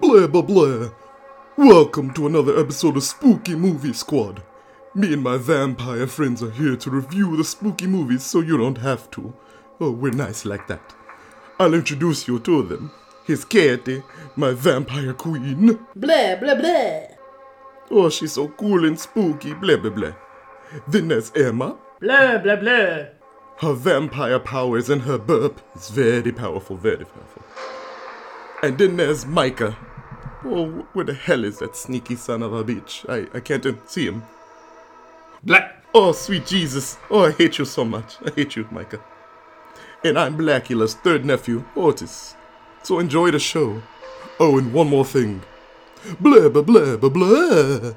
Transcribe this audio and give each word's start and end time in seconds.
Blah, 0.00 0.26
blah, 0.26 0.42
blah. 0.42 0.90
Welcome 1.56 2.12
to 2.14 2.26
another 2.26 2.58
episode 2.58 2.96
of 2.96 3.04
Spooky 3.04 3.54
Movie 3.54 3.92
Squad. 3.92 4.42
Me 4.92 5.12
and 5.12 5.22
my 5.22 5.36
vampire 5.36 6.08
friends 6.08 6.42
are 6.42 6.50
here 6.50 6.76
to 6.76 6.90
review 6.90 7.36
the 7.36 7.44
spooky 7.44 7.86
movies 7.86 8.24
so 8.24 8.40
you 8.40 8.58
don't 8.58 8.78
have 8.78 9.08
to. 9.12 9.32
Oh, 9.80 9.92
we're 9.92 10.10
nice 10.10 10.44
like 10.44 10.66
that. 10.66 10.94
I'll 11.60 11.74
introduce 11.74 12.26
you 12.26 12.40
to 12.40 12.64
them. 12.64 12.90
Here's 13.24 13.44
Katie, 13.44 14.02
my 14.34 14.50
vampire 14.50 15.14
queen. 15.14 15.78
Blah, 15.94 16.36
blah, 16.36 16.56
blah. 16.56 17.00
Oh, 17.92 18.10
she's 18.10 18.32
so 18.32 18.48
cool 18.48 18.84
and 18.84 18.98
spooky, 18.98 19.54
blah, 19.54 19.76
blah, 19.76 19.90
blah. 19.90 20.14
Then 20.88 21.06
there's 21.06 21.30
Emma. 21.36 21.76
Blah, 22.00 22.38
blah, 22.38 22.56
blah. 22.56 23.04
Her 23.58 23.74
vampire 23.74 24.40
powers 24.40 24.90
and 24.90 25.02
her 25.02 25.18
burp 25.18 25.60
is 25.76 25.88
very 25.90 26.32
powerful, 26.32 26.76
very 26.76 27.04
powerful. 27.04 27.42
And 28.64 28.78
then 28.78 28.96
there's 28.96 29.26
Micah. 29.26 29.76
Oh, 30.42 30.86
where 30.94 31.04
the 31.04 31.12
hell 31.12 31.44
is 31.44 31.58
that 31.58 31.76
sneaky 31.76 32.16
son 32.16 32.42
of 32.42 32.54
a 32.54 32.64
bitch? 32.64 33.06
I, 33.10 33.36
I 33.36 33.40
can't 33.40 33.66
uh, 33.66 33.74
see 33.86 34.06
him. 34.06 34.22
Black. 35.42 35.84
Oh, 35.92 36.12
sweet 36.12 36.46
Jesus. 36.46 36.96
Oh, 37.10 37.26
I 37.26 37.32
hate 37.32 37.58
you 37.58 37.66
so 37.66 37.84
much. 37.84 38.16
I 38.24 38.30
hate 38.30 38.56
you, 38.56 38.66
Micah. 38.70 39.04
And 40.02 40.18
I'm 40.18 40.38
Blacula's 40.38 40.94
third 40.94 41.26
nephew, 41.26 41.62
Otis. 41.76 42.36
So 42.82 43.00
enjoy 43.00 43.32
the 43.32 43.38
show. 43.38 43.82
Oh, 44.40 44.56
and 44.56 44.72
one 44.72 44.88
more 44.88 45.04
thing. 45.04 45.42
Blah, 46.18 46.48
blah, 46.48 46.62
blah, 46.62 46.96
blah, 46.96 47.10
blah. 47.10 47.92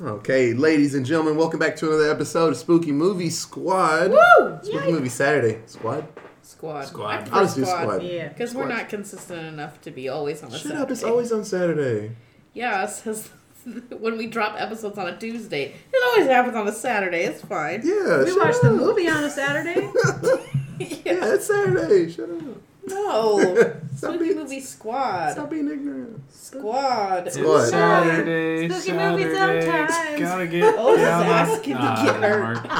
Okay, 0.00 0.54
ladies 0.54 0.94
and 0.94 1.04
gentlemen, 1.04 1.36
welcome 1.36 1.58
back 1.58 1.76
to 1.76 1.88
another 1.88 2.10
episode 2.10 2.48
of 2.52 2.56
Spooky 2.56 2.90
Movie 2.90 3.28
Squad. 3.28 4.10
Woo! 4.10 4.58
Spooky 4.62 4.92
Movie 4.92 5.10
Saturday 5.10 5.60
Squad. 5.66 6.06
Squad. 6.42 6.86
Squad. 6.86 7.28
I 7.28 7.36
I'll 7.36 7.44
just 7.44 7.56
do 7.56 7.66
squad. 7.66 8.02
Yeah. 8.02 8.28
Because 8.28 8.54
we're 8.54 8.64
Squad. 8.64 8.76
not 8.76 8.88
consistent 8.88 9.46
enough 9.46 9.78
to 9.82 9.90
be 9.90 10.08
always 10.08 10.42
on 10.42 10.48
a 10.48 10.52
Shut 10.52 10.62
Saturday. 10.62 10.80
up, 10.82 10.90
it's 10.90 11.04
always 11.04 11.32
on 11.32 11.44
Saturday. 11.44 12.12
Yeah, 12.54 12.82
it 12.84 12.88
says 12.90 13.28
when 13.98 14.16
we 14.16 14.26
drop 14.26 14.58
episodes 14.58 14.96
on 14.96 15.06
a 15.06 15.18
Tuesday, 15.18 15.74
it 15.92 16.02
always 16.12 16.28
happens 16.30 16.56
on 16.56 16.66
a 16.66 16.72
Saturday. 16.72 17.24
It's 17.24 17.42
fine. 17.42 17.82
Yeah, 17.84 18.20
We 18.24 18.30
shut 18.30 18.38
watched 18.38 18.62
the 18.62 18.70
up. 18.70 18.76
movie 18.76 19.06
on 19.08 19.22
a 19.24 19.30
Saturday. 19.30 19.90
Yeah, 20.80 21.34
it's 21.34 21.46
Saturday. 21.46 22.10
Shut 22.10 22.30
up. 22.30 22.40
No. 22.86 23.38
Spooky 23.96 24.18
being- 24.18 24.36
Movie 24.36 24.60
Squad. 24.60 25.32
Stop 25.32 25.50
being 25.50 25.70
ignorant. 25.70 26.22
Squad. 26.32 27.30
Squad. 27.32 27.56
It's 27.60 27.70
Saturday. 27.70 28.68
Spooky 28.68 28.92
movie 28.92 29.34
sometimes. 29.34 30.20
Gotta 30.20 30.46
get 30.46 30.74
Oh, 30.78 30.96
this 30.96 31.04
down. 31.06 31.22
asking 31.26 31.74
to 31.76 31.80
Nah, 31.82 32.04
get 32.04 32.16
hurt. 32.16 32.54
didn't. 32.54 32.70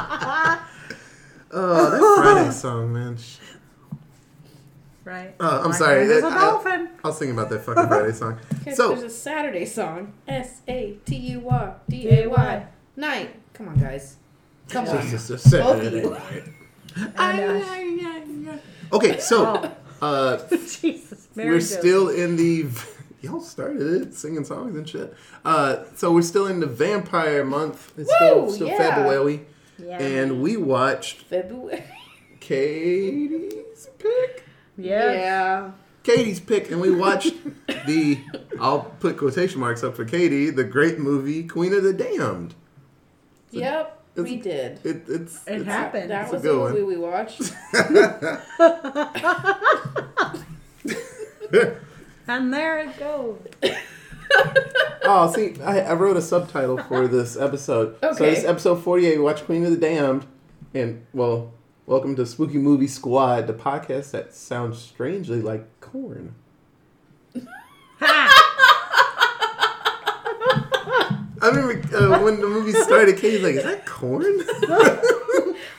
Oh, 1.53 1.91
that 1.91 2.23
Friday 2.35 2.51
song, 2.53 2.93
man. 2.93 3.17
Right. 5.05 5.35
Oh, 5.41 5.63
I'm 5.65 5.71
My 5.71 5.77
sorry. 5.77 6.07
friend 6.07 6.11
is 6.13 6.23
a 6.23 6.27
I- 6.27 6.31
I- 6.31 6.41
dolphin. 6.51 6.89
I 7.03 7.09
was 7.09 7.19
thinking 7.19 7.37
about 7.37 7.51
that 7.51 7.61
fucking 7.65 7.89
Friday 7.89 8.13
song. 8.13 8.39
Okay, 8.61 8.75
So- 8.75 8.89
there's 8.91 9.03
a 9.03 9.11
Saturday 9.11 9.65
song. 9.67 10.13
S 10.29 10.61
A 10.69 10.97
T 11.05 11.17
U 11.17 11.49
R 11.49 11.77
D 11.89 12.09
A 12.11 12.27
Y. 12.29 12.67
Night. 12.97 13.35
Come 13.55 13.69
on, 13.69 13.79
guys. 13.79 14.17
Come 14.69 14.87
on. 14.89 15.03
Jesus, 15.03 15.31
it's 15.31 15.43
Saturday 15.45 16.03
you. 16.03 16.11
night. 16.11 16.45
And, 17.17 18.49
uh, 18.49 18.53
Okay, 18.93 19.19
so 19.21 19.71
uh, 20.01 20.39
Jesus, 20.51 21.29
Mary 21.35 21.51
we're 21.51 21.59
Jo. 21.59 21.65
still 21.65 22.09
in 22.09 22.37
the. 22.37 22.67
Y'all 23.23 23.41
started 23.43 23.83
it 24.03 24.15
singing 24.15 24.45
songs 24.45 24.75
and 24.77 24.89
shit. 24.89 25.15
Uh, 25.45 25.85
so 25.95 26.11
we're 26.11 26.23
still 26.23 26.47
in 26.47 26.61
the 26.61 26.67
vampire 26.67 27.45
month. 27.45 27.93
It's 27.99 28.11
still, 28.15 28.47
Woo, 28.47 28.51
still 28.53 28.69
yeah. 28.69 28.79
February, 28.79 29.45
Yeah. 29.79 29.99
and 30.03 30.41
we 30.41 30.57
watched 30.57 31.23
February. 31.25 31.85
Katie's 32.41 33.89
pick. 33.99 34.45
yeah. 34.79 35.13
Yeah. 35.13 35.71
Katie's 36.03 36.41
pick, 36.41 36.71
and 36.71 36.81
we 36.81 36.91
watched 36.91 37.35
the. 37.87 38.19
I'll 38.59 38.81
put 39.01 39.19
quotation 39.19 39.61
marks 39.61 39.83
up 39.85 39.95
for 39.97 40.07
Katie. 40.07 40.49
The 40.49 40.65
great 40.65 40.99
movie 40.99 41.43
Queen 41.47 41.75
of 41.75 41.83
the 41.83 41.93
Damned. 41.93 42.55
Yep. 43.51 44.00
We 44.17 44.37
did. 44.37 44.81
It, 44.85 45.05
it's 45.09 45.37
It 45.47 45.61
it's- 45.61 45.65
happened. 45.67 46.11
That 46.11 46.23
It's 46.25 46.33
a 46.33 46.35
was 46.35 46.43
the 46.43 46.49
good 46.49 46.61
one. 46.61 46.73
movie 46.73 46.85
we 46.85 46.97
watched. 46.97 47.53
And 52.29 52.53
there 52.55 52.79
it 52.81 52.97
goes. 52.99 53.39
Oh, 55.03 55.33
see, 55.35 55.61
I, 55.63 55.81
I 55.81 55.95
wrote 55.95 56.17
a 56.17 56.23
subtitle 56.23 56.79
for 56.85 57.09
this 57.09 57.37
episode. 57.37 57.97
Okay. 57.97 57.99
So 58.03 58.09
Okay. 58.11 58.31
this 58.35 58.45
episode 58.45 58.77
48, 58.77 59.17
we 59.19 59.25
watch 59.25 59.45
Queen 59.45 59.65
of 59.65 59.73
the 59.73 59.77
Damned. 59.77 60.25
And, 60.73 61.05
well, 61.13 61.53
welcome 61.87 62.15
to 62.15 62.25
Spooky 62.25 62.59
Movie 62.59 62.87
Squad, 62.87 63.49
the 63.49 63.53
podcast 63.55 64.13
that 64.13 64.33
sounds 64.35 64.79
strangely 64.79 65.43
like 65.43 65.67
Korn. 65.81 66.37
I 71.43 71.49
remember 71.49 71.97
uh, 71.97 72.23
when 72.23 72.41
the 72.41 72.47
movie 72.47 72.73
started, 72.73 73.17
Katie's 73.17 73.43
like, 73.43 73.55
is 73.57 73.65
that 73.65 73.87
Korn? 73.87 74.25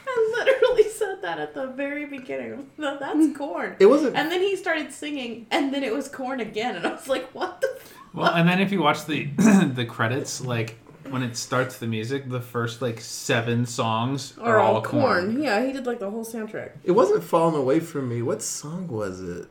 I 0.08 0.34
literally 0.38 0.90
said 0.90 1.22
that 1.22 1.40
at 1.40 1.54
the 1.54 1.68
very 1.68 2.06
beginning. 2.06 2.70
No, 2.78 2.98
that's 2.98 3.38
Korn. 3.38 3.76
It 3.80 3.86
wasn't. 3.86 4.16
And 4.16 4.32
then 4.32 4.42
he 4.42 4.56
started 4.56 4.92
singing, 4.92 5.46
and 5.52 5.74
then 5.74 5.84
it 5.84 5.94
was 5.94 6.08
Korn 6.08 6.40
again, 6.40 6.76
and 6.76 6.86
I 6.86 6.92
was 6.94 7.08
like, 7.08 7.30
"What 7.34 7.62
the?" 7.62 7.70
F-? 7.80 7.94
Well, 8.14 8.34
and 8.34 8.48
then 8.50 8.60
if 8.60 8.72
you 8.74 8.82
watch 8.82 9.06
the 9.06 9.26
the 9.74 9.86
credits, 9.86 10.42
like 10.42 10.78
when 11.10 11.24
it 11.24 11.38
starts 11.38 11.78
the 11.78 11.88
music, 11.88 12.28
the 12.30 12.42
first 12.42 12.82
like 12.82 13.00
seven 13.00 13.66
songs 13.66 14.38
are, 14.40 14.60
all 14.60 14.82
Korn. 14.82 15.42
Yeah, 15.42 15.66
he 15.66 15.72
did 15.72 15.86
like 15.86 16.00
the 16.00 16.10
whole 16.10 16.26
soundtrack. 16.26 16.72
It 16.84 16.92
wasn't 16.92 17.24
falling 17.24 17.56
away 17.56 17.80
from 17.80 18.10
me. 18.10 18.22
What 18.22 18.42
song 18.42 18.88
was 18.88 19.22
it? 19.22 19.48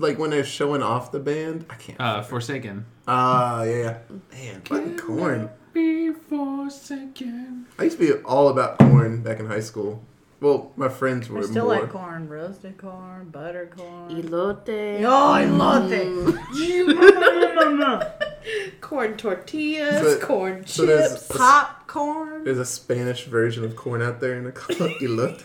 Like 0.00 0.18
when 0.18 0.30
they're 0.30 0.44
showing 0.44 0.82
off 0.82 1.12
the 1.12 1.20
band? 1.20 1.66
I 1.68 1.74
can't. 1.74 2.00
Uh, 2.00 2.22
Forsaken. 2.22 2.86
Ah, 3.06 3.62
yeah, 3.64 3.76
yeah. 3.76 3.98
Man, 4.32 4.60
fucking 4.62 4.96
Korn. 4.98 5.50
Be 5.72 6.12
forsaken. 6.12 7.66
I 7.78 7.84
used 7.84 7.98
to 7.98 8.16
be 8.16 8.22
all 8.24 8.48
about 8.48 8.78
Korn 8.78 9.22
back 9.22 9.38
in 9.40 9.46
high 9.46 9.60
school. 9.60 10.02
Well, 10.40 10.72
my 10.74 10.88
friends 10.88 11.28
were 11.28 11.40
I 11.40 11.42
still 11.42 11.66
more. 11.66 11.80
like 11.80 11.90
Korn. 11.90 12.26
Roasted 12.28 12.78
corn, 12.78 13.28
butter 13.28 13.70
corn. 13.76 14.08
Elote. 14.10 15.02
Oh, 15.04 15.32
I 15.32 15.44
love. 15.44 15.90
Corn 18.80 19.16
tortillas, 19.18 20.00
So- 20.00 20.18
corn 20.26 20.66
so 20.66 20.86
there's- 20.86 21.26
chips. 21.26 21.36
Popcorn. 21.36 22.44
There's 22.44 22.58
a 22.58 22.64
Spanish 22.64 23.26
version 23.26 23.64
of 23.64 23.76
corn 23.76 24.00
out 24.00 24.20
there, 24.20 24.32
and 24.38 24.46
it's 24.46 24.58
called 24.58 24.78
elote. 25.02 25.42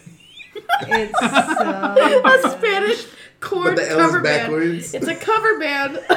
It's 0.84 1.20
so 1.20 1.26
a 1.28 2.22
good. 2.24 2.52
Spanish 2.58 3.06
Korn 3.46 3.76
But 3.76 3.84
the 3.84 3.90
L 3.92 3.98
cover 4.00 4.18
is 4.18 4.92
band. 4.92 5.04
It's 5.04 5.08
a 5.08 5.16
cover 5.16 5.60
band. 5.60 5.98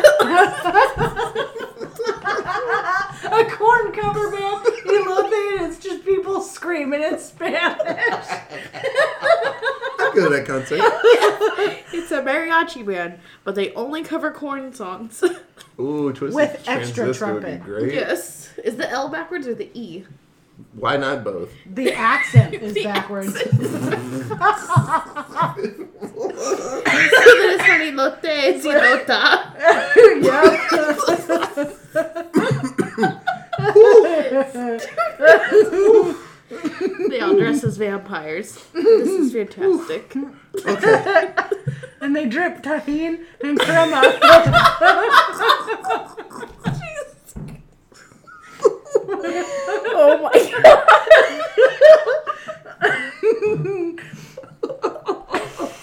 a 3.32 3.44
Korn 3.50 3.92
cover 3.92 4.30
band. 4.30 4.66
You 4.86 5.08
love 5.08 5.26
it. 5.30 5.62
It's 5.62 5.78
just 5.78 6.04
people 6.06 6.40
screaming 6.40 7.02
in 7.02 7.18
Spanish. 7.18 7.60
I 10.00 10.12
go 10.14 10.24
to 10.30 10.36
that 10.36 10.46
concert. 10.46 10.80
it's 11.92 12.10
a 12.12 12.22
mariachi 12.22 12.86
band, 12.86 13.18
but 13.44 13.54
they 13.54 13.74
only 13.74 14.02
cover 14.02 14.30
corn 14.30 14.72
songs. 14.72 15.22
Ooh, 15.78 16.12
Twisted 16.12 16.34
With 16.34 16.64
extra 16.66 17.04
Transistor 17.04 17.34
would 17.34 17.42
be 17.42 17.48
trumpet. 17.50 17.64
great. 17.64 17.94
yes. 17.94 18.50
Is 18.64 18.76
the 18.76 18.88
L 18.90 19.08
backwards 19.10 19.46
or 19.46 19.54
the 19.54 19.70
E? 19.78 20.06
Why 20.74 20.96
not 20.96 21.24
both? 21.24 21.50
The 21.66 21.92
accent 21.92 22.54
is 22.54 22.74
The 22.78 22.84
backwards. 22.84 23.34
so 23.34 23.44
then 23.44 23.52
it's 27.50 27.66
not 27.66 27.80
elote, 27.80 28.20
it's 28.24 28.64
elota. 28.66 29.18
They 37.08 37.20
all 37.20 37.36
dress 37.36 37.64
as 37.64 37.76
vampires. 37.76 38.64
This 38.72 39.08
is 39.08 39.32
fantastic. 39.32 40.14
Okay. 40.66 41.34
and 42.00 42.16
they 42.16 42.26
drip 42.26 42.62
tahine 42.62 43.24
and 43.42 43.58
crema. 43.58 44.02
Oh 49.10 50.20
my 50.22 50.32
god. 50.62 50.84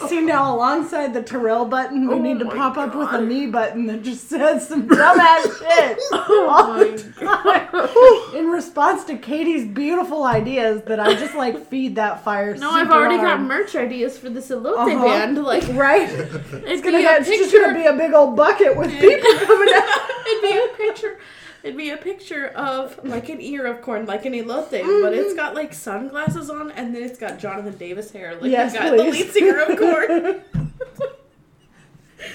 See 0.07 0.21
now, 0.21 0.55
alongside 0.55 1.13
the 1.15 1.23
Terrell 1.23 1.65
button, 1.65 2.07
we 2.07 2.13
Oh 2.13 2.19
need 2.21 2.37
to 2.39 2.45
my 2.45 2.53
pop 2.55 2.77
up 2.77 2.93
with 2.95 3.09
a 3.09 3.19
me 3.21 3.47
button 3.47 3.87
that 3.87 4.03
just 4.03 4.29
says 4.29 4.67
some 4.67 4.87
dumbass 4.87 5.41
shit. 5.59 5.97
Oh 6.11 7.01
my 7.23 8.37
In 8.37 8.47
response 8.49 9.03
to 9.05 9.17
Katie's 9.17 9.65
beautiful 9.67 10.23
ideas, 10.23 10.83
that 10.83 10.99
I 10.99 11.15
just 11.15 11.33
like 11.33 11.65
feed 11.67 11.95
that 11.95 12.23
fire. 12.23 12.55
No, 12.55 12.69
I've 12.69 12.85
super 12.87 12.93
already 12.93 13.17
got 13.17 13.41
merch 13.41 13.75
ideas 13.75 14.15
for 14.17 14.29
this 14.29 14.49
elote 14.49 14.77
Uh-huh. 14.77 15.03
band. 15.03 15.43
Like, 15.43 15.67
Right? 15.69 16.07
it's 16.09 16.43
Gonna 16.51 16.81
gonna 16.83 16.97
be 16.99 17.03
have, 17.03 17.17
a 17.17 17.19
it's 17.21 17.29
just 17.29 17.51
gonna 17.51 17.73
be 17.73 17.85
a 17.85 17.93
big 17.93 18.13
old 18.13 18.35
bucket 18.35 18.77
with 18.77 18.91
people 18.99 19.33
coming 19.39 19.73
out. 19.73 20.09
It'd 20.27 20.41
be 20.43 20.51
a 20.55 20.67
picture. 20.77 21.17
It'd 21.65 21.77
be 21.77 21.89
a 21.89 21.97
picture 21.97 22.47
of 22.49 23.03
like 23.03 23.27
an 23.29 23.41
ear 23.41 23.65
of 23.65 23.81
Korn, 23.81 24.05
like 24.05 24.25
an 24.25 24.33
elote, 24.33 24.69
but 24.69 24.83
Mm-hmm. 24.83 25.19
it's 25.19 25.33
got 25.33 25.55
like 25.55 25.73
sunglasses 25.73 26.51
on, 26.51 26.69
and 26.71 26.93
then 26.95 27.01
it's 27.01 27.17
got 27.17 27.39
Jonathan 27.39 27.75
Davis 27.75 28.11
hair, 28.11 28.35
like 28.39 28.51
Yes, 28.51 28.73
the, 28.73 28.77
guy, 28.79 28.89
the 28.91 28.97
please. 28.97 29.11
lead 29.13 29.31
singer 29.31 29.59
of 29.61 29.77
Korn. 29.77 30.41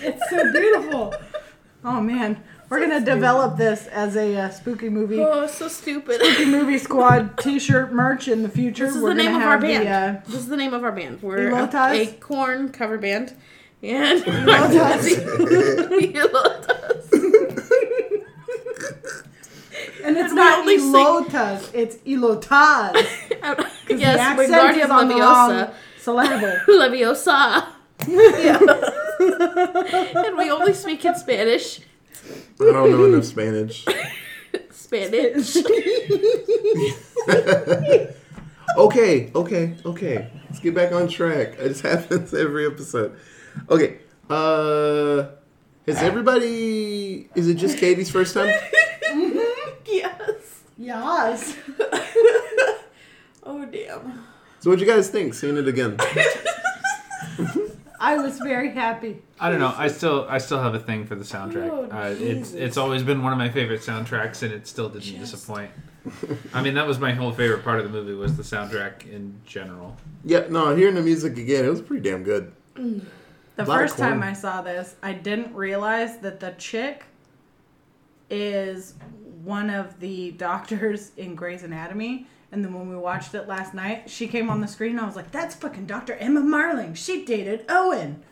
It's 0.03 0.31
so 0.31 0.53
beautiful. 0.53 1.15
Oh 1.85 2.01
man, 2.01 2.43
we're 2.69 2.81
gonna 2.81 3.05
develop 3.05 3.57
this 3.57 3.87
as 3.89 4.15
a 4.17 4.37
uh, 4.37 4.51
spooky 4.51 4.89
movie. 4.89 5.19
oh, 5.19 5.47
so 5.49 5.67
stupid. 5.69 6.21
Spooky 6.23 6.45
movie 6.45 6.79
squad 6.79 7.37
T-shirt 7.43 7.93
merch 7.93 8.29
in 8.29 8.43
the 8.43 8.49
future. 8.49 8.87
This 8.87 8.97
is 8.97 9.03
we're 9.03 9.11
the 9.11 9.15
name 9.23 9.35
of 9.35 9.43
our 9.43 9.53
have 9.53 9.61
the, 9.63 9.67
band. 9.67 9.89
uh, 9.89 10.21
This 10.27 10.37
is 10.41 10.47
the 10.49 10.57
name 10.57 10.75
of 10.75 10.85
our 10.85 10.93
band. 10.93 11.23
We're 11.23 11.49
a, 11.49 11.53
Elotas? 11.67 12.09
a 12.09 12.13
corn 12.19 12.71
cover 12.71 12.99
band, 12.99 13.35
and 13.83 14.23
and 20.05 20.17
it's 20.17 20.31
We 20.31 20.37
not 20.37 20.59
only 20.61 20.79
sing- 20.79 20.93
Elotas, 20.95 21.71
it's 21.75 21.97
Elotas. 21.97 22.93
the 23.89 23.95
yes, 23.97 24.19
accent 24.19 24.51
Wingardium 24.53 24.85
is 24.85 24.91
on 24.91 25.09
the 25.09 25.15
wrong 25.17 25.51
Leviosa. 25.51 25.75
syllable. 25.99 26.59
Leviosa. 26.81 27.67
Yeah. 28.09 28.59
and 30.27 30.37
we 30.39 30.51
only 30.51 30.73
speak 30.73 31.05
in 31.05 31.15
Spanish. 31.15 31.81
I 32.61 32.65
don't 32.65 32.91
know 32.91 33.05
enough 33.05 33.25
Spanish. 33.25 33.85
Spanish. 34.71 35.57
Okay, 38.79 39.31
okay, 39.35 39.75
okay. 39.85 40.31
Let's 40.47 40.61
get 40.61 40.75
back 40.75 40.93
on 40.93 41.09
track. 41.09 41.59
It 41.59 41.81
happens 41.81 42.33
every 42.33 42.67
episode. 42.67 43.17
Okay. 43.69 43.99
Uh 44.29 45.27
has 45.87 45.97
everybody 45.99 47.29
is 47.35 47.49
it 47.49 47.55
just 47.55 47.79
Katie's 47.79 48.11
first 48.11 48.35
time? 48.35 48.55
Yes. 49.91 50.63
Yes. 50.79 51.57
Oh 53.43 53.65
damn. 53.67 54.25
So 54.61 54.71
what'd 54.71 54.87
you 54.87 54.93
guys 54.93 55.09
think 55.09 55.35
seeing 55.35 55.57
it 55.57 55.67
again? 55.67 55.97
I 58.03 58.17
was 58.17 58.39
very 58.39 58.71
happy. 58.71 59.23
I 59.39 59.51
don't 59.51 59.61
know. 59.61 59.75
I 59.77 59.89
still 59.89 60.27
I 60.29 60.39
still 60.39 60.63
have 60.63 60.75
a 60.75 60.79
thing 60.79 61.05
for 61.07 61.15
the 61.15 61.25
soundtrack. 61.25 61.69
Oh, 61.71 61.89
uh, 61.91 62.15
it's 62.19 62.53
it's 62.53 62.77
always 62.77 63.03
been 63.03 63.23
one 63.23 63.33
of 63.33 63.39
my 63.39 63.51
favorite 63.51 63.81
soundtracks, 63.81 64.43
and 64.43 64.53
it 64.53 64.67
still 64.67 64.89
didn't 64.89 65.03
Just- 65.05 65.33
disappoint. 65.33 65.71
I 66.55 66.63
mean, 66.63 66.75
that 66.75 66.87
was 66.87 66.99
my 66.99 67.13
whole 67.13 67.31
favorite 67.31 67.63
part 67.63 67.79
of 67.79 67.85
the 67.85 67.91
movie 67.91 68.15
was 68.15 68.35
the 68.37 68.43
soundtrack 68.43 69.07
in 69.11 69.39
general. 69.45 69.97
Yeah, 70.25 70.47
no, 70.49 70.75
hearing 70.75 70.95
the 70.95 71.03
music 71.03 71.37
again, 71.37 71.65
it 71.67 71.69
was 71.69 71.83
pretty 71.83 72.09
damn 72.09 72.23
good. 72.25 72.53
The 72.75 73.03
Lot 73.59 73.61
of 73.61 73.67
first 73.67 73.99
time. 73.99 74.23
I 74.23 74.33
saw 74.33 74.63
this, 74.63 74.97
I 75.03 75.13
didn't 75.13 75.55
realize 75.55 76.17
that 76.21 76.41
the 76.41 76.53
chick 76.53 77.05
is 78.31 78.95
one 79.45 79.71
of 79.71 80.01
the 80.01 80.33
doctors 80.33 81.13
in 81.17 81.35
Grey's 81.35 81.63
Anatomy. 81.63 82.27
And 82.53 82.65
then 82.65 82.75
when 82.75 82.89
we 82.89 82.97
watched 82.97 83.33
it 83.35 83.47
last 83.47 83.75
night, 83.75 84.11
she 84.11 84.27
came 84.27 84.51
on 84.51 84.61
the 84.61 84.67
screen 84.67 84.93
and 84.93 85.01
I 85.01 85.07
was 85.07 85.15
like, 85.15 85.31
that's 85.31 85.55
fucking 85.55 85.87
Dr. 85.87 86.15
Emma 86.15 86.41
Marling. 86.41 86.95
She 86.95 87.25
dated 87.25 87.65
Owen. 87.69 88.23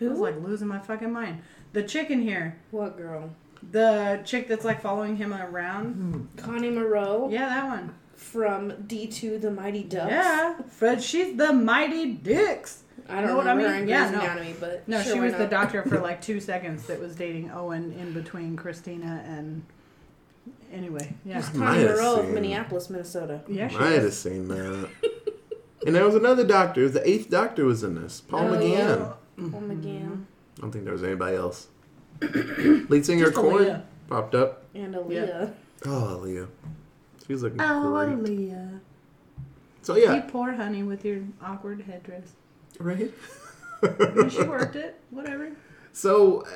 I 0.00 0.04
was 0.08 0.18
like 0.18 0.38
losing 0.42 0.68
my 0.68 0.78
fucking 0.80 1.10
mind. 1.12 1.40
The 1.72 1.82
chick 1.82 2.10
in 2.10 2.20
here, 2.20 2.58
What 2.72 2.96
girl? 2.98 3.30
the 3.70 4.20
chick 4.26 4.48
that's 4.48 4.64
like 4.66 4.82
following 4.82 5.16
him 5.16 5.32
around. 5.32 5.94
Hmm. 5.94 6.36
Connie 6.36 6.68
Moreau 6.70 7.30
Yeah, 7.30 7.48
that 7.48 7.66
one. 7.66 7.94
from 8.14 8.72
D2 8.72 9.40
The 9.40 9.50
Mighty 9.50 9.82
Ducks. 9.84 10.10
Yeah, 10.10 10.60
Fred, 10.68 11.02
she's 11.02 11.36
the 11.38 11.54
Mighty 11.54 12.12
Dicks. 12.12 12.82
I 13.08 13.20
don't 13.22 13.28
Know 13.30 13.36
what 13.36 13.46
I 13.46 13.54
mean? 13.54 13.88
Yeah, 13.88 14.10
no. 14.10 14.20
Anatomy, 14.20 14.54
but 14.60 14.86
No, 14.86 15.00
sure, 15.02 15.14
she 15.14 15.20
was 15.20 15.32
the 15.34 15.46
doctor 15.46 15.82
for 15.82 15.98
like 16.02 16.20
two 16.20 16.38
seconds 16.40 16.86
that 16.86 17.00
was 17.00 17.14
dating 17.16 17.50
Owen 17.50 17.92
in 17.98 18.12
between 18.12 18.56
Christina 18.56 19.24
and. 19.26 19.64
Anyway, 20.74 21.14
yeah. 21.24 21.40
She's 21.40 21.54
Might 21.54 21.66
Connie 21.66 21.80
have 21.82 21.90
Moreau 21.96 22.16
of 22.16 22.24
seen. 22.26 22.34
Minneapolis, 22.34 22.90
Minnesota. 22.90 23.40
Yeah, 23.48 23.68
she 23.68 23.76
I 23.76 23.90
had 23.92 24.02
was. 24.04 24.18
seen 24.18 24.48
that. 24.48 24.88
and 25.86 25.94
there 25.94 26.04
was 26.04 26.14
another 26.16 26.44
doctor. 26.46 26.88
The 26.88 27.08
eighth 27.08 27.30
doctor 27.30 27.64
was 27.64 27.82
in 27.84 27.94
this. 27.94 28.20
Paul 28.20 28.48
Oh, 28.48 28.56
McGann. 28.58 28.70
yeah. 28.70 29.12
Mm-hmm. 29.38 29.54
Oh 29.54 29.60
McGann 29.60 30.24
I 30.56 30.60
don't 30.60 30.70
think 30.72 30.84
there 30.84 30.92
was 30.92 31.02
anybody 31.04 31.36
else. 31.36 31.68
Lead 32.20 33.04
singer 33.06 33.24
Just 33.26 33.36
Korn 33.36 33.64
Aaliyah. 33.64 33.82
popped 34.08 34.34
up. 34.34 34.64
and 34.74 34.94
Aaliyah. 34.94 35.52
Oh, 35.86 36.20
Aaliyah. 36.22 36.48
She's 37.20 37.28
was 37.28 37.42
looking 37.44 37.60
Oh, 37.60 37.90
great. 38.04 38.18
Aaliyah. 38.50 38.80
So 39.82 39.96
You 39.96 40.04
yeah, 40.04 40.20
poor 40.22 40.52
honey 40.52 40.82
with 40.82 41.04
your 41.04 41.20
awkward 41.42 41.82
headdress. 41.82 42.32
right. 42.78 43.12
Yeah, 43.82 44.28
she 44.28 44.42
worked 44.44 44.76
it. 44.86 44.98
Whatever. 45.10 45.50
So, 45.92 46.42
uh, 46.42 46.50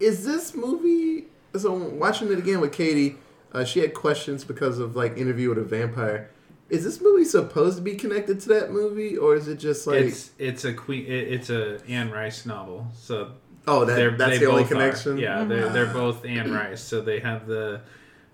is 0.00 0.24
this 0.24 0.54
movie? 0.54 1.26
So, 1.62 1.72
watching 1.72 2.30
it 2.32 2.38
again 2.38 2.60
with 2.60 2.72
Katie, 2.72 3.16
uh, 3.52 3.64
she 3.64 3.80
had 3.80 3.94
questions 3.94 4.44
because 4.44 4.78
of 4.78 4.96
like 4.96 5.16
Interview 5.16 5.48
with 5.50 5.58
a 5.58 5.64
Vampire. 5.64 6.30
Is 6.68 6.82
this 6.84 7.00
movie 7.00 7.24
supposed 7.24 7.76
to 7.76 7.82
be 7.82 7.94
connected 7.94 8.40
to 8.40 8.48
that 8.48 8.72
movie, 8.72 9.16
or 9.16 9.36
is 9.36 9.46
it 9.46 9.56
just 9.56 9.86
like, 9.86 10.04
it's 10.04 10.32
it's 10.38 10.64
a 10.64 10.72
queen. 10.74 11.06
It, 11.06 11.32
it's 11.32 11.50
a 11.50 11.80
Anne 11.88 12.10
Rice 12.10 12.44
novel, 12.44 12.88
so 12.94 13.32
oh, 13.68 13.84
they're, 13.84 14.10
that, 14.10 14.18
that's 14.18 14.30
they 14.32 14.38
the 14.38 14.50
only 14.50 14.62
both 14.64 14.72
are. 14.72 14.74
connection? 14.74 15.18
Yeah, 15.18 15.44
they're 15.44 15.68
they're 15.68 15.92
both 15.92 16.24
Anne 16.24 16.52
Rice, 16.52 16.82
so 16.82 17.00
they 17.00 17.20
have 17.20 17.46
the 17.46 17.82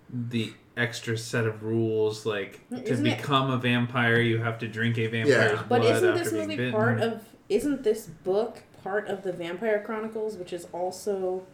the 0.09 0.53
extra 0.75 1.17
set 1.17 1.45
of 1.45 1.63
rules 1.63 2.25
like 2.25 2.67
to 2.69 2.81
Isn't 2.83 3.05
it- 3.05 3.17
become 3.17 3.51
a 3.51 3.57
vampire 3.57 4.19
you 4.19 4.39
have 4.39 4.57
to 4.59 4.67
drink 4.67 4.97
a 4.97 5.07
vampire's 5.07 5.29
Yeah. 5.29 5.63
But 5.69 5.81
blood 5.81 5.95
isn't 5.95 6.09
after 6.09 6.23
this 6.23 6.33
movie 6.33 6.71
part 6.71 6.99
of? 7.01 7.23
Isn't 7.49 7.83
this 7.83 8.07
book 8.07 8.63
part 8.83 9.07
of 9.07 9.23
the 9.23 9.31
Vampire 9.31 9.81
Chronicles, 9.85 10.37
which 10.37 10.51
is 10.53 10.67
also 10.71 11.45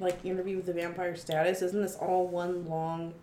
like 0.00 0.24
Interview 0.24 0.56
with 0.56 0.66
the 0.66 0.72
Vampire 0.72 1.16
status? 1.16 1.62
Isn't 1.62 1.80
this 1.82 1.96
all 1.96 2.26
one 2.26 2.66
long? 2.66 3.14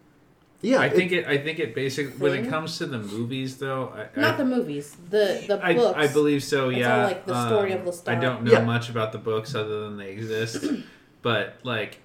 yeah. 0.61 0.79
I 0.79 0.85
it- 0.85 0.93
think 0.93 1.11
it. 1.11 1.27
I 1.27 1.37
think 1.37 1.59
it 1.59 1.75
basically 1.75 2.13
when 2.17 2.45
it 2.45 2.49
comes 2.49 2.77
to 2.77 2.85
the 2.85 2.99
movies, 2.99 3.57
though. 3.57 3.93
I, 3.95 4.19
Not 4.19 4.35
I, 4.35 4.37
the 4.37 4.45
movies, 4.45 4.95
the 5.09 5.43
the 5.47 5.59
I, 5.63 5.73
books. 5.73 5.97
I 5.97 6.07
believe 6.11 6.43
so. 6.43 6.69
Yeah. 6.69 6.99
all, 7.01 7.03
like, 7.07 7.25
the 7.25 7.47
story 7.47 7.73
of 7.73 7.81
Um, 7.81 7.87
Lestat. 7.87 8.07
I 8.09 8.15
don't 8.19 8.43
know 8.43 8.51
Yeah. 8.51 8.63
much 8.63 8.89
about 8.89 9.11
the 9.11 9.17
books 9.19 9.55
other 9.55 9.81
than 9.81 9.97
they 9.97 10.11
exist, 10.11 10.65
but 11.21 11.55
like, 11.63 11.99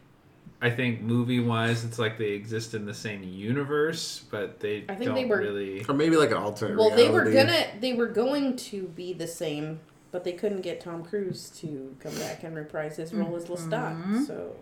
I 0.61 0.71
think 0.71 1.01
movie 1.03 1.39
wise, 1.39 1.85
it's 1.85 2.01
like 2.01 2.19
they 2.19 2.31
exist 2.33 2.75
in 2.75 2.85
the 2.85 2.95
same 2.95 3.23
universe, 3.23 4.25
but 4.29 4.59
they 4.59 4.85
I 4.89 4.95
think 4.97 5.05
don't 5.05 5.15
they 5.15 5.25
were- 5.25 5.39
really. 5.39 5.85
or 5.89 5.95
maybe 5.95 6.17
like 6.17 6.33
an 6.33 6.39
alternate. 6.39 6.77
Well, 6.79 6.91
they 6.97 7.09
were 7.09 7.31
gonna, 7.31 7.65
they 7.81 7.93
were 7.93 8.09
going 8.09 8.57
to 8.57 8.89
be 8.89 9.13
the 9.13 9.29
same, 9.29 9.79
but 10.11 10.25
they 10.25 10.33
couldn't 10.33 10.63
get 10.63 10.81
Tom 10.81 11.05
Cruise 11.05 11.51
to 11.61 11.97
come 12.01 12.15
back 12.17 12.43
and 12.43 12.57
reprise 12.57 12.97
his 12.97 13.13
role 13.13 13.37
as 13.37 13.45
mm-hmm. 13.45 13.73
Lestat. 13.73 14.27
So 14.27 14.57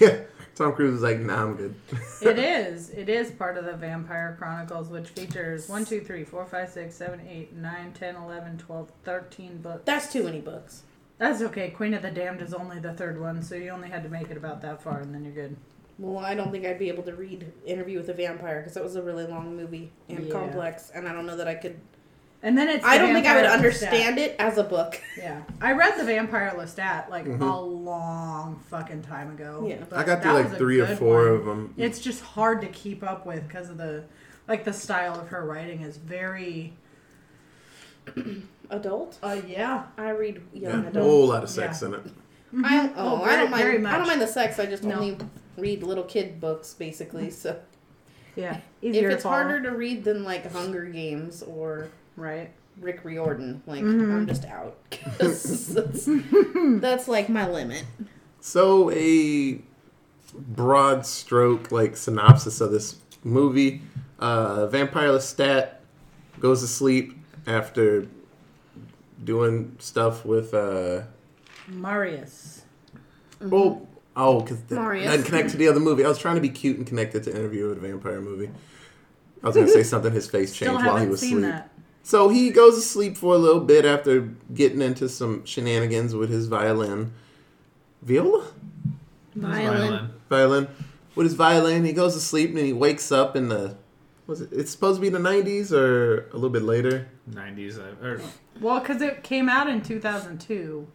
Yeah, 0.00 0.18
Tom 0.56 0.72
Cruise 0.72 0.94
is 0.94 1.02
like, 1.02 1.20
nah, 1.20 1.44
I'm 1.44 1.56
good. 1.56 1.74
It 2.22 2.38
is. 2.38 2.90
It 2.90 3.08
is 3.08 3.30
part 3.30 3.56
of 3.56 3.64
the 3.66 3.74
Vampire 3.74 4.34
Chronicles, 4.38 4.88
which 4.88 5.08
features 5.08 5.68
1, 5.68 5.84
2, 5.84 6.00
3, 6.00 6.24
4, 6.24 6.46
5, 6.46 6.70
6, 6.70 6.94
7, 6.94 7.20
8, 7.28 7.52
9, 7.54 7.92
10, 7.92 8.16
11, 8.16 8.58
12, 8.58 8.92
13 9.04 9.58
books. 9.58 9.82
that's 9.84 10.12
too 10.12 10.24
many 10.24 10.40
books. 10.40 10.82
That's 11.18 11.40
okay. 11.40 11.70
Queen 11.70 11.94
of 11.94 12.02
the 12.02 12.10
Damned 12.10 12.42
is 12.42 12.52
only 12.52 12.78
the 12.78 12.92
third 12.92 13.20
one, 13.20 13.42
so 13.42 13.54
you 13.54 13.70
only 13.70 13.88
had 13.88 14.02
to 14.02 14.08
make 14.08 14.30
it 14.30 14.36
about 14.36 14.60
that 14.62 14.82
far, 14.82 15.00
and 15.00 15.14
then 15.14 15.24
you're 15.24 15.32
good. 15.32 15.56
Well, 15.98 16.22
I 16.22 16.34
don't 16.34 16.50
think 16.50 16.66
I'd 16.66 16.78
be 16.78 16.88
able 16.88 17.04
to 17.04 17.14
read 17.14 17.50
Interview 17.64 17.98
with 17.98 18.08
a 18.10 18.14
Vampire 18.14 18.60
because 18.60 18.74
that 18.74 18.84
was 18.84 18.96
a 18.96 19.02
really 19.02 19.26
long 19.26 19.56
movie 19.56 19.92
and 20.08 20.26
Yeah. 20.26 20.32
complex, 20.32 20.90
and 20.94 21.08
I 21.08 21.12
don't 21.12 21.26
know 21.26 21.36
that 21.36 21.48
I 21.48 21.54
could. 21.54 21.80
And 22.46 22.56
then 22.56 22.68
it's. 22.68 22.84
I 22.84 22.96
don't 22.96 23.12
think 23.12 23.26
I 23.26 23.34
would 23.34 23.40
Vampire 23.42 23.56
understand 23.56 24.18
it 24.20 24.36
as 24.38 24.56
a 24.56 24.62
book. 24.62 25.00
Yeah, 25.18 25.42
I 25.60 25.72
read 25.72 25.98
the 25.98 26.04
Vampire 26.04 26.52
Lestat 26.56 27.08
like 27.10 27.24
Mhm. 27.26 27.40
a 27.40 27.60
long 27.60 28.60
fucking 28.70 29.02
time 29.02 29.30
ago. 29.32 29.66
Yeah. 29.68 29.82
but 29.90 29.98
I 29.98 30.04
got 30.04 30.22
that 30.22 30.22
through 30.22 30.32
was 30.42 30.48
like 30.50 30.58
three 30.58 30.80
or 30.80 30.86
four 30.96 31.24
one. 31.24 31.34
of 31.40 31.44
them. 31.44 31.74
It's 31.76 31.98
just 31.98 32.22
hard 32.22 32.60
to 32.60 32.68
keep 32.68 33.02
up 33.02 33.26
with 33.26 33.48
because 33.48 33.68
of 33.68 33.78
the, 33.78 34.04
like 34.46 34.62
the 34.64 34.72
style 34.72 35.18
of 35.20 35.28
her 35.28 35.44
writing 35.44 35.80
is 35.82 35.96
very. 35.96 36.74
Adult? 38.70 39.18
Uh, 39.22 39.40
yeah. 39.46 39.84
I 39.96 40.10
read 40.10 40.40
young 40.52 40.84
Yeah, 40.84 40.90
young 40.90 40.96
a 40.96 41.02
whole 41.02 41.26
lot 41.26 41.42
of 41.42 41.50
sex 41.50 41.82
in 41.82 41.94
it. 41.94 42.00
I 42.64 42.90
oh, 42.96 43.20
Oh, 43.20 43.22
I 43.24 43.36
don't 43.36 43.50
mind. 43.50 43.62
very 43.62 43.84
I 43.86 43.98
don't 43.98 44.06
mind 44.06 44.20
the 44.20 44.26
sex. 44.26 44.58
I 44.58 44.66
just 44.66 44.84
No. 44.84 44.96
only 44.96 45.18
read 45.58 45.82
little 45.82 46.04
kid 46.04 46.40
books, 46.40 46.74
basically. 46.74 47.30
So 47.30 47.58
Yeah. 48.36 48.58
if 48.82 48.94
Easier 48.94 49.10
it's 49.10 49.22
to 49.22 49.28
follow. 49.28 49.42
harder 49.42 49.62
to 49.62 49.70
read 49.76 50.04
than 50.04 50.22
like 50.24 50.50
Hunger 50.52 50.84
Games 50.84 51.42
or 51.42 51.88
Right. 52.16 52.50
Rick 52.80 53.04
Riordan, 53.04 53.62
like 53.66 53.82
Mhm. 53.82 54.12
I'm 54.14 54.26
just 54.26 54.44
out. 54.44 54.76
that's, 55.18 56.06
that's 56.80 57.08
like 57.08 57.28
my 57.28 57.48
limit. 57.48 57.84
So 58.40 58.90
a 58.92 59.60
broad 60.34 61.06
stroke 61.06 61.72
like 61.72 61.96
synopsis 61.96 62.60
of 62.60 62.70
this 62.70 62.96
movie: 63.24 63.82
uh, 64.18 64.66
Vampire 64.66 65.08
Lestat 65.08 65.76
goes 66.38 66.60
to 66.60 66.66
sleep 66.66 67.16
after 67.46 68.06
doing 69.24 69.74
stuff 69.78 70.24
with 70.26 70.52
uh, 70.52 71.02
Marius. 71.68 72.62
well, 73.40 73.86
oh, 74.16 74.40
because 74.40 74.58
Marius. 74.70 75.16
that 75.16 75.24
connect 75.24 75.50
to 75.50 75.56
the 75.56 75.68
other 75.68 75.80
movie. 75.80 76.04
I 76.04 76.08
was 76.08 76.18
trying 76.18 76.34
to 76.36 76.40
be 76.42 76.50
cute 76.50 76.76
and 76.76 76.86
connected 76.86 77.22
to 77.24 77.30
Interview 77.30 77.68
with 77.68 77.78
a 77.78 77.80
Vampire 77.80 78.20
movie. 78.20 78.50
I 79.42 79.46
was 79.46 79.56
gonna 79.56 79.68
say 79.68 79.82
something. 79.82 80.12
His 80.12 80.28
face 80.28 80.54
changed 80.54 80.74
while 80.84 80.96
he 80.98 81.06
was 81.06 81.20
seen 81.20 81.38
asleep. 81.38 81.52
that. 81.52 81.70
So 82.06 82.28
he 82.28 82.50
goes 82.50 82.76
to 82.76 82.80
sleep 82.82 83.16
for 83.16 83.34
a 83.34 83.36
little 83.36 83.58
bit 83.58 83.84
after 83.84 84.20
getting 84.54 84.80
into 84.80 85.08
some 85.08 85.44
shenanigans 85.44 86.14
with 86.14 86.30
his 86.30 86.46
violin. 86.46 87.12
Viola? 88.00 88.46
Violin. 89.34 90.10
Violin. 90.30 90.68
with 91.16 91.24
his 91.26 91.34
violin. 91.34 91.84
He 91.84 91.92
goes 91.92 92.14
to 92.14 92.20
sleep 92.20 92.50
and 92.50 92.60
he 92.60 92.72
wakes 92.72 93.10
up 93.10 93.34
in 93.34 93.48
the 93.48 93.74
was 94.28 94.40
it? 94.40 94.50
It's 94.52 94.70
supposed 94.70 94.98
to 94.98 95.00
be 95.02 95.08
the 95.08 95.18
'90s 95.18 95.72
or 95.72 96.28
a 96.30 96.34
little 96.34 96.48
bit 96.50 96.62
later. 96.62 97.08
90s. 97.28 97.76
uh, 97.76 98.06
Or, 98.06 98.20
Well, 98.60 98.78
because 98.78 99.02
it 99.02 99.24
came 99.24 99.48
out 99.48 99.68
in 99.68 99.82
2002, 99.82 100.86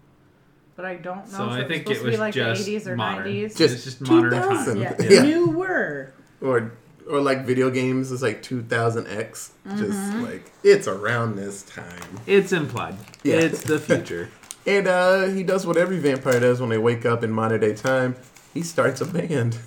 but 0.77 0.85
I 0.85 0.95
don't 0.95 1.29
know 1.29 1.37
so 1.39 1.43
if 1.45 1.51
I 1.51 1.59
it 1.59 1.59
was 1.59 1.67
think 1.67 1.81
supposed 1.83 1.89
it 1.91 1.99
to 1.99 2.05
be 2.05 2.11
was 2.11 2.19
like 2.21 2.33
just 2.33 2.65
the 2.65 2.75
80s 2.77 2.87
or 2.87 2.95
modern. 2.95 3.27
90s. 3.27 3.57
Just 3.57 3.73
it's 3.75 3.83
just 3.83 4.01
modern 4.01 4.31
2000. 4.31 4.73
time. 4.75 4.81
yeah, 4.81 4.95
Yeah. 5.09 5.21
newer. 5.23 6.13
or 6.41 6.71
or 7.11 7.21
like 7.21 7.45
video 7.45 7.69
games 7.69 8.11
is 8.11 8.21
like 8.21 8.41
2000X. 8.41 9.05
Just 9.31 9.53
Mm-hmm. 9.65 10.23
like 10.23 10.51
it's 10.63 10.87
around 10.87 11.35
this 11.35 11.63
time. 11.63 12.19
It's 12.25 12.51
implied. 12.51 12.95
Yeah. 13.23 13.35
It's 13.37 13.63
the 13.63 13.79
future. 13.79 14.29
And 14.67 14.87
uh, 14.87 15.23
he 15.25 15.41
does 15.41 15.65
what 15.65 15.75
every 15.75 15.97
vampire 15.97 16.39
does 16.39 16.61
when 16.61 16.69
they 16.69 16.77
wake 16.77 17.03
up 17.03 17.23
in 17.23 17.31
modern 17.31 17.61
day 17.61 17.73
time. 17.73 18.15
He 18.53 18.61
starts 18.61 19.01
a 19.01 19.05
band. 19.05 19.57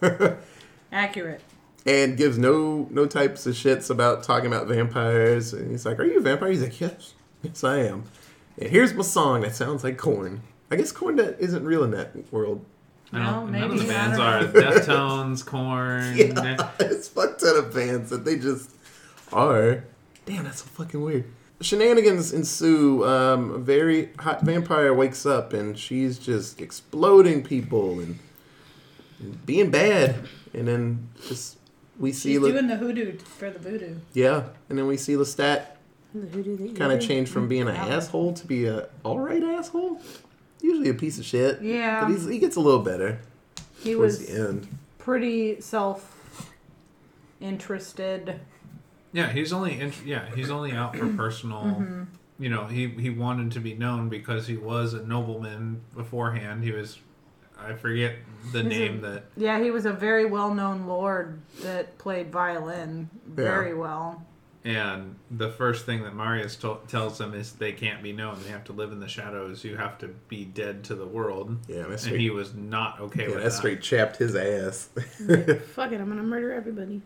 Accurate. 0.92 1.40
and 1.84 2.16
gives 2.16 2.38
no 2.38 2.86
no 2.90 3.06
types 3.06 3.46
of 3.46 3.54
shits 3.54 3.90
about 3.90 4.22
talking 4.22 4.46
about 4.46 4.68
vampires. 4.68 5.52
And 5.52 5.70
he's 5.70 5.84
like, 5.84 5.98
"Are 5.98 6.04
you 6.04 6.18
a 6.18 6.20
vampire?" 6.20 6.50
He's 6.50 6.62
like, 6.62 6.80
"Yes, 6.80 7.14
yes, 7.42 7.64
I 7.64 7.78
am." 7.78 8.04
And 8.58 8.70
here's 8.70 8.94
my 8.94 9.02
song 9.02 9.40
that 9.42 9.54
sounds 9.56 9.82
like 9.84 9.98
Korn. 9.98 10.42
I 10.70 10.76
guess 10.76 10.92
Korn 10.92 11.16
that 11.16 11.40
isn't 11.40 11.64
real 11.64 11.82
in 11.84 11.90
that 11.92 12.32
world. 12.32 12.64
I 13.12 13.18
don't, 13.24 13.52
none 13.52 13.70
of 13.70 13.78
the 13.78 13.84
bands 13.84 14.18
are. 14.18 14.42
Deftones, 14.44 15.44
Korn. 15.46 16.16
Yeah, 16.16 16.70
it's 16.80 17.08
fuck 17.08 17.38
ton 17.38 17.56
of 17.56 17.72
bands 17.72 18.10
that 18.10 18.24
they 18.24 18.36
just 18.38 18.70
are. 19.32 19.84
Damn, 20.24 20.44
that's 20.44 20.58
so 20.62 20.66
fucking 20.66 21.00
weird. 21.00 21.24
Shenanigans 21.60 22.32
ensue. 22.32 23.04
Um, 23.06 23.50
a 23.52 23.58
very 23.58 24.10
hot 24.18 24.42
vampire 24.42 24.92
wakes 24.92 25.24
up 25.24 25.52
and 25.52 25.78
she's 25.78 26.18
just 26.18 26.60
exploding 26.60 27.42
people 27.44 28.00
and, 28.00 28.18
and 29.20 29.46
being 29.46 29.70
bad. 29.70 30.16
And 30.52 30.66
then 30.68 31.08
just 31.28 31.58
we 31.98 32.12
see, 32.12 32.32
She's 32.32 32.40
Le- 32.40 32.52
doing 32.52 32.66
the 32.66 32.76
hoodoo 32.76 33.16
for 33.18 33.50
the 33.50 33.58
voodoo. 33.58 33.96
yeah, 34.14 34.44
and 34.68 34.76
then 34.78 34.86
we 34.86 34.96
see 34.96 35.14
Lestat 35.14 35.66
The 36.14 36.26
hoodoo 36.26 36.74
kind 36.74 36.92
of 36.92 37.00
do. 37.00 37.06
changed 37.06 37.32
from 37.32 37.46
being 37.48 37.68
an 37.68 37.76
asshole 37.76 38.34
to 38.34 38.46
be 38.46 38.66
a 38.66 38.88
all 39.04 39.18
right 39.18 39.42
asshole. 39.42 40.00
Usually 40.66 40.88
a 40.88 40.94
piece 40.94 41.18
of 41.18 41.24
shit. 41.24 41.62
Yeah. 41.62 42.00
but 42.00 42.10
he's, 42.10 42.26
he 42.26 42.38
gets 42.38 42.56
a 42.56 42.60
little 42.60 42.82
better 42.82 43.20
He 43.82 43.94
towards 43.94 44.18
was 44.18 44.26
the 44.26 44.48
end. 44.48 44.68
pretty 44.98 45.60
self 45.60 46.50
interested. 47.40 48.40
Yeah, 49.12 49.30
he's 49.32 49.52
only 49.52 49.80
int- 49.80 50.04
yeah 50.04 50.34
he's 50.34 50.50
only 50.50 50.72
out 50.72 50.96
for 50.96 51.08
personal. 51.14 51.62
Mm-hmm. 51.62 52.02
You 52.38 52.50
know, 52.50 52.66
he 52.66 52.88
he 52.88 53.10
wanted 53.10 53.52
to 53.52 53.60
be 53.60 53.74
known 53.74 54.08
because 54.08 54.46
he 54.46 54.56
was 54.56 54.92
a 54.94 55.02
nobleman 55.06 55.82
beforehand. 55.94 56.64
He 56.64 56.72
was, 56.72 56.98
I 57.58 57.72
forget 57.74 58.16
the 58.52 58.58
He's 58.62 58.66
a- 58.66 58.68
name 58.68 59.00
that. 59.02 59.24
Yeah, 59.36 59.58
he 59.62 59.70
was 59.70 59.86
a 59.86 59.92
very 59.92 60.26
well 60.26 60.52
known 60.52 60.86
lord 60.86 61.40
that 61.62 61.96
played 61.98 62.30
violin 62.32 63.08
very 63.26 63.72
well. 63.74 64.24
And 64.66 65.14
the 65.30 65.48
first 65.50 65.86
thing 65.86 66.02
that 66.02 66.14
Marius 66.16 66.56
to- 66.56 66.78
tells 66.88 67.18
them 67.18 67.34
is 67.34 67.52
they 67.52 67.70
can't 67.70 68.02
be 68.02 68.12
known. 68.12 68.36
They 68.42 68.50
have 68.50 68.64
to 68.64 68.72
live 68.72 68.90
in 68.90 68.98
the 68.98 69.06
shadows. 69.06 69.62
You 69.62 69.76
have 69.76 69.96
to 69.98 70.08
be 70.28 70.44
dead 70.44 70.82
to 70.84 70.96
the 70.96 71.06
world. 71.06 71.56
Yeah, 71.68 71.82
that's 71.82 71.90
And 71.90 72.00
straight. 72.00 72.20
he 72.20 72.30
was 72.30 72.52
not 72.52 72.98
okay 73.00 73.22
yeah, 73.22 73.26
with 73.28 73.36
that 73.36 73.42
that. 73.44 73.50
straight 73.52 73.80
chapped 73.80 74.16
his 74.16 74.34
ass. 74.34 74.88
Fuck 75.74 75.92
it, 75.92 76.00
I'm 76.00 76.08
gonna 76.08 76.22
murder 76.24 76.52
everybody. 76.52 77.00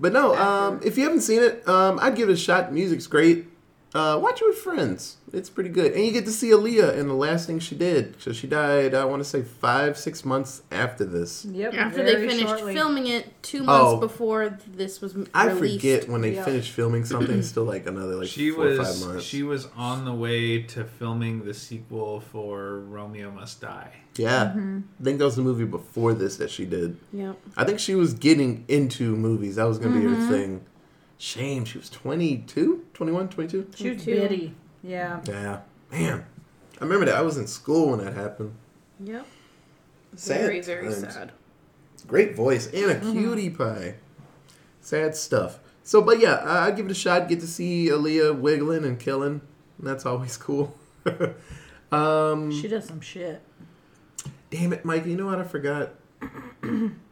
but 0.00 0.12
no, 0.12 0.34
um, 0.34 0.80
if 0.84 0.98
you 0.98 1.04
haven't 1.04 1.20
seen 1.20 1.40
it, 1.40 1.66
um, 1.68 2.00
I'd 2.02 2.16
give 2.16 2.28
it 2.28 2.32
a 2.32 2.36
shot. 2.36 2.72
Music's 2.72 3.06
great. 3.06 3.46
Uh, 3.92 4.16
watch 4.22 4.40
it 4.40 4.46
with 4.46 4.58
friends. 4.58 5.16
It's 5.32 5.50
pretty 5.50 5.70
good, 5.70 5.92
and 5.92 6.04
you 6.04 6.12
get 6.12 6.24
to 6.26 6.30
see 6.30 6.50
Aaliyah 6.50 6.96
in 6.96 7.08
the 7.08 7.14
last 7.14 7.46
thing 7.46 7.58
she 7.58 7.74
did. 7.74 8.20
So 8.22 8.32
she 8.32 8.46
died. 8.46 8.94
I 8.94 9.04
want 9.04 9.20
to 9.22 9.28
say 9.28 9.42
five, 9.42 9.98
six 9.98 10.24
months 10.24 10.62
after 10.70 11.04
this. 11.04 11.44
Yep. 11.44 11.74
After 11.74 12.04
they 12.04 12.14
finished 12.26 12.40
shortly. 12.48 12.74
filming 12.74 13.06
it, 13.08 13.42
two 13.42 13.64
months 13.64 13.84
Oh. 13.94 13.96
before 13.96 14.58
this 14.72 15.00
was 15.00 15.14
m- 15.14 15.26
I 15.34 15.48
released. 15.48 15.74
forget 15.80 16.08
when 16.08 16.20
they 16.20 16.34
Yeah. 16.34 16.44
finish 16.44 16.70
filming 16.70 17.04
something. 17.04 17.38
It's 17.40 17.48
still 17.48 17.64
like 17.64 17.86
another 17.86 18.14
like 18.16 18.28
she 18.28 18.50
four 18.52 18.68
or 18.68 18.76
five 18.76 19.00
months. 19.00 19.24
she 19.24 19.42
was 19.42 19.66
on 19.76 20.04
the 20.04 20.14
way 20.14 20.62
to 20.62 20.84
filming 20.84 21.44
the 21.44 21.54
sequel 21.54 22.20
for 22.20 22.78
Romeo 22.80 23.30
Must 23.32 23.60
Die. 23.60 23.92
yeah, 24.16 24.46
Mm-hmm. 24.56 24.78
I 25.00 25.04
think 25.04 25.18
that 25.18 25.24
was 25.24 25.36
the 25.36 25.42
movie 25.42 25.64
before 25.64 26.14
this 26.14 26.36
that 26.36 26.50
she 26.50 26.64
did. 26.64 26.96
Yep. 27.12 27.36
I 27.56 27.64
think 27.64 27.78
she 27.80 27.94
was 27.96 28.14
getting 28.14 28.64
into 28.68 29.16
movies. 29.16 29.56
That 29.56 29.64
was 29.64 29.78
going 29.78 29.94
to 29.94 29.98
be 30.00 30.06
Mm-hmm. 30.06 30.26
her 30.26 30.32
thing. 30.32 30.60
Shame. 31.22 31.66
She 31.66 31.76
was 31.76 31.90
22, 31.90 32.86
21, 32.94 33.28
22. 33.28 33.66
She 33.76 33.82
She's 33.92 34.04
too. 34.04 34.14
bitty. 34.14 34.54
Yeah. 34.82 35.20
Yeah. 35.26 35.60
Man. 35.92 36.24
I 36.80 36.84
remember 36.84 37.04
that. 37.04 37.14
I 37.16 37.20
was 37.20 37.36
in 37.36 37.46
school 37.46 37.90
when 37.90 38.02
that 38.04 38.14
happened. 38.14 38.54
Yep. 39.04 39.26
Sad 40.16 40.40
very, 40.40 40.60
very 40.62 40.84
times. 40.88 41.12
sad. 41.14 41.32
Great 42.06 42.34
voice 42.34 42.66
and 42.68 42.90
a 42.90 42.94
Mm-hmm. 42.94 43.12
cutie 43.12 43.50
pie. 43.50 43.94
Sad 44.80 45.14
stuff. 45.14 45.58
So, 45.82 46.00
but 46.00 46.18
yeah, 46.20 46.36
I- 46.36 46.68
I'd 46.68 46.76
give 46.76 46.86
it 46.86 46.92
a 46.92 46.94
shot. 46.94 47.28
Get 47.28 47.40
to 47.40 47.46
see 47.46 47.88
Aaliyah 47.90 48.38
wiggling 48.38 48.84
and 48.84 48.98
killing. 48.98 49.42
That's 49.78 50.06
always 50.06 50.38
cool. 50.38 50.74
um, 51.92 52.50
She 52.50 52.66
does 52.66 52.86
some 52.86 53.00
shit. 53.02 53.42
damn 54.50 54.72
it, 54.72 54.86
Mike. 54.86 55.04
You 55.04 55.16
know 55.16 55.26
what 55.26 55.38
I 55.38 55.44
forgot? 55.44 55.90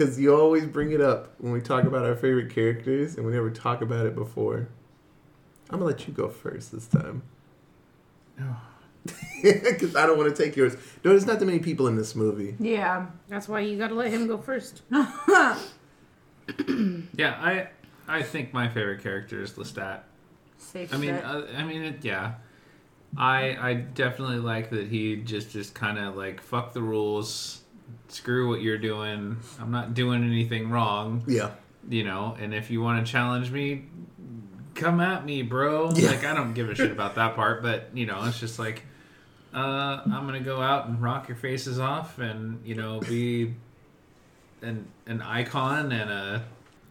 Because 0.00 0.18
you 0.18 0.34
always 0.34 0.64
bring 0.64 0.92
it 0.92 1.02
up 1.02 1.34
when 1.36 1.52
we 1.52 1.60
talk 1.60 1.84
about 1.84 2.06
our 2.06 2.16
favorite 2.16 2.48
characters, 2.48 3.16
and 3.16 3.26
we 3.26 3.32
never 3.32 3.50
talk 3.50 3.82
about 3.82 4.06
it 4.06 4.14
before. 4.14 4.66
I'm 5.68 5.78
gonna 5.78 5.84
let 5.84 6.08
you 6.08 6.14
go 6.14 6.30
first 6.30 6.72
this 6.72 6.86
time. 6.86 7.22
Because 9.42 9.94
I 9.96 10.06
don't 10.06 10.16
want 10.16 10.34
to 10.34 10.42
take 10.42 10.56
yours. 10.56 10.74
No, 11.04 11.10
there's 11.10 11.26
not 11.26 11.38
that 11.38 11.44
many 11.44 11.58
people 11.58 11.86
in 11.86 11.96
this 11.96 12.16
movie. 12.16 12.56
Yeah. 12.58 13.08
That's 13.28 13.46
why 13.46 13.60
you 13.60 13.76
gotta 13.76 13.94
let 13.94 14.10
him 14.10 14.26
go 14.26 14.38
first. 14.38 14.80
Yeah, 17.14 17.36
I 17.38 17.68
I 18.08 18.22
think 18.22 18.54
my 18.54 18.68
favorite 18.68 19.02
character 19.02 19.42
is 19.42 19.52
Lestat. 19.52 20.00
Safe 20.56 20.94
I 20.94 20.96
mean, 20.96 21.14
uh, 21.14 21.46
I 21.54 21.62
mean, 21.62 21.82
it, 21.82 22.02
yeah. 22.02 22.36
I 23.18 23.54
I 23.60 23.74
definitely 23.74 24.38
like 24.38 24.70
that 24.70 24.88
he 24.88 25.16
just 25.16 25.50
just 25.50 25.74
kind 25.74 25.98
of 25.98 26.16
like 26.16 26.40
fuck 26.40 26.72
the 26.72 26.82
rules, 26.82 27.59
screw 28.08 28.48
what 28.48 28.60
you're 28.62 28.78
doing. 28.78 29.36
I'm 29.60 29.70
not 29.70 29.94
doing 29.94 30.24
anything 30.24 30.70
wrong, 30.70 31.22
Yeah. 31.26 31.50
you 31.88 32.04
know. 32.04 32.36
And 32.40 32.54
if 32.54 32.70
you 32.70 32.80
want 32.82 33.04
to 33.04 33.10
challenge 33.10 33.50
me, 33.50 33.84
come 34.74 35.00
at 35.00 35.24
me, 35.24 35.42
bro. 35.42 35.92
Yeah. 35.94 36.10
Like 36.10 36.24
I 36.24 36.34
don't 36.34 36.54
give 36.54 36.68
a 36.70 36.74
shit 36.74 36.90
about 36.90 37.14
that 37.16 37.34
part, 37.36 37.62
but 37.62 37.90
you 37.94 38.06
know, 38.06 38.24
it's 38.24 38.40
just 38.40 38.58
like 38.58 38.82
uh, 39.54 40.00
I'm 40.04 40.26
gonna 40.26 40.40
go 40.40 40.60
out 40.62 40.86
and 40.88 41.02
rock 41.02 41.28
your 41.28 41.36
faces 41.36 41.78
off, 41.80 42.18
and 42.18 42.60
you 42.64 42.74
know, 42.76 43.00
be 43.00 43.54
an 44.62 44.86
an 45.06 45.22
icon 45.22 45.90
and 45.92 46.10
a 46.10 46.44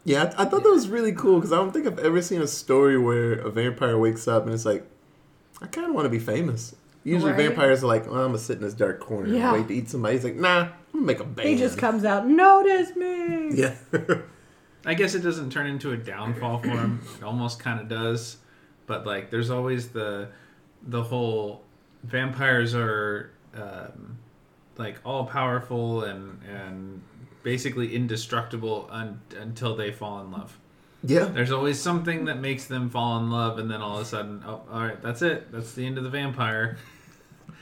Yeah, 0.04 0.34
I, 0.38 0.44
I 0.44 0.46
thought 0.46 0.64
that 0.64 0.70
was 0.70 0.88
really 0.90 1.14
cool 1.14 1.36
because 1.40 1.54
I 1.54 1.56
don't 1.58 1.72
think 1.72 1.88
I've 1.88 2.00
ever 2.00 2.22
seen 2.22 2.42
a 2.42 2.48
story 2.48 2.98
where 2.98 3.34
a 3.34 3.50
vampire 3.50 3.98
wakes 3.98 4.28
up 4.28 4.46
and 4.46 4.54
it's 4.54 4.66
like, 4.66 4.86
I 5.62 5.68
kind 5.68 5.88
of 5.88 5.94
want 5.94 6.06
to 6.06 6.10
be 6.10 6.20
famous. 6.20 6.76
Usually 7.10 7.32
Right. 7.32 7.48
vampires 7.48 7.84
are 7.84 7.88
like, 7.88 8.08
oh, 8.08 8.14
I'm 8.14 8.28
gonna 8.28 8.38
sit 8.38 8.58
in 8.58 8.64
this 8.64 8.74
dark 8.74 9.00
corner 9.00 9.28
Yeah. 9.30 9.50
and 9.50 9.58
wait 9.62 9.68
to 9.70 9.74
eat 9.74 9.90
somebody. 9.90 10.16
He's 10.16 10.24
like, 10.24 10.36
nah, 10.36 10.62
I'm 10.62 10.70
gonna 10.94 11.06
make 11.06 11.20
a 11.20 11.24
band. 11.24 11.50
he 11.50 11.56
just 11.58 11.78
comes 11.78 12.06
out, 12.06 12.28
notice 12.28 12.96
me. 12.96 13.50
Yeah. 13.54 13.76
I 14.86 14.94
guess 14.94 15.14
it 15.16 15.20
doesn't 15.22 15.52
turn 15.52 15.68
into 15.68 15.92
a 15.92 15.98
downfall 15.98 16.60
for 16.60 16.70
him. 16.70 17.02
It 17.18 17.24
almost 17.24 17.60
kind 17.60 17.80
of 17.80 17.88
does, 17.90 18.38
but 18.88 19.06
like 19.06 19.30
there's 19.32 19.50
always 19.50 19.90
the 19.90 20.30
the 20.88 21.04
whole 21.04 21.64
vampires 22.04 22.74
are 22.76 23.32
um, 23.54 24.18
like 24.78 24.98
all 25.04 25.26
powerful 25.26 26.04
and 26.04 26.40
and 26.50 27.02
basically 27.44 27.94
indestructible 27.96 28.88
un- 28.92 29.20
until 29.38 29.76
they 29.76 29.92
fall 29.92 30.22
in 30.22 30.32
love. 30.32 30.58
yeah. 31.04 31.26
There's 31.26 31.52
always 31.52 31.80
something 31.80 32.26
that 32.26 32.40
makes 32.40 32.66
them 32.66 32.90
fall 32.90 33.18
in 33.20 33.30
love, 33.32 33.60
and 33.60 33.70
then 33.72 33.82
all 33.82 33.96
of 33.98 34.02
a 34.04 34.06
sudden, 34.06 34.44
oh, 34.46 34.62
all 34.72 34.82
right, 34.82 35.02
that's 35.02 35.22
it. 35.22 35.52
That's 35.52 35.74
the 35.74 35.86
end 35.86 35.98
of 35.98 36.04
the 36.04 36.10
vampire. 36.10 36.78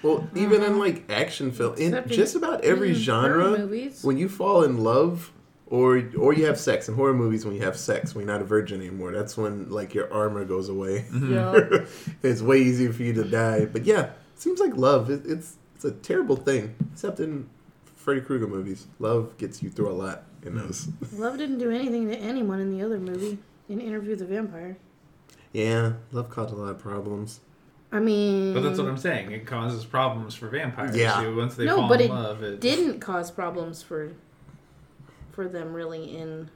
Well, 0.04 0.30
even 0.36 0.62
in 0.64 0.72
uh-huh. 0.74 0.80
like 0.80 1.12
action 1.12 1.52
film, 1.52 1.76
in 1.76 1.88
Except 1.94 2.12
in- 2.12 2.16
just 2.16 2.36
about 2.36 2.64
every 2.64 2.90
in 2.90 2.96
genre, 2.96 3.58
movies. 3.58 4.04
when 4.04 4.18
you 4.18 4.30
fall 4.30 4.64
in 4.64 4.84
love 4.84 5.32
or 5.66 6.04
or 6.18 6.34
you 6.34 6.46
have 6.46 6.60
sex 6.60 6.88
in 6.88 6.96
horror 6.96 7.14
movies, 7.14 7.46
when 7.46 7.56
you 7.56 7.62
have 7.64 7.76
sex, 7.78 8.14
when 8.16 8.26
you're 8.26 8.34
not 8.34 8.42
a 8.42 8.46
virgin 8.46 8.80
anymore, 8.80 9.12
that's 9.12 9.36
when 9.38 9.70
like 9.70 9.94
your 9.94 10.12
armor 10.14 10.46
goes 10.46 10.70
away. 10.70 11.06
Mm-hmm. 11.12 11.34
Yeah. 11.34 11.86
it's 12.30 12.42
way 12.42 12.60
easier 12.60 12.94
for 12.94 13.04
you 13.04 13.14
to 13.14 13.24
die. 13.24 13.66
But 13.66 13.86
yeah, 13.86 14.04
it 14.04 14.14
seems 14.36 14.60
like 14.60 14.76
love. 14.78 15.10
It, 15.10 15.24
it's 15.26 15.56
it's 15.76 15.86
a 15.86 15.92
terrible 15.92 16.36
thing, 16.36 16.76
except 16.94 17.20
in 17.20 17.50
Freddy 17.96 18.22
Krueger 18.22 18.48
movies. 18.48 18.88
Love 19.00 19.38
gets 19.38 19.62
you 19.62 19.70
through 19.70 19.90
a 19.92 19.94
lot 19.94 20.24
in 20.44 20.56
those. 20.56 20.88
Love 21.14 21.38
didn't 21.38 21.58
do 21.58 21.70
anything 21.72 22.08
to 22.08 22.16
anyone 22.18 22.60
in 22.62 22.72
the 22.72 22.84
other 22.86 23.00
movie. 23.00 23.38
In 23.68 23.82
Interview 23.82 24.12
with 24.12 24.20
the 24.20 24.26
Vampire. 24.26 24.78
yeah, 25.52 25.94
love 26.14 26.30
caused 26.30 26.54
a 26.54 26.56
lot 26.56 26.70
of 26.72 26.80
problems. 26.80 27.42
I 27.92 28.00
mean, 28.00 28.54
But 28.54 28.62
that's 28.64 28.78
what 28.80 28.88
I'm 28.88 28.98
saying. 28.98 29.32
It 29.32 29.46
causes 29.46 29.86
problems 29.86 30.36
for 30.36 30.50
vampires. 30.50 30.96
Yeah. 30.96 31.22
So 31.22 31.34
once 31.36 31.56
they 31.56 31.66
No, 31.66 31.78
fall 31.78 31.88
but 31.90 32.02
in 32.02 32.12
it 32.12 32.14
love, 32.14 32.44
it 32.44 32.60
didn't 32.60 33.00
cause 33.00 33.32
problems 33.32 33.82
for 33.82 34.12
for 35.32 35.48
them 35.48 35.74
really 35.74 36.18
in 36.18 36.50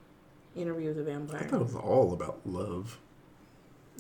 Interview 0.56 0.88
with 0.94 0.98
the 0.98 1.04
I 1.10 1.16
Vampire. 1.16 1.40
thought 1.48 1.62
it 1.62 1.64
was 1.64 1.76
all 1.76 2.12
about 2.14 2.40
love. 2.46 3.00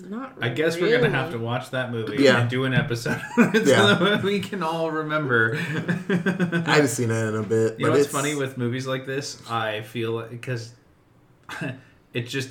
Not. 0.03 0.35
I 0.41 0.50
guess 0.50 0.77
we're 0.79 0.91
gonna 1.00 1.15
have 1.15 1.31
to 1.31 1.38
watch 1.38 1.69
that 1.69 1.91
movie 1.91 2.23
Yeah. 2.23 2.41
and 2.41 2.50
do 2.50 2.65
an 2.65 2.73
episode 2.73 3.21
so 3.35 3.51
Yeah. 3.53 3.93
that 3.93 4.21
we 4.23 4.39
can 4.41 4.61
all 4.63 4.89
remember. 4.91 5.53
I 6.09 6.73
haven't 6.75 6.88
seen 6.88 7.11
it 7.11 7.27
in 7.29 7.35
a 7.35 7.43
bit. 7.43 7.79
You 7.79 7.85
but 7.85 7.88
know 7.88 7.89
what's 7.91 8.03
it's 8.05 8.11
funny 8.13 8.35
with 8.35 8.57
movies 8.57 8.85
like 8.88 9.05
this? 9.05 9.41
I 9.50 9.81
feel 9.81 10.21
because 10.23 10.73
it 12.13 12.27
just 12.27 12.50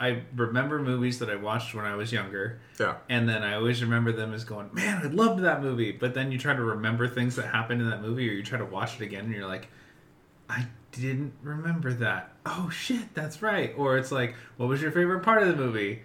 I 0.00 0.22
remember 0.34 0.78
movies 0.80 1.18
that 1.18 1.28
I 1.28 1.36
watched 1.36 1.74
when 1.74 1.84
I 1.84 1.94
was 1.94 2.10
younger, 2.10 2.58
yeah. 2.80 2.94
and 3.10 3.28
then 3.28 3.42
I 3.42 3.54
always 3.54 3.82
remember 3.82 4.12
them 4.12 4.32
as 4.32 4.44
going, 4.44 4.70
"Man, 4.72 5.02
I 5.04 5.06
loved 5.08 5.42
that 5.44 5.60
movie." 5.62 5.92
But 5.92 6.14
then 6.14 6.32
you 6.32 6.38
try 6.38 6.54
to 6.54 6.62
remember 6.62 7.06
things 7.06 7.36
that 7.36 7.46
happened 7.46 7.82
in 7.82 7.90
that 7.90 8.00
movie, 8.00 8.28
or 8.28 8.32
you 8.32 8.42
try 8.42 8.58
to 8.58 8.64
watch 8.64 8.94
it 9.00 9.02
again, 9.04 9.26
and 9.26 9.34
you're 9.34 9.46
like, 9.46 9.68
"I 10.48 10.66
didn't 10.92 11.34
remember 11.42 11.92
that." 11.92 12.32
Oh 12.46 12.70
shit, 12.70 13.12
that's 13.14 13.42
right. 13.42 13.74
Or 13.76 13.98
it's 13.98 14.10
like, 14.10 14.34
"What 14.56 14.68
was 14.70 14.80
your 14.80 14.90
favorite 14.90 15.20
part 15.22 15.42
of 15.42 15.48
the 15.48 15.56
movie?" 15.56 16.00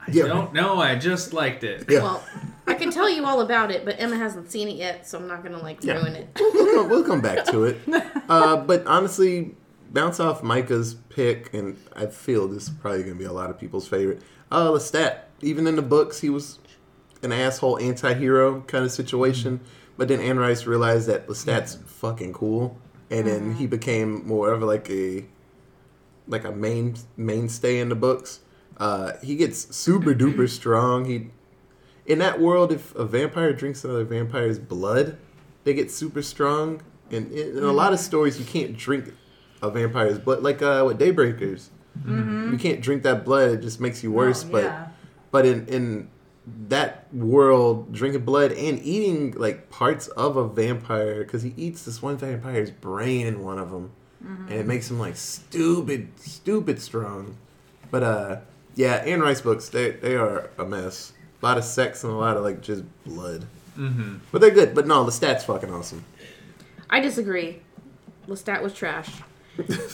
I 0.00 0.10
Yeah. 0.12 0.26
don't 0.26 0.52
know. 0.52 0.78
I 0.80 0.94
just 0.94 1.32
liked 1.32 1.64
it. 1.64 1.84
Yeah. 1.88 2.02
Well, 2.02 2.24
I 2.66 2.74
can 2.74 2.90
tell 2.90 3.08
you 3.10 3.24
all 3.24 3.40
about 3.40 3.70
it, 3.70 3.84
but 3.84 3.96
Emma 3.98 4.16
hasn't 4.16 4.50
seen 4.50 4.68
it 4.68 4.76
yet, 4.76 5.08
so 5.08 5.18
I'm 5.18 5.26
not 5.26 5.42
gonna 5.42 5.58
like 5.58 5.82
Yeah. 5.82 5.94
ruin 5.94 6.14
it. 6.14 6.28
we'll, 6.38 6.74
come, 6.74 6.88
we'll 6.90 7.04
come 7.04 7.20
back 7.22 7.44
to 7.46 7.64
it. 7.64 7.78
Uh, 8.28 8.58
but 8.58 8.86
honestly, 8.86 9.56
bounce 9.92 10.20
off 10.20 10.42
Micah's 10.42 10.94
pick, 11.08 11.52
and 11.54 11.76
I 11.94 12.06
feel 12.06 12.48
this 12.48 12.64
is 12.64 12.70
probably 12.70 13.02
going 13.02 13.14
to 13.14 13.18
be 13.18 13.24
a 13.24 13.32
lot 13.32 13.50
of 13.50 13.58
people's 13.58 13.88
favorite. 13.88 14.22
Uh, 14.50 14.68
Lestat, 14.68 15.20
even 15.40 15.66
in 15.66 15.76
the 15.76 15.82
books, 15.82 16.20
he 16.20 16.30
was 16.30 16.58
an 17.22 17.32
asshole 17.32 17.78
anti-hero 17.78 18.62
kind 18.62 18.84
of 18.84 18.92
situation. 18.92 19.60
But 19.96 20.08
then 20.08 20.20
Anne 20.20 20.38
Rice 20.38 20.64
realized 20.66 21.08
that 21.08 21.26
Lestat's 21.26 21.78
fucking 21.86 22.32
cool, 22.32 22.78
and 23.10 23.26
then 23.26 23.54
he 23.54 23.66
became 23.66 24.26
more 24.26 24.52
of 24.52 24.62
like 24.62 24.88
a 24.90 25.24
like 26.28 26.44
a 26.44 26.52
main 26.52 26.94
mainstay 27.16 27.80
in 27.80 27.88
the 27.88 27.94
books. 27.94 28.40
Uh, 28.76 29.14
he 29.22 29.34
gets 29.34 29.74
super 29.74 30.14
duper 30.14 30.48
strong. 30.48 31.06
He 31.06 31.30
in 32.06 32.20
that 32.20 32.40
world, 32.40 32.70
if 32.70 32.94
a 32.94 33.04
vampire 33.04 33.52
drinks 33.52 33.84
another 33.84 34.04
vampire's 34.04 34.58
blood, 34.58 35.18
they 35.64 35.74
get 35.74 35.90
super 35.90 36.22
strong. 36.22 36.80
And 37.10 37.32
in, 37.32 37.58
in 37.58 37.64
a 37.64 37.72
lot 37.72 37.92
of 37.92 37.98
stories, 37.98 38.38
you 38.38 38.44
can't 38.44 38.76
drink 38.76 39.12
a 39.62 39.70
vampire's 39.70 40.18
but 40.18 40.42
like 40.42 40.62
uh, 40.62 40.84
with 40.86 40.98
Daybreakers. 40.98 41.68
You 42.06 42.56
can't 42.58 42.80
drink 42.80 43.02
that 43.02 43.24
blood; 43.24 43.50
it 43.50 43.60
just 43.60 43.80
makes 43.80 44.02
you 44.04 44.12
worse. 44.12 44.44
Oh, 44.44 44.48
but 44.52 44.64
yeah. 44.64 44.88
but 45.30 45.44
in 45.46 45.66
in 45.66 46.08
that 46.68 47.12
world, 47.12 47.92
drinking 47.92 48.24
blood 48.24 48.52
and 48.52 48.80
eating 48.82 49.32
like 49.32 49.68
parts 49.68 50.08
of 50.08 50.36
a 50.36 50.46
vampire, 50.48 51.24
because 51.24 51.42
he 51.42 51.52
eats 51.56 51.84
this 51.84 52.00
one 52.00 52.16
vampire's 52.16 52.70
brain 52.70 53.26
in 53.26 53.42
one 53.42 53.58
of 53.58 53.70
them, 53.70 53.90
and 54.20 54.52
it 54.52 54.66
makes 54.66 54.90
him 54.90 54.98
like 54.98 55.16
stupid, 55.16 56.08
stupid 56.16 56.80
strong. 56.80 57.36
But 57.90 58.02
uh, 58.02 58.36
yeah, 58.74 58.94
Anne 59.04 59.20
Rice 59.20 59.40
books 59.40 59.68
they 59.68 59.90
they 59.90 60.14
are 60.14 60.50
a 60.56 60.64
mess. 60.64 61.12
A 61.42 61.46
lot 61.46 61.58
of 61.58 61.64
sex 61.64 62.04
and 62.04 62.12
a 62.12 62.16
lot 62.16 62.36
of 62.36 62.44
like 62.44 62.62
just 62.62 62.84
blood. 63.04 63.44
Mm-hmm. 63.76 64.16
But 64.32 64.40
they're 64.40 64.50
good. 64.50 64.74
But 64.74 64.86
no, 64.86 65.04
the 65.04 65.12
stats 65.12 65.42
fucking 65.42 65.72
awesome. 65.72 66.04
I 66.90 67.00
disagree. 67.00 67.60
Lestat 68.26 68.62
was 68.62 68.74
trash. 68.74 69.10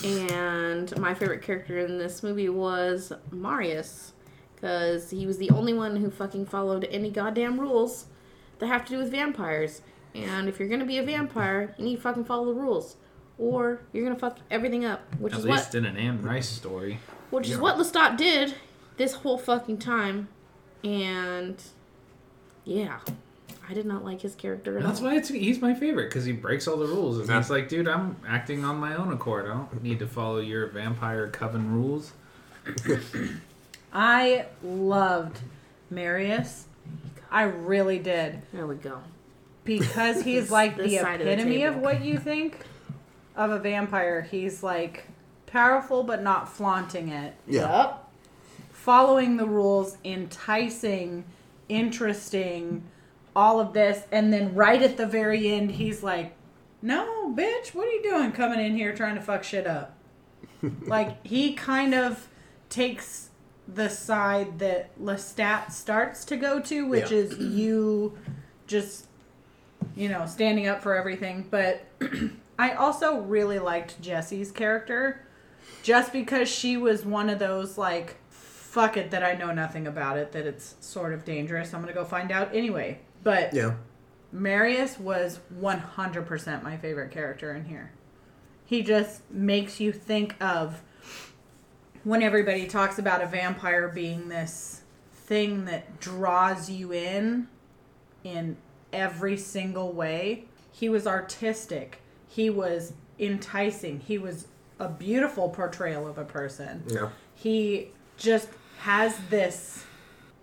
And 0.05 0.97
my 0.99 1.15
favorite 1.15 1.43
character 1.43 1.79
in 1.79 1.99
this 1.99 2.23
movie 2.23 2.49
was 2.49 3.13
Marius. 3.31 4.13
Because 4.55 5.11
he 5.11 5.27
was 5.27 5.39
the 5.39 5.51
only 5.51 5.75
one 5.75 5.97
who 5.97 6.11
fucking 6.11 6.47
followed 6.47 6.85
any 6.91 7.11
goddamn 7.11 7.61
rules 7.61 8.07
that 8.59 8.67
have 8.67 8.85
to 8.87 8.93
do 8.93 8.99
with 8.99 9.11
vampires. 9.11 9.83
And 10.15 10.49
if 10.49 10.59
you're 10.59 10.69
gonna 10.69 10.85
be 10.87 10.99
a 10.99 11.03
vampire, 11.03 11.75
you 11.77 11.85
need 11.85 11.97
to 11.97 12.03
fucking 12.03 12.25
follow 12.25 12.47
the 12.47 12.61
rules. 12.61 12.97
Or 13.37 13.81
you're 13.93 14.05
gonna 14.05 14.19
fuck 14.19 14.39
everything 14.51 14.85
up. 14.85 15.03
Which 15.19 15.33
At 15.35 15.41
is 15.41 15.45
least 15.45 15.67
what 15.69 15.75
in 15.75 15.85
an 15.85 15.97
Anne 15.97 16.23
Rice 16.23 16.49
story. 16.49 17.01
which 17.31 17.49
is 17.51 17.59
what 17.59 17.77
Lestat 17.77 18.17
did 18.17 18.55
this 18.97 19.15
whole 19.15 19.37
fucking 19.39 19.79
time. 19.79 20.29
And 20.85 21.61
yeah. 22.65 23.01
I 23.69 23.75
did 23.75 23.87
not 23.87 24.05
like 24.05 24.21
his 24.21 24.35
character 24.35 24.77
at 24.79 24.85
That's 24.85 25.01
all. 25.01 25.07
why 25.07 25.17
it's 25.17 25.29
he's 25.29 25.61
my 25.61 25.75
favorite 25.75 26.09
because 26.11 26.25
he 26.25 26.33
breaks 26.33 26.67
all 26.69 26.77
the 26.77 26.87
rules. 26.87 27.19
And 27.19 27.29
Yeah. 27.29 27.37
he's 27.39 27.51
like, 27.51 27.69
dude, 27.69 27.89
I'm 27.89 28.17
acting 28.27 28.65
on 28.65 28.77
my 28.77 28.95
own 28.97 29.13
accord. 29.13 29.47
I 29.47 29.55
don't 29.55 29.83
need 29.83 29.99
to 30.01 30.07
follow 30.07 30.39
your 30.39 30.67
vampire 30.69 31.29
coven 31.29 31.73
rules. 31.73 32.13
I 33.93 34.47
loved 34.63 35.41
Marius. 35.91 36.67
I 37.31 37.43
really 37.45 37.99
did. 37.99 38.43
There 38.53 38.67
we 38.67 38.77
go. 38.77 39.01
Because 39.65 40.23
he's 40.25 40.51
like 40.51 40.77
This 40.77 40.91
the 40.93 40.99
side 40.99 41.21
of 41.21 41.27
the 41.27 41.33
epitome 41.33 41.63
of, 41.65 41.75
table. 41.75 41.85
what 41.85 42.05
you 42.05 42.19
think 42.19 42.59
of 43.37 43.51
a 43.51 43.59
vampire. 43.59 44.23
He's 44.23 44.63
like 44.63 45.07
powerful 45.47 46.03
but 46.03 46.23
not 46.23 46.49
flaunting 46.49 47.09
it. 47.09 47.35
Yeah. 47.47 47.61
Yup. 47.63 48.13
Following 48.73 49.37
the 49.39 49.47
rules, 49.47 49.97
enticing, 50.05 51.25
interesting, 51.71 52.83
all 53.37 53.61
of 53.61 53.73
this. 53.73 54.03
And 54.13 54.33
then 54.33 54.55
right 54.55 54.81
at 54.83 54.97
the 54.97 55.07
very 55.07 55.49
end, 55.53 55.73
he's 55.73 56.03
like, 56.03 56.35
No, 56.83 57.33
bitch, 57.37 57.75
what 57.75 57.87
are 57.89 57.93
you 57.93 58.03
doing 58.03 58.33
coming 58.33 58.61
in 58.61 58.77
here 58.77 58.95
trying 58.95 59.15
to 59.17 59.21
fuck 59.21 59.45
shit 59.45 59.67
up? 59.67 59.97
like, 60.83 61.25
he 61.27 61.55
kind 61.55 61.95
of 61.95 62.29
takes 62.71 63.29
the 63.67 63.89
side 63.89 64.59
that 64.59 64.99
Lestat 65.01 65.73
starts 65.73 66.25
to 66.27 66.37
go 66.37 66.61
to, 66.61 66.87
which 66.87 67.11
Yeah. 67.11 67.19
is 67.19 67.39
you 67.39 68.17
just, 68.67 69.07
you 69.97 70.09
know, 70.09 70.27
standing 70.27 70.67
up 70.67 70.83
for 70.83 70.95
everything. 70.97 71.47
But 71.51 71.85
I 72.59 72.73
also 72.73 73.21
really 73.21 73.59
liked 73.59 74.01
Jesse's 74.01 74.53
character 74.53 75.27
just 75.83 76.13
because 76.13 76.49
she 76.49 76.77
was 76.77 77.05
one 77.05 77.29
of 77.29 77.39
those, 77.39 77.77
like, 77.79 78.17
fuck 78.31 78.97
it 78.97 79.11
that 79.13 79.23
I 79.23 79.35
know 79.35 79.53
nothing 79.53 79.87
about 79.87 80.17
it, 80.19 80.33
that 80.33 80.47
it's 80.47 80.75
sort 80.81 81.13
of 81.13 81.25
dangerous. 81.25 81.73
I'm 81.73 81.81
going 81.83 81.93
to 81.93 81.99
go 81.99 82.05
find 82.05 82.31
out 82.33 82.55
anyway. 82.55 82.99
But 83.25 83.53
Yeah. 83.55 83.75
Marius 84.31 84.99
was 84.99 85.41
100% 85.61 86.63
my 86.63 86.77
favorite 86.77 87.11
character 87.11 87.53
in 87.55 87.65
here. 87.65 87.91
He 88.67 88.83
just 88.83 89.29
makes 89.31 89.81
you 89.81 89.93
think 89.93 90.35
of 90.43 90.83
when 92.05 92.23
everybody 92.23 92.67
talks 92.67 92.99
about 92.99 93.23
a 93.23 93.27
vampire 93.27 93.89
being 93.89 94.29
this 94.29 94.83
thing 95.13 95.65
that 95.65 96.01
draws 96.01 96.69
you 96.71 96.93
in 96.93 97.49
in 98.25 98.57
every 98.93 99.37
single 99.37 99.93
way. 99.93 100.45
He 100.71 100.89
was 100.89 101.07
artistic. 101.07 102.01
He 102.29 102.51
was 102.51 102.93
enticing. 103.19 104.01
He 104.01 104.19
was 104.19 104.49
a 104.81 104.89
beautiful 104.89 105.49
portrayal 105.49 106.07
of 106.09 106.19
a 106.19 106.25
person 106.25 106.83
Yeah. 106.89 107.11
he 107.35 107.93
just 108.17 108.49
has 108.81 109.17
this 109.31 109.85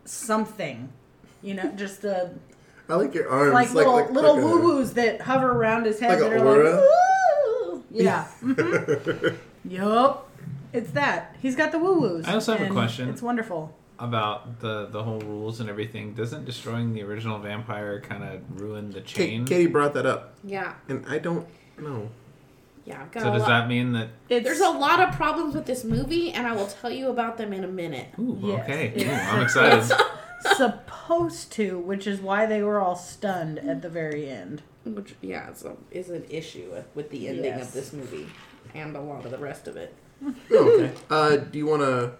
something, 0.05 0.89
you 1.41 1.53
know, 1.53 1.71
just 1.75 2.01
the 2.01 2.31
I 2.91 2.95
like 2.95 3.13
your 3.13 3.29
arms. 3.29 3.53
like, 3.53 3.73
little 3.73 3.93
like, 3.93 4.11
little 4.11 4.35
like 4.35 4.43
woo 4.43 4.61
woos 4.61 4.93
that 4.93 5.21
hover 5.21 5.49
around 5.51 5.85
his 5.85 5.99
head 5.99 6.19
Like 6.19 6.29
that 6.31 6.33
a 6.37 6.41
are 6.41 6.45
aura? 6.45 6.71
like, 6.71 6.81
woo! 7.71 7.83
yeah, 7.91 8.27
mhm. 8.43 9.37
yup, 9.65 10.29
it's 10.73 10.91
that. 10.91 11.35
He's 11.41 11.55
got 11.55 11.71
the 11.71 11.79
woo 11.79 11.99
woos. 12.01 12.27
I 12.27 12.33
also 12.33 12.55
have 12.57 12.67
a 12.69 12.71
question. 12.73 13.07
It's 13.09 13.21
wonderful. 13.21 13.73
About 13.99 14.59
the 14.59 14.87
the 14.87 15.03
whole 15.03 15.19
rules 15.21 15.59
and 15.61 15.69
everything. 15.69 16.13
Doesn't 16.15 16.43
destroying 16.45 16.93
the 16.93 17.03
original 17.03 17.37
vampire 17.39 18.01
kind 18.01 18.23
of 18.23 18.59
ruin 18.61 18.91
the 18.91 19.01
chain? 19.01 19.45
Katie 19.45 19.67
brought 19.67 19.93
that 19.93 20.05
up, 20.05 20.33
Yeah. 20.43 20.73
and 20.89 21.05
I 21.07 21.19
don't 21.19 21.47
know. 21.77 22.09
Yeah. 22.83 22.99
I've 23.03 23.11
got 23.11 23.23
so 23.23 23.29
a 23.29 23.33
does 23.33 23.41
lot. 23.43 23.49
that 23.49 23.67
mean 23.69 23.91
that? 23.93 24.07
It's 24.27 24.43
There's 24.43 24.59
a 24.59 24.69
lot 24.71 24.99
of 24.99 25.13
problems 25.15 25.53
with 25.53 25.65
this 25.67 25.83
movie, 25.83 26.31
and 26.31 26.47
I 26.47 26.53
will 26.53 26.65
tell 26.67 26.89
you 26.89 27.09
about 27.09 27.37
them 27.37 27.53
in 27.53 27.63
a 27.63 27.67
minute. 27.67 28.07
Ooh, 28.19 28.39
Yes, 28.41 28.63
okay. 28.63 28.87
it's- 28.95 29.05
Ooh, 29.07 29.35
I'm 29.37 29.43
excited. 29.43 29.97
supposed 30.57 31.51
to, 31.53 31.79
which 31.79 32.07
is 32.07 32.19
why 32.19 32.45
they 32.45 32.61
were 32.63 32.79
all 32.79 32.95
stunned 32.95 33.59
at 33.59 33.81
the 33.81 33.89
very 33.89 34.29
end. 34.29 34.61
Which, 34.83 35.15
yeah, 35.21 35.51
is, 35.51 35.63
a, 35.63 35.75
is 35.91 36.09
an 36.09 36.25
issue 36.29 36.69
with, 36.71 36.87
with 36.95 37.09
the 37.11 37.27
ending 37.27 37.45
Yes. 37.45 37.67
of 37.67 37.73
this 37.73 37.93
movie 37.93 38.27
and 38.73 38.95
a 38.95 39.01
lot 39.01 39.25
of 39.25 39.31
the 39.31 39.37
rest 39.37 39.67
of 39.67 39.77
it. 39.77 39.93
Oh, 40.25 40.33
okay. 40.51 40.91
uh, 41.09 41.37
do 41.37 41.57
you 41.57 41.65
want 41.65 41.81
to? 41.81 42.13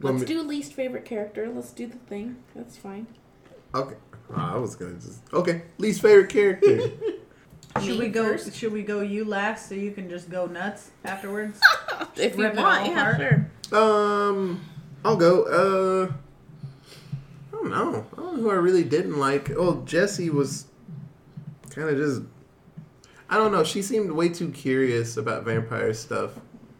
Let's 0.00 0.24
do 0.24 0.40
least 0.42 0.74
favorite 0.74 1.04
character. 1.04 1.48
Let's 1.52 1.72
do 1.72 1.86
the 1.86 1.96
thing. 1.96 2.36
That's 2.54 2.76
fine. 2.76 3.08
Okay. 3.74 3.96
Oh, 4.30 4.34
I 4.36 4.56
was 4.56 4.76
gonna 4.76 4.94
just. 4.94 5.22
Okay. 5.32 5.62
Least 5.78 6.02
favorite 6.02 6.28
character. 6.28 6.80
Should 7.82 7.98
we 7.98 8.08
go? 8.08 8.24
first? 8.24 8.54
Should 8.54 8.72
we 8.72 8.82
go 8.82 9.00
you 9.00 9.24
last 9.24 9.68
so 9.68 9.74
you 9.74 9.92
can 9.92 10.08
just 10.08 10.30
go 10.30 10.46
nuts 10.46 10.90
afterwards? 11.04 11.60
If 12.16 12.36
you 12.36 12.44
want, 12.44 12.58
all 12.58 12.86
yeah, 12.86 13.16
sure. 13.16 13.50
um, 13.80 14.60
I'll 15.04 15.16
go. 15.16 15.44
Uh, 15.44 16.12
I 16.12 16.14
don't 17.62 17.70
know. 17.70 18.06
I 18.12 18.16
don't 18.16 18.36
know 18.36 18.42
who 18.42 18.50
I 18.50 18.54
really 18.54 18.84
didn't 18.84 19.18
like. 19.18 19.50
Oh, 19.50 19.82
Jesse 19.84 20.30
was 20.30 20.66
kind 21.70 21.88
of 21.88 21.96
just. 21.96 22.22
I 23.30 23.36
don't 23.36 23.52
know. 23.52 23.64
She 23.64 23.82
seemed 23.82 24.10
way 24.10 24.28
too 24.28 24.50
curious 24.50 25.16
about 25.16 25.44
vampire 25.44 25.92
stuff, 25.92 26.32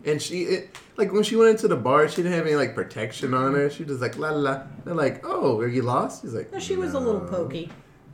and 0.05 0.21
she 0.21 0.45
it, 0.45 0.77
like 0.97 1.13
when 1.13 1.23
she 1.23 1.37
went 1.37 1.51
into 1.51 1.69
the 1.69 1.77
bar, 1.77 2.09
she 2.09 2.17
didn't 2.17 2.33
have 2.33 2.47
any 2.47 2.57
like 2.57 2.75
protection 2.75 3.35
on 3.35 3.55
her. 3.55 3.69
She 3.71 3.85
was 3.85 3.93
just 3.93 4.03
like 4.03 4.17
la 4.19 4.31
la. 4.31 4.51
la. 4.51 4.63
They're 4.85 4.95
like, 4.95 5.25
"Oh, 5.25 5.59
are 5.59 5.69
you 5.69 5.83
lost?" 5.83 6.23
She's 6.23 6.35
like, 6.35 6.53
No, 6.53 6.59
she 6.59 6.77
was 6.77 6.95
a 6.95 7.01
little 7.01 7.21
pokey. 7.21 7.71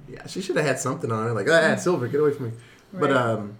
Yeah, 0.08 0.26
she 0.26 0.42
should 0.42 0.56
have 0.56 0.66
had 0.66 0.78
something 0.78 1.10
on 1.10 1.26
her. 1.26 1.32
Like, 1.32 1.48
ah, 1.48 1.76
silver, 1.76 2.08
get 2.08 2.20
away 2.20 2.32
from 2.32 2.46
me. 2.46 2.52
But 2.92 3.12
um, 3.12 3.56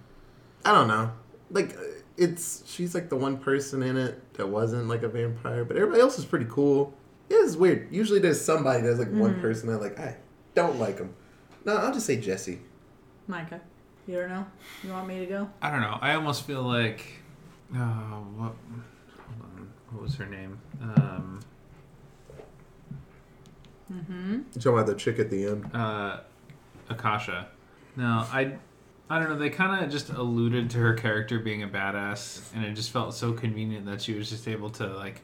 I 0.65 0.73
don't 0.73 0.89
know. 0.89 1.13
Like, 1.51 1.77
it's 2.17 2.63
she's 2.67 2.95
like 2.95 3.09
the 3.09 3.17
one 3.17 3.39
person 3.39 3.83
in 3.83 3.97
it 3.97 4.35
that 4.35 4.49
wasn't 4.49 4.89
like 4.89 5.03
a 5.03 5.09
vampire, 5.09 5.65
but 5.65 5.77
everybody 5.77 6.01
else 6.01 6.19
is 6.19 6.25
pretty 6.25 6.47
cool. 6.49 6.95
Yeah, 7.31 7.39
it's 7.43 7.57
weird. 7.57 7.89
Usually 7.91 8.19
there's 8.21 8.41
somebody, 8.41 8.83
there's 8.83 8.99
like 8.99 9.09
Mm-hmm. 9.09 9.21
one 9.21 9.41
person 9.41 9.69
that 9.71 9.79
like 9.81 9.99
I 9.99 10.17
don't 10.55 10.79
like 10.79 10.99
him. 10.99 11.15
No, 11.65 11.77
I'll 11.77 11.93
just 11.95 12.07
say 12.07 12.17
Jesse. 12.21 12.61
Micah, 13.27 13.61
you 14.07 14.15
don't 14.17 14.29
know? 14.29 14.47
You 14.83 14.91
want 14.91 15.09
me 15.09 15.19
to 15.21 15.27
go? 15.27 15.49
I 15.63 15.71
don't 15.71 15.81
know. 15.81 15.99
I 16.01 16.15
almost 16.15 16.47
feel 16.47 16.63
like, 16.63 17.07
oh, 17.75 17.79
what? 18.37 18.53
Hold 19.17 19.41
on. 19.57 19.73
What 19.91 20.03
was 20.03 20.15
her 20.17 20.27
name? 20.27 20.59
Um, 20.83 21.41
Mm-hmm. 23.93 24.33
You 24.55 24.61
talking 24.61 24.73
about 24.73 24.87
the 24.87 24.95
chick 24.95 25.19
at 25.19 25.31
the 25.31 25.47
end? 25.47 25.71
uh, 25.75 26.21
Akasha. 26.89 27.49
No, 27.97 28.05
I, 28.33 28.55
I 29.09 29.19
don't 29.19 29.29
know. 29.29 29.39
They 29.39 29.51
kind 29.51 29.85
of 29.85 29.91
just 29.91 30.09
alluded 30.11 30.71
to 30.71 30.79
her 30.79 30.95
character 30.95 31.39
being 31.39 31.63
a 31.63 31.69
badass, 31.69 32.51
and 32.55 32.65
it 32.65 32.73
just 32.75 32.91
felt 32.91 33.15
so 33.15 33.33
convenient 33.33 33.87
that 33.87 34.01
she 34.03 34.15
was 34.15 34.31
just 34.31 34.49
able 34.49 34.71
to 34.71 34.87
like 34.97 35.21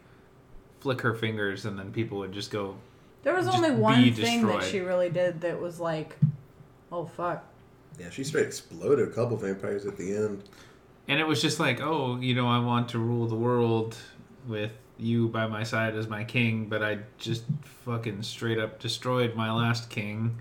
flick 0.81 1.01
her 1.03 1.14
fingers, 1.14 1.64
and 1.64 1.79
then 1.79 1.93
people 1.93 2.19
would 2.19 2.33
just 2.33 2.51
go. 2.51 2.77
There 3.23 3.35
was 3.35 3.47
only 3.47 3.71
one 3.71 4.12
thing 4.14 4.47
that 4.47 4.62
she 4.62 4.81
really 4.81 5.11
did 5.11 5.43
that 5.43 5.61
was 5.61 5.79
like, 5.79 6.16
oh 6.90 7.05
fuck. 7.05 7.45
Yeah, 7.99 8.09
she 8.11 8.25
straight 8.25 8.47
exploded 8.47 9.09
a 9.09 9.12
couple 9.12 9.37
vampires 9.37 9.85
at 9.85 9.97
the 9.97 10.16
end. 10.16 10.45
And 11.07 11.21
it 11.21 11.27
was 11.27 11.43
just 11.43 11.61
like, 11.61 11.81
oh, 11.81 12.19
you 12.19 12.35
know, 12.35 12.49
I 12.49 12.61
want 12.61 12.88
to 12.90 12.99
rule 12.99 13.27
the 13.27 13.37
world 13.37 13.97
with 14.47 14.73
you 14.97 15.29
by 15.29 15.47
my 15.47 15.64
side 15.64 15.97
as 15.97 16.09
my 16.09 16.25
king, 16.25 16.66
but 16.66 16.83
I 16.83 17.01
just 17.19 17.45
fucking 17.85 18.23
straight 18.23 18.59
up 18.59 18.79
destroyed 18.79 19.35
my 19.35 19.51
last 19.53 19.90
king. 19.90 20.38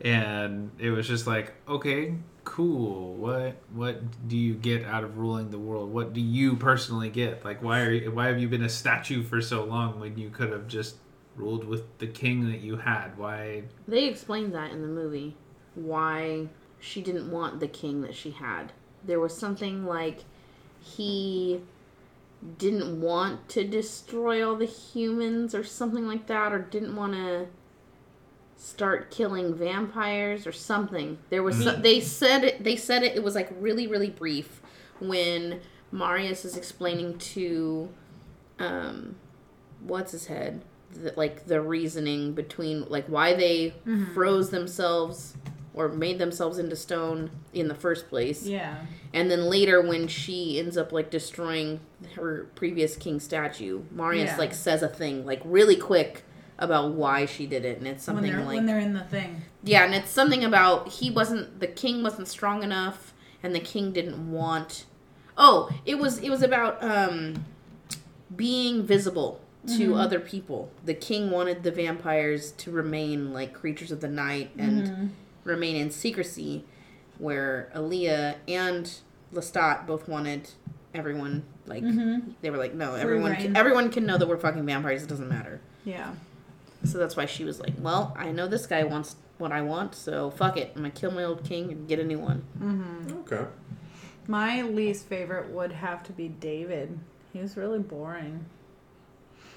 And 0.00 0.70
it 0.78 0.90
was 0.90 1.08
just 1.08 1.26
like, 1.26 1.54
okay, 1.68 2.14
cool. 2.46 3.12
What 3.14 3.56
what 3.74 4.28
do 4.28 4.38
you 4.38 4.54
get 4.54 4.84
out 4.84 5.04
of 5.04 5.18
ruling 5.18 5.50
the 5.50 5.58
world? 5.58 5.92
What 5.92 6.14
do 6.14 6.20
you 6.22 6.56
personally 6.56 7.10
get? 7.10 7.44
Like 7.44 7.62
why 7.62 7.80
are 7.80 7.92
you, 7.92 8.10
why 8.10 8.28
have 8.28 8.38
you 8.38 8.48
been 8.48 8.62
a 8.62 8.68
statue 8.68 9.22
for 9.22 9.42
so 9.42 9.64
long 9.64 10.00
when 10.00 10.16
you 10.16 10.30
could 10.30 10.50
have 10.52 10.66
just 10.66 10.96
ruled 11.34 11.66
with 11.66 11.98
the 11.98 12.06
king 12.06 12.50
that 12.50 12.60
you 12.60 12.76
had? 12.76 13.18
Why 13.18 13.64
They 13.86 14.06
explained 14.06 14.54
that 14.54 14.70
in 14.70 14.80
the 14.80 14.88
movie. 14.88 15.36
Why 15.74 16.46
she 16.80 17.02
didn't 17.02 17.30
want 17.30 17.60
the 17.60 17.68
king 17.68 18.00
that 18.02 18.14
she 18.14 18.30
had. 18.30 18.72
There 19.04 19.20
was 19.20 19.36
something 19.36 19.84
like 19.84 20.24
he 20.80 21.60
didn't 22.58 23.00
want 23.00 23.48
to 23.50 23.64
destroy 23.64 24.46
all 24.46 24.54
the 24.54 24.66
humans 24.66 25.52
or 25.54 25.64
something 25.64 26.06
like 26.06 26.28
that, 26.28 26.52
or 26.52 26.60
didn't 26.60 26.94
want 26.94 27.14
to 27.14 27.48
start 28.56 29.10
killing 29.10 29.54
vampires 29.54 30.46
or 30.46 30.52
something. 30.52 31.18
There 31.30 31.42
was 31.42 31.62
so, 31.62 31.72
they 31.76 32.00
said 32.00 32.42
it. 32.44 32.64
They 32.64 32.76
said 32.76 33.02
it. 33.02 33.14
It 33.16 33.22
was 33.22 33.34
like 33.34 33.48
really 33.60 33.86
really 33.86 34.10
brief 34.10 34.60
when 34.98 35.60
Marius 35.92 36.44
is 36.44 36.56
explaining 36.56 37.18
to 37.18 37.88
um, 38.58 39.16
what's 39.80 40.12
his 40.12 40.26
head 40.26 40.62
the, 40.90 41.12
like 41.16 41.46
the 41.46 41.60
reasoning 41.60 42.32
between 42.32 42.86
like 42.88 43.06
why 43.06 43.34
they 43.34 43.74
froze 44.14 44.50
themselves 44.50 45.36
or 45.74 45.88
made 45.90 46.18
themselves 46.18 46.56
into 46.58 46.74
stone 46.74 47.30
in 47.52 47.68
the 47.68 47.74
first 47.74 48.08
place 48.08 48.46
Yeah. 48.46 48.76
and 49.12 49.30
then 49.30 49.42
later 49.50 49.82
when 49.82 50.08
she 50.08 50.58
ends 50.58 50.78
up 50.78 50.90
like 50.92 51.10
destroying 51.10 51.80
her 52.14 52.46
previous 52.54 52.96
king 52.96 53.20
statue 53.20 53.82
marius 53.90 54.30
Yeah. 54.30 54.36
like 54.38 54.54
says 54.54 54.82
a 54.82 54.88
thing 54.88 55.26
like 55.26 55.42
really 55.44 55.76
quick 55.76 56.24
about 56.58 56.92
why 56.92 57.26
she 57.26 57.46
did 57.46 57.64
it 57.64 57.78
and 57.78 57.86
it's 57.86 58.02
something 58.02 58.32
they're 58.32 58.42
like 58.42 58.56
when 58.56 58.66
they're 58.66 58.78
in 58.78 58.94
the 58.94 59.04
thing. 59.04 59.42
yeah, 59.62 59.84
and 59.84 59.94
it's 59.94 60.10
something 60.10 60.42
about 60.42 60.88
he 60.88 61.10
wasn't 61.10 61.60
the 61.60 61.66
king 61.66 62.02
wasn't 62.02 62.26
strong 62.26 62.62
enough 62.62 63.12
and 63.42 63.54
the 63.54 63.60
king 63.60 63.92
didn't 63.92 64.30
want 64.30 64.86
Oh, 65.36 65.70
it 65.84 65.98
was 65.98 66.18
it 66.18 66.30
was 66.30 66.42
about 66.42 66.82
um 66.82 67.44
being 68.34 68.84
visible 68.84 69.40
to 69.66 69.90
mm-hmm. 69.90 69.94
other 69.94 70.20
people. 70.20 70.70
The 70.84 70.94
king 70.94 71.30
wanted 71.30 71.62
the 71.62 71.70
vampires 71.70 72.52
to 72.52 72.70
remain 72.70 73.32
like 73.32 73.52
creatures 73.52 73.90
of 73.90 74.00
the 74.00 74.08
night 74.08 74.50
and 74.56 74.86
mm-hmm. 74.86 75.06
remain 75.44 75.76
in 75.76 75.90
secrecy 75.90 76.64
where 77.18 77.70
Aaliyah 77.74 78.36
and 78.46 78.92
Lestat 79.32 79.86
both 79.86 80.08
wanted 80.08 80.50
everyone 80.94 81.44
like 81.66 81.82
mm-hmm. 81.82 82.30
they 82.40 82.50
were 82.50 82.56
like 82.56 82.74
no, 82.74 82.94
everyone 82.94 83.36
can, 83.36 83.56
everyone 83.56 83.90
can 83.90 84.06
know 84.06 84.16
that 84.16 84.28
we're 84.28 84.38
fucking 84.38 84.64
vampires, 84.64 85.02
it 85.02 85.08
doesn't 85.08 85.28
matter. 85.28 85.60
Yeah. 85.84 86.14
So 86.84 86.98
that's 86.98 87.16
why 87.16 87.26
she 87.26 87.44
was 87.44 87.58
like, 87.60 87.72
"Well, 87.78 88.14
I 88.18 88.30
know 88.32 88.46
this 88.46 88.66
guy 88.66 88.84
wants 88.84 89.16
what 89.38 89.52
I 89.52 89.62
want, 89.62 89.94
so 89.94 90.30
fuck 90.30 90.56
it. 90.56 90.72
I'm 90.76 90.82
gonna 90.82 90.90
kill 90.90 91.10
my 91.10 91.24
old 91.24 91.42
king 91.44 91.70
and 91.72 91.88
get 91.88 91.98
a 91.98 92.04
new 92.04 92.18
one." 92.18 92.44
Mm-hmm. 92.58 93.18
Okay. 93.20 93.46
My 94.28 94.62
least 94.62 95.06
favorite 95.08 95.50
would 95.50 95.72
have 95.72 96.02
to 96.04 96.12
be 96.12 96.28
David. 96.28 96.98
He 97.32 97.40
was 97.40 97.56
really 97.56 97.78
boring. 97.78 98.46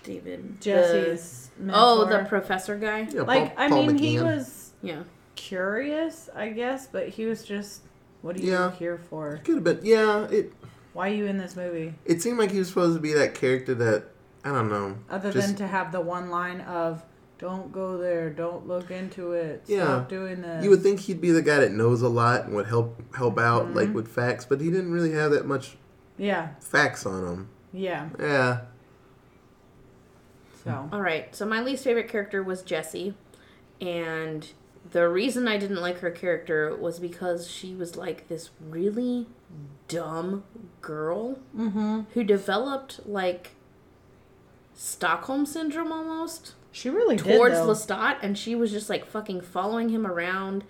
David 0.03 0.61
Jesse's 0.61 1.49
the, 1.59 1.71
oh, 1.75 2.05
the 2.05 2.23
professor 2.25 2.77
guy. 2.77 3.07
Yeah, 3.11 3.21
like 3.23 3.55
Paul, 3.55 3.65
I 3.65 3.69
Paul 3.69 3.85
mean 3.87 3.97
he 3.97 4.19
was 4.19 4.71
Yeah, 4.81 5.03
curious, 5.35 6.29
I 6.35 6.49
guess, 6.49 6.87
but 6.87 7.09
he 7.09 7.25
was 7.25 7.43
just 7.43 7.81
what 8.21 8.35
are 8.35 8.39
you 8.39 8.51
Yeah. 8.51 8.71
here 8.71 8.97
for? 8.97 9.39
Could 9.43 9.55
have 9.55 9.63
been. 9.63 9.79
Yeah, 9.83 10.25
it 10.29 10.53
Why 10.93 11.09
are 11.09 11.13
you 11.13 11.25
in 11.25 11.37
this 11.37 11.55
movie? 11.55 11.95
it 12.05 12.21
seemed 12.21 12.37
like 12.39 12.51
he 12.51 12.59
was 12.59 12.69
supposed 12.69 12.95
to 12.95 13.01
be 13.01 13.13
that 13.13 13.33
character 13.35 13.73
that 13.75 14.05
I 14.43 14.49
don't 14.51 14.69
know. 14.69 14.95
Other 15.09 15.31
just- 15.33 15.47
than 15.47 15.55
to 15.57 15.67
have 15.67 15.91
the 15.91 16.01
one 16.01 16.29
line 16.29 16.61
of 16.61 17.03
"Don't 17.39 17.71
go 17.71 17.97
there, 17.97 18.29
don't 18.29 18.67
look 18.67 18.91
into 18.91 19.31
it, 19.31 19.63
Yeah. 19.65 19.83
stop 19.85 20.09
doing 20.09 20.41
that. 20.41 20.63
You 20.63 20.69
would 20.69 20.83
think 20.83 20.99
he'd 20.99 21.21
be 21.21 21.31
the 21.31 21.41
guy 21.41 21.59
that 21.59 21.71
knows 21.71 22.01
a 22.01 22.09
lot 22.09 22.45
and 22.45 22.53
would 22.55 22.67
help 22.67 23.01
help 23.15 23.39
out 23.39 23.65
Mm-hmm. 23.67 23.75
like 23.77 23.93
with 23.93 24.07
facts, 24.07 24.45
but 24.45 24.61
he 24.61 24.69
didn't 24.69 24.91
really 24.91 25.11
have 25.13 25.31
that 25.31 25.45
much 25.47 25.77
yeah, 26.17 26.49
facts 26.59 27.05
on 27.05 27.25
him. 27.25 27.49
yeah. 27.71 28.09
Yeah. 28.19 28.61
So 30.63 30.89
All 30.91 31.01
right. 31.01 31.33
So 31.35 31.45
my 31.45 31.61
least 31.61 31.83
favorite 31.83 32.09
character 32.09 32.43
was 32.43 32.61
Jesse, 32.61 33.13
and 33.79 34.45
the 34.91 35.07
reason 35.07 35.47
I 35.47 35.57
didn't 35.57 35.79
like 35.81 35.99
her 35.99 36.11
character 36.11 36.75
was 36.75 36.99
because 36.99 37.49
she 37.49 37.73
was 37.75 37.95
like 37.95 38.27
this 38.27 38.49
really 38.59 39.27
dumb 39.87 40.43
girl 40.81 41.39
who 42.13 42.23
developed 42.23 42.99
like 43.07 43.51
Stockholm 44.73 45.45
syndrome 45.45 45.91
almost. 45.91 46.53
She 46.71 46.89
really 46.89 47.17
towards 47.17 47.55
did, 47.55 47.63
though. 47.65 47.73
Lestat, 47.73 48.17
and 48.21 48.37
she 48.37 48.55
was 48.55 48.71
just 48.71 48.89
like 48.89 49.05
fucking 49.05 49.41
following 49.41 49.89
him 49.89 50.05
around, 50.05 50.63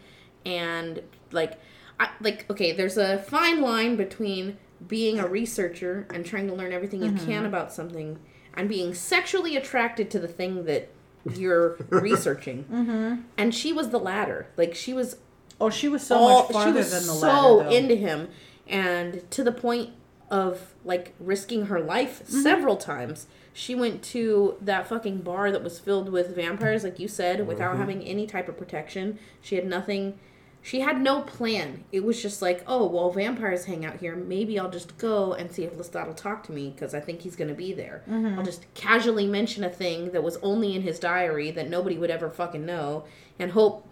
and 0.45 1.01
like, 1.31 1.59
I 1.99 2.09
like 2.21 2.49
okay. 2.49 2.71
There's 2.71 2.97
a 2.97 3.17
fine 3.19 3.61
line 3.61 3.95
between 3.95 4.57
being 4.87 5.19
a 5.19 5.27
researcher 5.27 6.07
and 6.13 6.25
trying 6.25 6.47
to 6.47 6.53
learn 6.53 6.71
everything 6.71 7.03
you 7.03 7.11
can 7.13 7.45
about 7.45 7.73
something, 7.73 8.17
and 8.53 8.69
being 8.69 8.93
sexually 8.93 9.55
attracted 9.57 10.09
to 10.11 10.19
the 10.19 10.27
thing 10.27 10.65
that 10.65 10.89
you're 11.35 11.75
researching. 11.89 12.63
Mm-hmm. 12.65 13.21
And 13.37 13.53
she 13.53 13.73
was 13.73 13.89
the 13.89 13.99
latter. 13.99 14.47
Like 14.57 14.73
she 14.75 14.93
was 14.93 15.17
Oh, 15.61 15.69
she 15.69 15.89
was 15.89 16.07
so 16.07 16.15
all 16.15 16.43
much 16.43 16.51
farther 16.53 16.71
she 16.71 16.77
was 16.77 16.91
than 16.91 17.01
the 17.07 17.13
so 17.19 17.27
ladder. 17.55 17.69
though. 17.69 17.75
into 17.75 17.95
him 17.95 18.29
and 18.65 19.29
to 19.31 19.43
the 19.43 19.51
point 19.51 19.89
of 20.31 20.73
like 20.85 21.13
risking 21.19 21.65
her 21.65 21.81
life 21.81 22.23
Mm-hmm. 22.23 22.41
several 22.41 22.77
times 22.77 23.27
she 23.59 23.75
went 23.75 24.01
to 24.01 24.55
that 24.61 24.87
fucking 24.87 25.17
bar 25.19 25.51
that 25.51 25.63
was 25.63 25.79
filled 25.79 26.09
with 26.09 26.35
vampires 26.35 26.83
like 26.83 26.99
you 26.99 27.07
said 27.07 27.45
without 27.47 27.71
Mm-hmm. 27.71 27.79
having 27.81 28.03
any 28.03 28.25
type 28.25 28.47
of 28.47 28.57
protection 28.57 29.19
she 29.41 29.55
had 29.55 29.65
nothing 29.67 30.17
she 30.61 30.79
had 30.81 31.01
no 31.01 31.21
plan 31.21 31.83
it 31.91 32.03
was 32.03 32.21
just 32.21 32.41
like 32.41 32.63
oh 32.67 32.85
well 32.85 33.11
vampires 33.11 33.65
hang 33.65 33.85
out 33.85 33.97
here 33.97 34.15
maybe 34.15 34.57
i'll 34.59 34.69
just 34.69 34.97
go 34.97 35.33
and 35.33 35.51
see 35.51 35.63
if 35.63 35.73
lestat 35.77 36.05
will 36.07 36.13
talk 36.13 36.43
to 36.43 36.51
me 36.51 36.69
because 36.69 36.93
i 36.93 36.99
think 36.99 37.21
he's 37.21 37.35
going 37.35 37.47
to 37.49 37.53
be 37.55 37.71
there 37.73 38.01
Mm-hmm. 38.09 38.37
i'll 38.39 38.45
just 38.45 38.65
casually 38.73 39.25
mention 39.27 39.63
a 39.63 39.69
thing 39.69 40.11
that 40.11 40.23
was 40.23 40.37
only 40.41 40.75
in 40.75 40.81
his 40.83 40.99
diary 40.99 41.49
that 41.51 41.69
nobody 41.69 41.97
would 41.97 42.11
ever 42.11 42.29
fucking 42.29 42.65
know 42.65 43.03
and 43.39 43.51
hope 43.51 43.85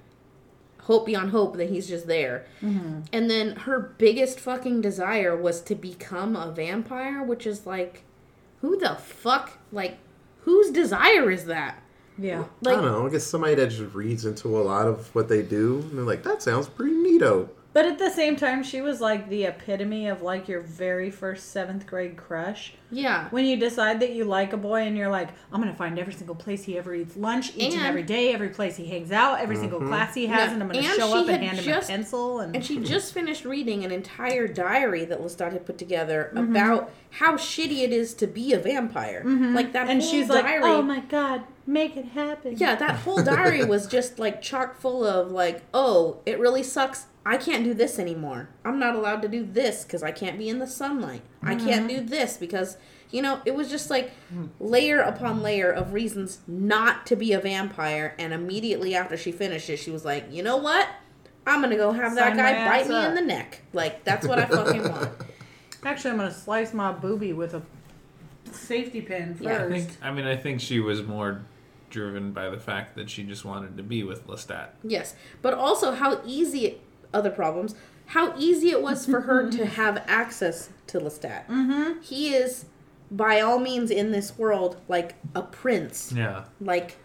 hope 0.81 1.05
beyond 1.05 1.31
hope 1.31 1.57
that 1.57 1.69
he's 1.69 1.89
just 1.89 2.07
there. 2.07 2.45
And 2.61 3.29
then 3.29 3.57
her 3.67 3.77
biggest 3.97 4.39
fucking 4.39 4.79
desire 4.79 5.35
was 5.35 5.59
to 5.63 5.75
become 5.75 6.33
a 6.37 6.49
vampire, 6.49 7.21
which 7.21 7.45
is 7.45 7.65
like, 7.65 8.03
who 8.61 8.77
the 8.77 8.95
fuck, 8.95 9.56
like, 9.71 9.97
whose 10.41 10.71
desire 10.71 11.29
is 11.29 11.45
that? 11.45 11.81
yeah. 12.17 12.45
I 12.65 12.71
don't 12.71 12.85
know. 12.85 13.05
I 13.05 13.09
guess 13.11 13.25
somebody 13.25 13.55
that 13.55 13.67
just 13.67 13.93
reads 13.93 14.25
into 14.25 14.57
a 14.57 14.61
lot 14.63 14.87
of 14.87 15.13
what 15.13 15.29
they 15.29 15.43
do, 15.43 15.79
and 15.81 15.97
they're 15.97 16.05
like, 16.05 16.23
"That 16.23 16.41
sounds 16.41 16.67
pretty 16.67 16.95
neato." 16.95 17.49
But 17.77 17.85
at 17.85 17.99
the 17.99 18.09
same 18.09 18.35
time, 18.35 18.63
she 18.63 18.81
was 18.81 19.01
like 19.01 19.29
the 19.29 19.43
epitome 19.43 20.07
of 20.07 20.23
like 20.23 20.47
your 20.47 20.61
very 20.61 21.11
first 21.11 21.51
seventh 21.51 21.85
grade 21.85 22.17
crush. 22.17 22.73
yeah. 22.89 23.29
When 23.29 23.45
you 23.45 23.55
decide 23.55 23.99
that 23.99 24.13
you 24.13 24.25
like 24.25 24.51
a 24.51 24.57
boy 24.57 24.81
and 24.81 24.97
you're 24.97 25.11
like, 25.11 25.29
I'm 25.51 25.61
gonna 25.61 25.75
find 25.75 25.99
every 25.99 26.13
single 26.13 26.33
place 26.33 26.63
he 26.63 26.75
ever 26.75 26.95
eats 26.95 27.15
lunch, 27.15 27.55
each 27.55 27.73
and, 27.73 27.81
And- 27.81 27.85
every 27.85 28.01
day, 28.01 28.33
every 28.33 28.49
place 28.49 28.77
he 28.77 28.87
hangs 28.87 29.11
out, 29.11 29.41
every 29.41 29.57
mm-hmm. 29.57 29.65
single 29.65 29.81
class 29.81 30.15
he 30.15 30.25
has, 30.25 30.47
Yeah, 30.47 30.53
and 30.55 30.63
I'm 30.63 30.69
gonna 30.69 30.81
show 30.81 31.15
up 31.15 31.27
and 31.27 31.43
had 31.43 31.53
hand 31.53 31.59
him 31.59 31.77
a 31.77 31.81
pencil 31.83 32.39
and, 32.39 32.55
And 32.55 32.65
she 32.65 32.79
just 32.95 33.13
finished 33.13 33.45
reading 33.45 33.85
an 33.85 33.91
entire 33.91 34.47
diary 34.47 35.05
that 35.05 35.21
Lestat 35.21 35.53
had 35.53 35.67
put 35.67 35.77
together 35.77 36.31
mm-hmm. 36.33 36.49
about 36.49 36.91
how 37.11 37.33
shitty 37.33 37.83
it 37.83 37.93
is 37.93 38.15
to 38.15 38.25
be 38.25 38.53
a 38.53 38.59
vampire. 38.59 39.21
Mm-hmm. 39.23 39.53
Like 39.53 39.73
that 39.73 39.87
and 39.87 40.01
whole 40.01 40.11
she's 40.11 40.29
diary. 40.29 40.63
like, 40.63 40.71
Oh 40.71 40.81
my 40.81 41.01
god, 41.01 41.43
make 41.67 41.95
it 41.95 42.05
happen. 42.05 42.55
Yeah, 42.57 42.75
that 42.75 42.95
whole 42.95 43.21
diary 43.21 43.63
was 43.65 43.85
just 43.85 44.17
like 44.17 44.41
chock 44.41 44.79
full 44.79 45.05
of 45.05 45.31
like, 45.31 45.61
oh, 45.73 46.21
it 46.25 46.39
really 46.39 46.63
sucks. 46.63 47.05
I 47.27 47.35
can't 47.35 47.65
do 47.65 47.73
this 47.73 47.99
anymore. 47.99 48.47
I'm 48.63 48.79
not 48.79 48.95
allowed 48.95 49.21
to 49.23 49.27
do 49.27 49.43
this 49.43 49.83
because 49.83 50.01
I 50.01 50.11
can't 50.11 50.37
be 50.37 50.47
in 50.47 50.59
the 50.59 50.65
sunlight. 50.65 51.23
I 51.43 51.55
can't 51.55 51.85
do 51.89 51.97
mm-hmm. 51.97 52.07
this 52.07 52.37
because 52.37 52.77
You 53.11 53.21
know, 53.21 53.41
it 53.45 53.53
was 53.53 53.69
just 53.69 53.89
like 53.89 54.11
layer 54.61 54.99
upon 54.99 55.41
layer 55.41 55.69
of 55.69 55.91
reasons 55.91 56.39
not 56.47 57.05
to 57.07 57.17
be 57.17 57.33
a 57.33 57.39
vampire. 57.39 58.15
And 58.17 58.33
immediately 58.33 58.95
after 58.95 59.17
she 59.17 59.33
finished 59.33 59.69
it, 59.69 59.77
she 59.77 59.91
was 59.91 60.05
like, 60.05 60.31
you 60.31 60.41
know 60.41 60.55
what? 60.55 60.87
I'm 61.45 61.61
gonna 61.61 61.75
go 61.75 61.91
have 61.91 62.15
that 62.15 62.37
guy 62.37 62.65
bite 62.65 62.87
me 62.87 62.95
up." 62.95 63.09
in 63.09 63.15
the 63.15 63.21
neck. 63.21 63.61
Like 63.73 64.05
that's 64.05 64.25
what 64.25 64.39
I 64.39 64.45
fucking 64.45 64.89
want. 64.89 65.09
Actually, 65.83 66.11
I'm 66.11 66.17
gonna 66.17 66.33
slice 66.33 66.73
my 66.73 66.93
boobie 66.93 67.35
with 67.35 67.53
a 67.53 67.61
safety 68.53 69.01
pin 69.01 69.35
first. 69.35 69.43
Yeah, 69.43 69.65
I 69.65 69.69
think. 69.69 69.89
I 70.01 70.11
mean, 70.11 70.25
I 70.25 70.37
think 70.37 70.61
she 70.61 70.79
was 70.79 71.03
more 71.03 71.41
driven 71.89 72.31
by 72.31 72.49
the 72.49 72.59
fact 72.59 72.95
that 72.95 73.09
she 73.09 73.23
just 73.23 73.45
wanted 73.45 73.77
to 73.77 73.83
be 73.83 74.03
with 74.03 74.27
Lestat. 74.27 74.69
Yes, 74.83 75.15
but 75.41 75.53
also 75.53 75.91
how 75.93 76.21
easy 76.25 76.65
it, 76.65 76.81
other 77.13 77.29
problems. 77.31 77.75
How 78.07 78.33
easy 78.37 78.69
it 78.69 78.81
was 78.81 79.05
for 79.05 79.21
her 79.21 79.49
to 79.51 79.65
have 79.79 80.03
access 80.07 80.69
to 80.87 80.99
Lestat. 80.99 81.45
Mm-hmm. 81.47 82.01
He 82.01 82.33
is, 82.33 82.65
by 83.11 83.41
all 83.41 83.59
means, 83.59 83.91
in 83.91 84.11
this 84.11 84.37
world 84.37 84.77
like 84.87 85.15
a 85.35 85.41
prince, 85.41 86.11
Yeah. 86.15 86.45
like 86.61 86.97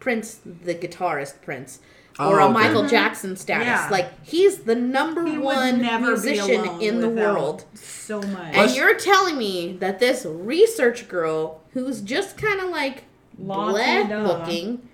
Prince, 0.00 0.40
the 0.44 0.74
guitarist 0.74 1.42
Prince, 1.42 1.78
Oh, 2.18 2.30
or 2.30 2.40
a 2.40 2.44
okay. 2.44 2.52
Michael 2.52 2.86
Jackson 2.88 3.36
status. 3.36 3.66
Yeah. 3.66 3.88
Like 3.90 4.10
he's 4.26 4.58
the 4.64 4.74
number 4.74 5.24
He 5.24 5.38
one 5.38 5.80
musician 5.80 6.80
in 6.82 7.00
the 7.00 7.08
world. 7.08 7.64
So 7.74 8.20
much. 8.20 8.54
And 8.54 8.70
you're 8.74 8.98
telling 8.98 9.38
me 9.38 9.74
that 9.78 9.98
this 9.98 10.26
research 10.26 11.08
girl, 11.08 11.62
who's 11.72 12.00
just 12.02 12.36
kind 12.36 12.60
of 12.60 12.68
like 12.68 13.04
bleh 13.40 13.72
La-di-da. 13.72 14.26
looking, 14.26 14.86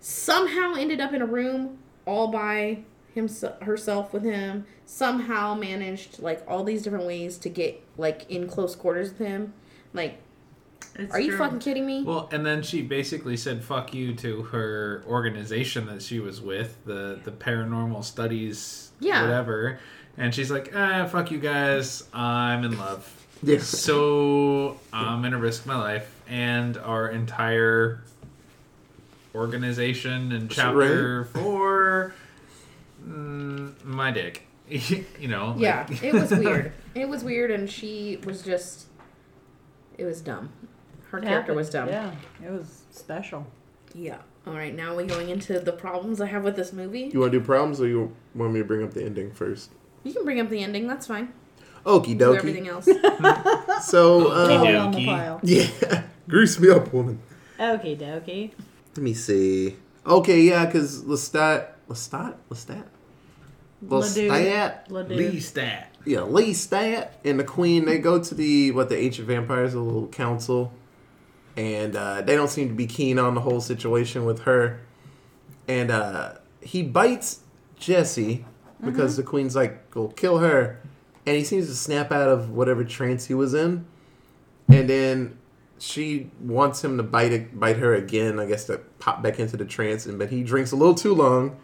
somehow 0.00 0.74
ended 0.74 1.00
up 1.00 1.12
in 1.12 1.22
a 1.22 1.26
room 1.26 1.78
all 2.06 2.28
by 2.28 2.78
himself, 3.14 3.60
herself 3.62 4.12
with 4.12 4.22
him. 4.24 4.66
Somehow 4.86 5.54
managed 5.54 6.18
like 6.20 6.42
all 6.46 6.64
these 6.64 6.82
different 6.82 7.06
ways 7.06 7.38
to 7.38 7.48
get 7.48 7.82
like 7.96 8.30
in 8.30 8.48
close 8.48 8.74
quarters 8.76 9.10
with 9.10 9.18
him. 9.26 9.54
Like, 9.92 10.18
It's 10.96 11.12
are 11.14 11.20
you 11.20 11.36
fucking 11.36 11.60
kidding 11.60 11.86
me? 11.86 12.02
Well, 12.04 12.28
and 12.32 12.44
then 12.44 12.62
she 12.62 12.82
basically 12.82 13.36
said 13.36 13.64
"fuck 13.64 13.94
you" 13.94 14.14
to 14.16 14.42
her 14.44 15.02
organization 15.06 15.86
that 15.86 16.02
she 16.02 16.20
was 16.20 16.40
with, 16.40 16.76
the 16.84 17.18
the 17.24 17.30
Paranormal 17.32 18.04
Studies, 18.04 18.90
Yeah. 19.00 19.22
whatever. 19.22 19.78
And 20.16 20.34
she's 20.34 20.50
like, 20.50 20.72
"Ah, 20.74 21.06
fuck 21.06 21.30
you 21.30 21.38
guys. 21.38 22.04
I'm 22.12 22.62
in 22.64 22.78
love. 22.78 23.10
Yeah. 23.42 23.58
So 23.58 24.78
I'm 24.92 25.22
gonna 25.22 25.38
risk 25.38 25.66
my 25.66 25.76
life 25.76 26.10
and 26.28 26.76
our 26.78 27.08
entire 27.08 28.02
organization 29.34 30.32
and 30.32 30.50
chapter 30.50 31.24
for 31.24 32.14
mm, 33.06 33.84
my 33.84 34.10
dick. 34.10 34.46
you 34.68 35.28
know. 35.28 35.54
yeah, 35.58 35.86
like- 35.88 36.02
it 36.02 36.14
was 36.14 36.30
weird. 36.44 36.72
It 36.94 37.08
was 37.08 37.22
weird, 37.24 37.50
and 37.50 37.68
she 37.70 38.18
was 38.24 38.42
just. 38.42 38.86
It 39.98 40.04
was 40.04 40.20
dumb. 40.20 40.50
Her 41.10 41.18
It 41.18 41.24
character 41.24 41.54
was 41.54 41.70
dumb. 41.70 41.88
Yeah, 41.88 42.12
it 42.44 42.50
was 42.50 42.82
special. 42.90 43.46
Yeah. 43.94 44.18
All 44.46 44.54
right, 44.54 44.74
now 44.74 44.94
we're 44.94 45.06
going 45.06 45.30
into 45.30 45.58
the 45.60 45.72
problems 45.72 46.20
I 46.20 46.26
have 46.26 46.44
with 46.44 46.56
this 46.56 46.72
movie. 46.72 47.10
You 47.12 47.20
want 47.20 47.32
to 47.32 47.38
do 47.38 47.44
problems, 47.44 47.80
or 47.80 47.86
you 47.86 48.14
want 48.34 48.52
me 48.52 48.58
to 48.60 48.64
bring 48.64 48.82
up 48.82 48.92
the 48.92 49.02
ending 49.04 49.32
first? 49.32 49.70
You 50.02 50.12
can 50.12 50.24
bring 50.24 50.40
up 50.40 50.50
the 50.50 50.62
ending. 50.62 50.86
That's 50.86 51.06
fine. 51.06 51.32
Okie 51.86 52.18
Do 52.18 52.34
everything 52.34 52.68
else. 52.68 52.86
So, 53.82 54.28
Okey 54.32 54.54
uh, 54.54 54.58
All 54.58 54.66
on 54.86 54.94
Okey-dokey. 54.94 55.06
pile. 55.06 55.40
yeah, 55.42 56.02
grease 56.28 56.58
me 56.58 56.70
up, 56.70 56.92
woman. 56.92 57.20
Okay, 57.60 57.94
dokie. 57.96 58.52
Let 58.96 59.02
me 59.02 59.12
see. 59.14 59.76
Okay, 60.06 60.40
yeah, 60.42 60.64
because 60.66 61.02
Lestat, 61.04 61.68
Lestat, 61.88 62.34
Lestat, 62.50 62.84
Ledoux. 63.88 64.28
Lestat, 64.28 64.90
Ledoux. 64.90 65.14
Lee 65.14 65.40
Stat. 65.40 65.94
yeah, 66.04 66.18
Lestat 66.18 67.10
and 67.24 67.38
the 67.40 67.44
Queen. 67.44 67.84
They 67.84 67.98
go 67.98 68.22
to 68.22 68.34
the 68.34 68.70
what 68.72 68.88
the 68.88 68.98
Ancient 68.98 69.26
Vampires, 69.28 69.74
a 69.74 69.80
little 69.80 70.08
council, 70.08 70.72
and 71.56 71.96
uh, 71.96 72.22
they 72.22 72.34
don't 72.34 72.50
seem 72.50 72.68
to 72.68 72.74
be 72.74 72.86
keen 72.86 73.18
on 73.18 73.34
the 73.34 73.40
whole 73.40 73.60
situation 73.60 74.24
with 74.24 74.40
her. 74.40 74.80
And 75.68 75.90
uh, 75.90 76.34
he 76.60 76.82
bites 76.82 77.40
Jesse 77.78 78.44
because 78.84 79.16
the 79.16 79.22
Queen's 79.22 79.56
like, 79.56 79.90
"Go 79.90 80.08
kill 80.08 80.38
her," 80.38 80.80
and 81.26 81.36
he 81.36 81.44
seems 81.44 81.66
to 81.68 81.74
snap 81.74 82.12
out 82.12 82.28
of 82.28 82.50
whatever 82.50 82.84
trance 82.84 83.26
he 83.26 83.34
was 83.34 83.54
in, 83.54 83.86
and 84.68 84.88
then 84.88 85.38
she 85.78 86.30
wants 86.40 86.82
him 86.84 86.96
to 86.96 87.02
bite 87.02 87.58
bite 87.58 87.76
her 87.78 87.94
again. 87.94 88.38
I 88.38 88.46
guess 88.46 88.66
to 88.66 88.78
pop 88.98 89.22
back 89.22 89.38
into 89.38 89.56
the 89.56 89.64
trance, 89.64 90.06
and 90.06 90.18
but 90.18 90.30
he 90.30 90.42
drinks 90.42 90.72
a 90.72 90.76
little 90.76 90.94
too 90.94 91.14
long, 91.14 91.56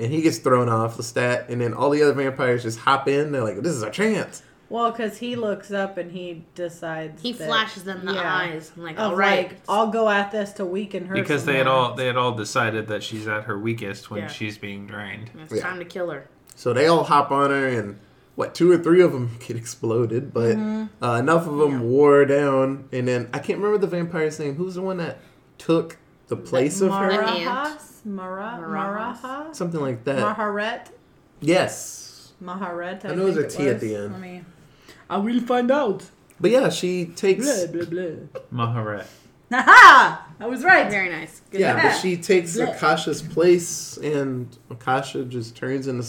and 0.00 0.12
he 0.12 0.22
gets 0.22 0.38
thrown 0.38 0.68
off 0.68 0.96
the 0.96 1.02
stat. 1.02 1.46
And 1.48 1.60
then 1.60 1.74
all 1.74 1.90
the 1.90 2.02
other 2.02 2.12
vampires 2.14 2.62
just 2.64 2.80
hop 2.80 3.06
in. 3.06 3.30
They're 3.32 3.44
like, 3.44 3.56
"This 3.62 3.72
is 3.72 3.82
our 3.82 3.90
chance." 3.90 4.42
Well, 4.68 4.92
because 4.92 5.18
he 5.18 5.34
looks 5.34 5.72
up 5.72 5.98
and 5.98 6.12
he 6.12 6.44
decides. 6.54 7.20
He 7.22 7.32
that- 7.32 7.46
flashes 7.48 7.82
them 7.84 8.04
the 8.06 8.14
yeah, 8.14 8.36
eyes. 8.36 8.70
I'm 8.76 8.82
like, 8.84 8.98
Of 8.98 9.10
all 9.12 9.16
right. 9.16 9.48
like, 9.48 9.60
I'll 9.68 9.88
go 9.90 10.08
at 10.08 10.30
this 10.30 10.52
to 10.54 10.64
weaken 10.64 11.06
her. 11.06 11.14
Because 11.14 11.44
they 11.44 11.56
had 11.56 11.66
all 11.66 11.94
they 11.94 12.06
had 12.06 12.16
all 12.16 12.32
decided 12.32 12.86
that 12.88 13.02
she's 13.02 13.26
at 13.28 13.44
her 13.44 13.58
weakest 13.58 14.10
when 14.10 14.22
Yeah. 14.22 14.28
she's 14.28 14.58
being 14.58 14.86
drained. 14.86 15.30
it's 15.42 15.52
Yeah. 15.54 15.62
time 15.62 15.78
to 15.80 15.84
kill 15.84 16.10
her. 16.10 16.28
So 16.54 16.72
they 16.72 16.86
all 16.86 17.02
hop 17.04 17.30
on 17.32 17.50
her, 17.50 17.66
and 17.66 17.98
what 18.36 18.54
two 18.54 18.70
or 18.70 18.78
three 18.78 19.02
of 19.02 19.12
them 19.12 19.30
get 19.46 19.56
exploded, 19.56 20.32
but 20.32 20.56
uh, 21.02 21.14
enough 21.18 21.46
of 21.48 21.58
them 21.58 21.72
Yeah. 21.72 21.80
wore 21.80 22.24
down. 22.24 22.84
And 22.92 23.08
then 23.08 23.28
I 23.34 23.38
can't 23.40 23.58
remember 23.58 23.78
the 23.78 23.86
vampire's 23.88 24.38
name. 24.38 24.54
Who's 24.54 24.76
the 24.76 24.82
one 24.82 24.98
that 24.98 25.18
took 25.58 25.96
the 26.30 26.36
place 26.36 26.80
of 26.80 26.90
her? 26.90 27.10
Mara- 27.10 27.26
Marahas? 27.26 28.04
Mara- 28.06 28.58
Marahas. 28.62 29.20
Maraha? 29.20 29.54
Something 29.54 29.80
like 29.80 30.04
that. 30.04 30.18
Maharet? 30.36 30.86
yes. 31.40 32.32
Maharet. 32.42 33.04
I, 33.04 33.10
I 33.10 33.14
know 33.14 33.30
there's 33.30 33.54
think 33.54 33.60
a 33.60 33.62
it 33.64 33.64
T 33.64 33.68
at 33.68 33.72
was. 33.74 33.82
the 33.82 33.94
end. 33.96 34.12
Let 34.12 34.20
me. 34.22 34.42
I 35.10 35.16
will 35.18 35.40
find 35.42 35.70
out. 35.70 36.04
But 36.40 36.50
yeah, 36.52 36.70
she 36.70 37.04
takes. 37.04 37.44
Blah 37.44 37.84
blah 37.84 37.84
blah. 37.84 38.40
Maharet. 38.66 39.06
Haha! 39.52 40.22
I 40.38 40.46
was 40.46 40.62
right. 40.64 40.88
Very 40.90 41.10
nice. 41.10 41.42
Good 41.50 41.60
Yeah, 41.60 41.74
but 41.82 41.92
she 42.00 42.16
takes 42.16 42.56
Blech. 42.56 42.76
Akasha's 42.76 43.20
place, 43.20 43.96
and 43.98 44.46
Akasha 44.70 45.24
just 45.24 45.56
turns 45.56 45.86
into 45.88 46.06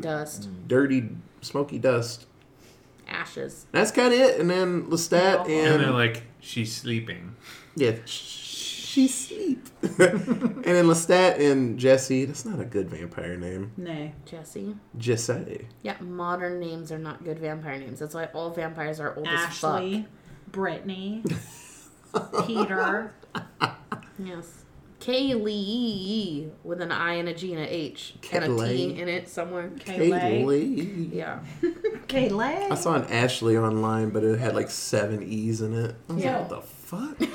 Dust, 0.00 0.48
dirty, 0.68 1.08
smoky 1.40 1.78
dust. 1.78 2.26
ashes. 3.08 3.66
That's 3.72 3.90
kind 3.90 4.12
of 4.12 4.20
it. 4.20 4.38
And 4.40 4.48
then 4.50 4.84
Lestat 4.84 5.46
And 5.46 5.50
And 5.50 5.80
they're 5.82 5.90
like, 5.90 6.22
she's 6.40 6.74
sleeping. 6.76 7.34
yeah, 7.76 7.92
she 8.96 9.08
sleep. 9.08 9.68
and 9.82 9.98
then 10.64 10.86
Lestat 10.86 11.38
and 11.38 11.78
Jesse. 11.78 12.24
That's 12.24 12.46
not 12.46 12.58
a 12.60 12.64
good 12.64 12.88
vampire 12.88 13.36
name. 13.36 13.72
Nay. 13.76 14.14
Jesse. 14.24 14.74
Jesse. 14.96 15.68
Yeah, 15.82 15.96
modern 16.00 16.58
names 16.60 16.90
are 16.90 16.98
not 16.98 17.22
good 17.22 17.38
vampire 17.38 17.78
names. 17.78 17.98
That's 17.98 18.14
why 18.14 18.24
all 18.32 18.48
vampires 18.50 18.98
are 18.98 19.14
old 19.14 19.28
as 19.28 19.40
Ashley. 19.40 20.06
Brittany. 20.50 21.22
Peter. 22.46 23.12
fuck. 23.34 23.76
Yes. 24.18 24.62
Kaylee 24.98 26.50
with 26.64 26.80
an 26.80 26.90
I 26.90 27.14
and 27.14 27.28
a 27.28 27.34
G 27.34 27.52
and 27.52 27.60
a 27.62 27.66
H 27.74 28.14
and 28.32 28.44
a 28.44 28.46
T 28.48 28.52
Kaylee. 28.54 28.98
in 28.98 29.08
it 29.10 29.28
somewhere. 29.28 29.68
Kaylee. 29.76 30.10
Kaylee. 30.44 31.14
Yeah. 31.14 31.40
Kaylee. 32.08 32.70
I 32.72 32.74
saw 32.76 32.94
an 32.94 33.04
Ashley 33.10 33.58
online, 33.58 34.08
but 34.08 34.24
it 34.24 34.38
had 34.38 34.54
like 34.54 34.70
seven 34.70 35.22
E's 35.22 35.60
in 35.60 35.74
it. 35.74 35.94
I 36.08 36.12
was 36.14 36.24
Yeah. 36.24 36.38
like, 36.38 36.50
what 36.50 36.60
the 36.62 36.66
fuck? 36.66 37.28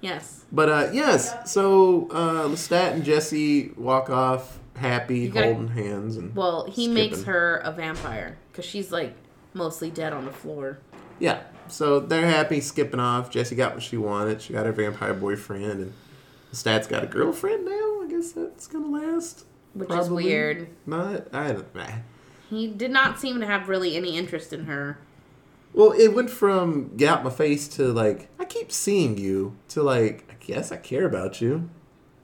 Yes. 0.00 0.44
But 0.50 0.68
uh, 0.68 0.90
yes, 0.92 1.50
so 1.52 2.08
uh, 2.10 2.48
Lestat 2.48 2.92
and 2.92 3.04
Jesse 3.04 3.72
walk 3.76 4.08
off 4.10 4.58
happy, 4.76 5.28
gotta- 5.28 5.52
holding 5.54 5.68
hands, 5.68 6.16
and 6.16 6.34
Well, 6.34 6.64
he 6.66 6.84
Skipping. 6.86 6.94
makes 6.94 7.22
her 7.24 7.56
a 7.64 7.70
vampire 7.72 8.38
because 8.50 8.64
she's 8.64 8.90
like 8.90 9.14
mostly 9.52 9.90
dead 9.90 10.12
on 10.12 10.24
the 10.24 10.32
floor. 10.32 10.78
yeah. 11.18 11.42
So 11.68 12.00
they're 12.00 12.26
happy, 12.26 12.60
skipping 12.60 12.98
off. 12.98 13.30
Jesse 13.30 13.54
got 13.54 13.74
what 13.74 13.82
she 13.84 13.96
wanted. 13.96 14.42
She 14.42 14.52
got 14.54 14.66
her 14.66 14.72
vampire 14.72 15.14
boyfriend, 15.14 15.64
and 15.80 15.92
Lestat's 16.52 16.88
got 16.88 17.04
a 17.04 17.06
girlfriend 17.06 17.64
now. 17.64 18.02
I 18.02 18.06
guess 18.10 18.32
that's 18.32 18.66
gonna 18.66 18.88
last. 18.88 19.44
Which 19.74 19.88
is 19.92 20.10
weird. 20.10 20.66
Not. 20.84 21.32
I 21.32 21.52
don't. 21.52 21.72
Nah. 21.76 21.86
He 22.48 22.66
did 22.66 22.90
not 22.90 23.20
seem 23.20 23.38
to 23.38 23.46
have 23.46 23.68
really 23.68 23.94
any 23.96 24.16
interest 24.18 24.52
in 24.52 24.64
her. 24.64 24.98
Well, 25.72 25.92
it 25.92 26.08
went 26.08 26.30
from 26.30 26.96
get 26.96 27.08
out 27.08 27.24
my 27.24 27.30
face 27.30 27.68
to 27.68 27.92
like 27.92 28.28
I 28.38 28.44
keep 28.44 28.72
seeing 28.72 29.18
you 29.18 29.56
to 29.68 29.82
like 29.82 30.24
I 30.30 30.34
guess 30.44 30.72
I 30.72 30.76
care 30.76 31.06
about 31.06 31.40
you. 31.40 31.70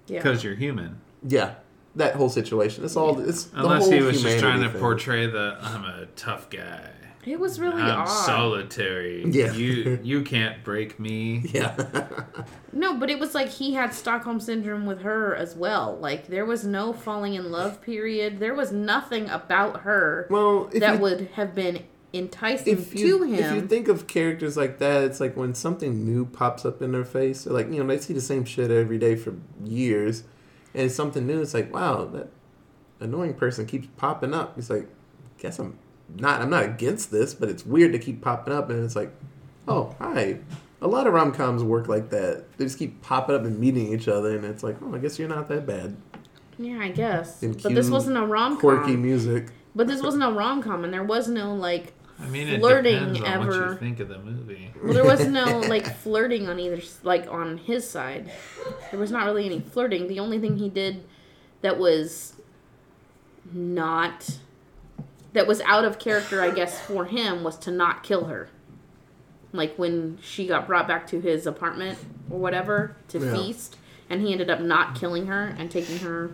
Yeah. 0.07 0.19
Because 0.19 0.45
you're 0.45 0.55
human. 0.55 1.01
Yeah, 1.27 1.55
that 1.97 2.15
whole 2.15 2.29
situation. 2.29 2.85
It's 2.85 2.97
all. 2.97 3.19
It's 3.21 3.45
the 3.45 3.61
Unless 3.61 3.85
whole 3.85 3.93
he 3.93 4.03
was 4.03 4.23
just 4.23 4.39
trying 4.39 4.63
to 4.63 4.71
thing. 4.71 4.81
portray 4.81 5.27
the 5.27 5.59
I'm 5.61 5.85
a 5.85 6.07
tough 6.17 6.51
guy. 6.51 6.91
It 7.25 7.41
was 7.41 7.59
really 7.59 7.83
I'm 7.83 8.03
odd. 8.03 8.05
solitary. 8.07 9.25
Yeah. 9.29 9.53
You 9.53 9.99
you 10.03 10.23
can't 10.23 10.63
break 10.63 10.99
me. 11.01 11.43
Yeah. 11.53 11.75
No, 12.73 12.99
but 12.99 13.09
it 13.09 13.19
was 13.19 13.35
like 13.35 13.49
he 13.49 13.73
had 13.73 13.95
Stockholm 13.95 14.39
syndrome 14.39 14.85
with 14.85 15.01
her 15.01 15.35
as 15.35 15.57
well. 15.57 15.97
Like 15.99 16.27
there 16.27 16.45
was 16.45 16.67
no 16.67 16.93
falling 16.93 17.33
in 17.33 17.51
love 17.51 17.81
period. 17.81 18.39
There 18.39 18.53
was 18.55 18.71
nothing 18.71 19.31
about 19.31 19.81
her 19.81 20.27
well, 20.29 20.65
that 20.75 20.97
you, 20.97 21.01
would 21.01 21.21
have 21.37 21.55
been 21.55 21.85
enticing 22.17 22.73
if 22.73 22.95
you 22.95 23.19
to 23.19 23.33
if 23.33 23.55
you 23.55 23.67
think 23.67 23.89
of 23.89 24.07
characters 24.07 24.57
like 24.57 24.79
that, 24.79 25.05
it's 25.05 25.21
like 25.21 25.37
when 25.37 25.55
something 25.55 26.05
new 26.05 26.27
pops 26.27 26.65
up 26.65 26.83
in 26.83 26.93
their 26.93 27.05
face. 27.05 27.47
Like 27.47 27.71
you 27.71 27.83
know 27.83 27.87
they 27.87 27.99
see 27.99 28.15
the 28.15 28.21
same 28.21 28.45
shit 28.45 28.71
every 28.71 28.99
day 28.99 29.17
for 29.17 29.35
years, 29.65 30.25
and 30.75 30.85
it's 30.85 30.95
something 30.95 31.27
new. 31.27 31.41
It's 31.41 31.55
like 31.55 31.73
wow, 31.73 32.05
that 32.07 32.29
annoying 33.01 33.35
person 33.35 33.67
keeps 33.67 33.89
popping 33.97 34.35
up. 34.35 34.59
It's 34.59 34.71
like, 34.71 34.89
guess 35.39 35.59
I'm 35.59 35.79
not. 36.17 36.41
I'm 36.41 36.51
not 36.51 36.65
against 36.65 37.11
this, 37.11 37.35
but 37.35 37.49
it's 37.49 37.65
weird 37.67 37.93
to 37.93 37.99
keep 37.99 38.23
popping 38.23 38.55
up, 38.55 38.71
and 38.71 38.85
it's 38.85 38.97
like, 38.97 39.13
oh, 39.69 39.95
hi. 39.99 40.39
A 40.83 40.87
lot 40.87 41.07
of 41.07 41.15
rom 41.15 41.33
coms 41.33 41.63
work 41.63 41.89
like 41.89 42.11
that. 42.11 42.45
They 42.59 42.65
just 42.65 42.79
keep 42.79 43.01
popping 43.03 43.35
up 43.35 43.45
and 43.45 43.59
meeting 43.59 43.93
each 43.93 44.09
other, 44.09 44.37
and 44.37 44.45
it's 44.45 44.63
like, 44.63 44.77
oh, 44.83 44.95
I 44.95 44.99
guess 44.99 45.19
you're 45.19 45.29
not 45.29 45.49
that 45.49 45.67
bad. 45.67 45.97
Yeah, 46.59 46.79
I 46.79 46.91
guess. 46.91 47.41
But 47.41 47.75
this 47.75 47.91
wasn't 47.91 48.17
a 48.17 48.25
rom 48.25 48.53
com. 48.53 48.61
Quirky 48.61 48.97
music. 48.97 49.49
But 49.75 49.87
this 49.87 50.03
wasn't 50.03 50.25
a 50.25 50.31
rom 50.31 50.63
com, 50.63 50.85
and 50.85 50.93
there 50.93 51.05
was 51.05 51.29
no 51.29 51.55
like. 51.55 51.93
I 52.19 52.27
mean, 52.29 52.49
it 52.49 52.61
Flirting 52.61 53.13
depends 53.13 53.21
on 53.21 53.47
what 53.47 53.55
ever. 53.57 53.73
you 53.73 53.77
think 53.79 54.01
of 54.01 54.09
the 54.09 54.19
movie. 54.19 54.73
Well, 54.83 54.95
there 54.95 55.05
was 55.05 55.27
no 55.27 55.59
like 55.69 55.97
flirting 55.99 56.49
on 56.49 56.59
either, 56.59 56.81
like 57.03 57.31
on 57.31 57.59
his 57.59 57.89
side. 57.89 58.31
There 58.91 58.99
was 58.99 59.11
not 59.11 59.27
really 59.27 59.45
any 59.47 59.61
flirting. 59.61 60.09
The 60.09 60.19
only 60.21 60.39
thing 60.39 60.57
he 60.57 60.69
did 60.71 61.05
that 61.61 61.79
was 61.79 62.35
not 63.53 64.39
that 65.33 65.47
was 65.47 65.61
out 65.63 65.85
of 65.85 65.99
character, 65.99 66.41
I 66.41 66.51
guess, 66.51 66.81
for 66.81 67.05
him 67.05 67.45
was 67.45 67.59
to 67.59 67.71
not 67.71 68.03
kill 68.03 68.25
her. 68.25 68.49
Like 69.53 69.77
when 69.77 70.19
she 70.23 70.47
got 70.47 70.67
brought 70.67 70.89
back 70.89 71.07
to 71.09 71.21
his 71.21 71.47
apartment 71.47 71.99
or 72.31 72.39
whatever 72.39 72.97
to 73.09 73.19
Yeah. 73.19 73.35
feast, 73.35 73.77
and 74.09 74.23
he 74.23 74.33
ended 74.33 74.49
up 74.51 74.61
not 74.61 74.95
killing 74.99 75.27
her 75.27 75.55
and 75.59 75.71
taking 75.71 75.99
her, 75.99 76.31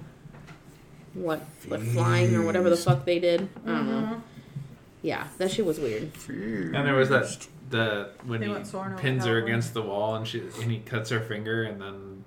what, 1.14 1.40
what 1.66 1.82
flying 1.82 2.34
or 2.36 2.42
whatever 2.44 2.70
the 2.70 2.76
fuck 2.76 3.04
they 3.04 3.18
did. 3.18 3.48
I 3.66 3.68
don't 3.68 3.86
know. 3.88 3.94
Mm-hmm. 4.02 4.20
Yeah, 5.02 5.26
that 5.38 5.50
shit 5.50 5.66
was 5.66 5.78
weird. 5.80 6.10
And 6.28 6.74
there 6.74 6.94
was 6.94 7.08
that 7.10 7.46
the 7.70 8.10
when 8.26 8.40
They 8.40 8.46
he 8.46 8.52
went 8.52 8.66
soaring 8.66 8.96
pins 8.96 9.24
her 9.24 9.30
California. 9.30 9.44
against 9.54 9.74
the 9.74 9.82
wall 9.82 10.14
and 10.14 10.26
she 10.26 10.40
and 10.40 10.70
he 10.70 10.78
cuts 10.80 11.10
her 11.10 11.20
finger 11.20 11.64
and 11.64 11.80
then 11.80 12.24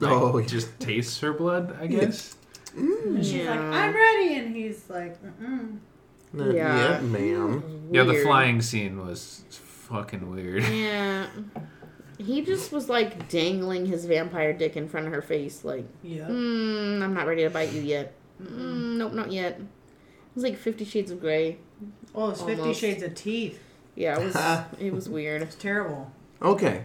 like, 0.00 0.10
Oh, 0.12 0.38
yeah. 0.38 0.46
just 0.46 0.78
tastes 0.80 1.20
her 1.20 1.32
blood. 1.32 1.76
I 1.80 1.86
guess. 1.86 2.36
And 2.76 3.24
she's 3.24 3.34
like, 3.34 3.44
Yeah. 3.44 3.60
I'm 3.60 3.94
ready. 3.94 4.34
And 4.38 4.56
he's 4.56 4.88
like, 4.90 5.16
Mm-mm. 5.22 5.78
Not 6.32 6.54
Yeah. 6.54 6.90
yet, 6.92 7.02
ma'am. 7.04 7.88
Yeah, 7.92 8.04
the 8.04 8.12
Weird. 8.12 8.26
flying 8.26 8.62
scene 8.62 9.04
was 9.06 9.44
fucking 9.50 10.30
weird. 10.30 10.62
Yeah. 10.64 11.26
He 12.18 12.42
just 12.42 12.70
was 12.72 12.88
like 12.88 13.28
dangling 13.28 13.86
his 13.86 14.04
vampire 14.04 14.52
dick 14.52 14.76
in 14.76 14.88
front 14.88 15.06
of 15.06 15.12
her 15.12 15.22
face, 15.22 15.64
like, 15.64 15.86
yeah. 16.02 16.26
mm, 16.28 17.02
I'm 17.02 17.14
not 17.14 17.26
ready 17.26 17.42
to 17.44 17.50
bite 17.50 17.72
you 17.72 17.80
yet. 17.82 18.12
Mm, 18.42 18.96
nope, 18.98 19.12
not 19.14 19.32
yet. 19.32 19.52
It 19.58 19.66
was 20.34 20.44
like 20.44 20.56
Fifty 20.58 20.84
Shades 20.84 21.10
of 21.10 21.20
Grey. 21.20 21.58
Oh, 22.14 22.30
it's 22.30 22.42
Fifty 22.42 22.60
Almost. 22.60 22.80
Shades 22.80 23.02
of 23.02 23.14
Teeth. 23.14 23.60
Yeah, 23.94 24.18
it 24.18 24.24
was. 24.24 24.36
it 24.80 24.92
was 24.92 25.08
weird. 25.08 25.42
It's 25.42 25.54
terrible. 25.54 26.10
Okay. 26.42 26.84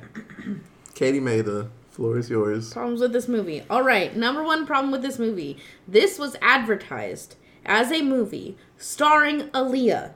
Katie 0.93 1.19
May, 1.19 1.41
the 1.41 1.69
floor 1.89 2.17
is 2.17 2.29
yours. 2.29 2.73
Problems 2.73 2.99
with 3.01 3.13
this 3.13 3.27
movie. 3.27 3.63
All 3.69 3.83
right, 3.83 4.15
number 4.15 4.43
one 4.43 4.65
problem 4.65 4.91
with 4.91 5.01
this 5.01 5.17
movie. 5.17 5.57
This 5.87 6.19
was 6.19 6.35
advertised 6.41 7.35
as 7.65 7.91
a 7.91 8.01
movie 8.01 8.57
starring 8.77 9.43
Aaliyah. 9.49 10.13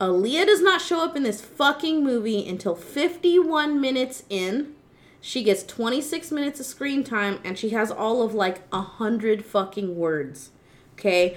Aaliyah 0.00 0.46
does 0.46 0.60
not 0.60 0.80
show 0.80 1.04
up 1.04 1.16
in 1.16 1.22
this 1.22 1.40
fucking 1.40 2.02
movie 2.02 2.46
until 2.48 2.74
51 2.74 3.80
minutes 3.80 4.24
in. 4.28 4.74
She 5.20 5.42
gets 5.42 5.62
26 5.62 6.30
minutes 6.30 6.60
of 6.60 6.66
screen 6.66 7.02
time 7.02 7.38
and 7.44 7.58
she 7.58 7.70
has 7.70 7.90
all 7.90 8.22
of 8.22 8.34
like 8.34 8.62
a 8.72 8.82
hundred 8.82 9.44
fucking 9.44 9.96
words. 9.96 10.50
Okay? 10.94 11.36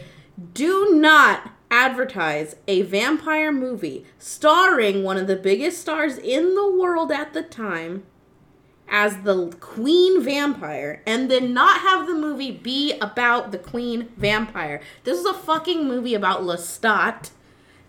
Do 0.54 0.90
not 0.92 1.52
advertise 1.78 2.56
a 2.68 2.82
vampire 2.82 3.52
movie 3.52 4.04
starring 4.18 5.04
one 5.04 5.16
of 5.16 5.28
the 5.28 5.36
biggest 5.36 5.80
stars 5.80 6.18
in 6.18 6.56
the 6.56 6.72
world 6.72 7.12
at 7.12 7.34
the 7.34 7.44
time 7.44 8.04
as 8.90 9.18
the 9.18 9.56
queen 9.60 10.24
vampire 10.24 11.04
and 11.06 11.30
then 11.30 11.54
not 11.54 11.82
have 11.82 12.08
the 12.08 12.16
movie 12.16 12.50
be 12.50 12.98
about 13.00 13.52
the 13.52 13.60
queen 13.60 14.10
vampire. 14.18 14.82
This 15.04 15.20
is 15.20 15.26
a 15.28 15.36
fucking 15.36 15.88
movie 15.88 16.16
about 16.16 16.42
Lestat, 16.42 17.30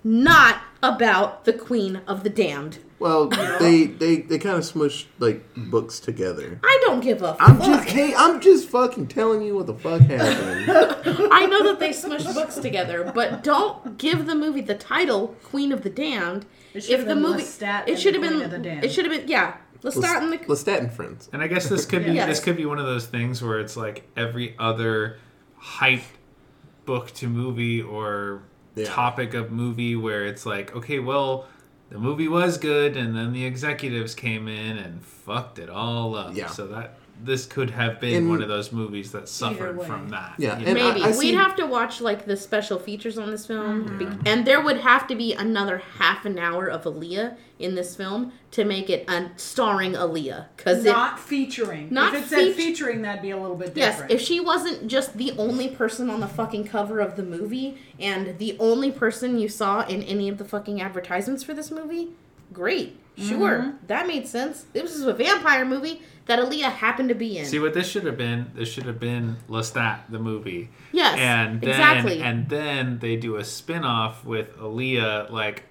not 0.05 0.61
about 0.82 1.44
the 1.44 1.52
queen 1.52 2.00
of 2.06 2.22
the 2.24 2.30
damned. 2.30 2.78
Well, 3.00 3.28
they 3.60 3.86
they, 3.86 4.22
they 4.22 4.38
kind 4.38 4.56
of 4.56 4.64
smushed 4.64 5.06
like 5.20 5.44
books 5.56 6.00
together. 6.00 6.58
I 6.64 6.78
don't 6.84 7.00
give 7.00 7.22
a 7.22 7.36
I'm 7.38 7.56
fuck. 7.58 7.66
just 7.66 7.88
hey, 7.90 8.12
I'm 8.16 8.40
just 8.40 8.68
fucking 8.68 9.06
telling 9.06 9.42
you 9.42 9.54
what 9.54 9.66
the 9.66 9.74
fuck 9.74 10.00
happened. 10.00 10.68
I 11.32 11.46
know 11.46 11.62
that 11.64 11.78
they 11.78 11.90
smushed 11.90 12.34
books 12.34 12.56
together, 12.56 13.10
but 13.14 13.44
don't 13.44 13.98
give 13.98 14.26
the 14.26 14.34
movie 14.34 14.62
the 14.62 14.74
title 14.74 15.36
"Queen 15.44 15.70
of 15.70 15.82
the 15.82 15.90
Damned." 15.90 16.44
It 16.74 16.82
should 16.82 16.98
have 16.98 17.08
the 17.08 17.14
been 17.14 17.22
movie, 17.22 17.42
Lestat 17.44 17.82
it 17.86 17.90
and 17.92 17.98
should 18.00 18.14
the 18.14 18.18
have 18.20 18.28
Queen 18.28 18.38
been, 18.40 18.44
of 18.46 18.50
the 18.50 18.58
Damned. 18.68 18.84
it 18.84 18.92
should 18.92 19.04
have 19.04 19.14
been, 19.20 19.28
yeah, 19.28 19.56
Lestat 19.82 20.22
and 20.22 20.32
the 20.32 20.38
Lestat 20.38 20.78
and 20.78 20.92
friends. 20.92 21.28
And 21.32 21.40
I 21.40 21.46
guess 21.46 21.68
this 21.68 21.86
could 21.86 22.04
be 22.04 22.12
Yes. 22.12 22.26
this 22.28 22.40
could 22.40 22.56
be 22.56 22.66
one 22.66 22.78
of 22.80 22.86
those 22.86 23.06
things 23.06 23.40
where 23.42 23.60
it's 23.60 23.76
like 23.76 24.08
every 24.16 24.56
other 24.58 25.18
hype 25.56 26.02
book 26.84 27.12
to 27.12 27.28
movie 27.28 27.80
or 27.80 28.42
Yeah. 28.78 28.86
topic 28.86 29.34
of 29.34 29.50
movie 29.50 29.96
where 29.96 30.26
it's 30.26 30.46
like, 30.46 30.74
okay, 30.74 30.98
well, 30.98 31.46
the 31.90 31.98
movie 31.98 32.28
was 32.28 32.58
good 32.58 32.96
and 32.96 33.16
then 33.16 33.32
the 33.32 33.44
executives 33.44 34.14
came 34.14 34.48
in 34.48 34.76
and 34.78 35.04
fucked 35.04 35.58
it 35.58 35.70
all 35.70 36.14
up. 36.14 36.34
Yeah. 36.34 36.48
So 36.48 36.66
that 36.68 36.97
this 37.24 37.46
could 37.46 37.70
have 37.70 38.00
been 38.00 38.14
In- 38.14 38.28
one 38.28 38.42
of 38.42 38.48
those 38.48 38.70
movies 38.72 39.12
that 39.12 39.28
suffered 39.28 39.83
from 39.83 40.09
that. 40.11 40.35
Yeah, 40.38 40.59
you 40.59 40.66
know? 40.66 40.74
Maybe 40.74 41.02
I- 41.02 41.07
I 41.07 41.11
we'd 41.11 41.14
see- 41.16 41.35
have 41.35 41.57
to 41.57 41.66
watch 41.66 42.00
like 42.00 42.26
the 42.26 42.37
special 42.37 42.78
features 42.78 43.18
on 43.18 43.31
this 43.31 43.46
film, 43.46 43.98
be- 43.98 44.07
and 44.31 44.44
there 44.46 44.61
would 44.61 44.78
have 44.78 45.07
to 45.09 45.14
be 45.14 45.33
another 45.35 45.83
half 45.98 46.24
an 46.24 46.38
hour 46.38 46.66
of 46.66 46.85
Aaliyah 46.85 47.37
in 47.59 47.74
this 47.74 47.96
film 47.96 48.33
to 48.52 48.64
make 48.64 48.88
it 48.88 49.04
un- 49.09 49.31
starring 49.37 49.92
Aaliyah. 49.94 50.46
Because 50.57 50.85
Not 50.85 51.18
featuring. 51.18 51.88
Not 51.90 52.14
if 52.14 52.24
it 52.24 52.28
said 52.28 52.54
featuring, 52.54 53.02
that'd 53.02 53.20
be 53.20 53.31
a 53.31 53.37
little 53.37 53.57
bit 53.57 53.74
different. 53.74 53.76
yes, 53.78 53.94
different. 53.96 54.12
if 54.12 54.20
she 54.20 54.38
wasn't 54.40 54.87
just 54.87 55.16
the 55.18 55.33
only 55.37 55.68
person 55.68 56.09
on 56.09 56.20
the 56.20 56.28
fucking 56.28 56.64
cover 56.68 57.00
of 57.00 57.16
the 57.16 57.24
movie 57.24 57.78
and 57.98 58.38
the 58.38 58.57
only 58.61 58.92
person 58.92 59.38
you 59.38 59.48
saw 59.48 59.85
in 59.87 60.02
any 60.04 60.28
of 60.28 60.38
the 60.38 60.44
fucking 60.44 60.81
advertisements 60.81 61.42
for 61.42 61.52
this 61.52 61.70
movie, 61.72 62.11
great, 62.52 62.96
sure, 63.18 63.59
mm-hmm. 63.59 63.87
that 63.87 64.07
made 64.07 64.26
sense. 64.26 64.64
This 64.72 64.94
is 64.94 65.04
a 65.04 65.12
vampire 65.12 65.64
movie 65.64 66.02
that 66.26 66.38
Aaliyah 66.38 66.70
happened 66.70 67.09
to 67.09 67.14
be 67.14 67.38
in. 67.38 67.46
See 67.46 67.59
what 67.59 67.74
this 67.74 67.88
should 67.88 68.04
have 68.04 68.16
been? 68.16 68.50
This 68.54 68.68
should 68.68 68.85
have 68.85 69.00
been 69.00 69.37
Lestat, 69.48 70.00
the 70.09 70.18
movie. 70.18 70.70
Yes, 70.92 71.18
and 71.18 71.61
then 71.61 71.70
exactly. 71.70 72.22
and 72.22 72.48
then 72.48 72.98
they 72.98 73.16
do 73.16 73.37
a 73.37 73.44
spin-off 73.44 74.24
with 74.24 74.57
Aaliyah 74.59 75.31
like 75.31 75.64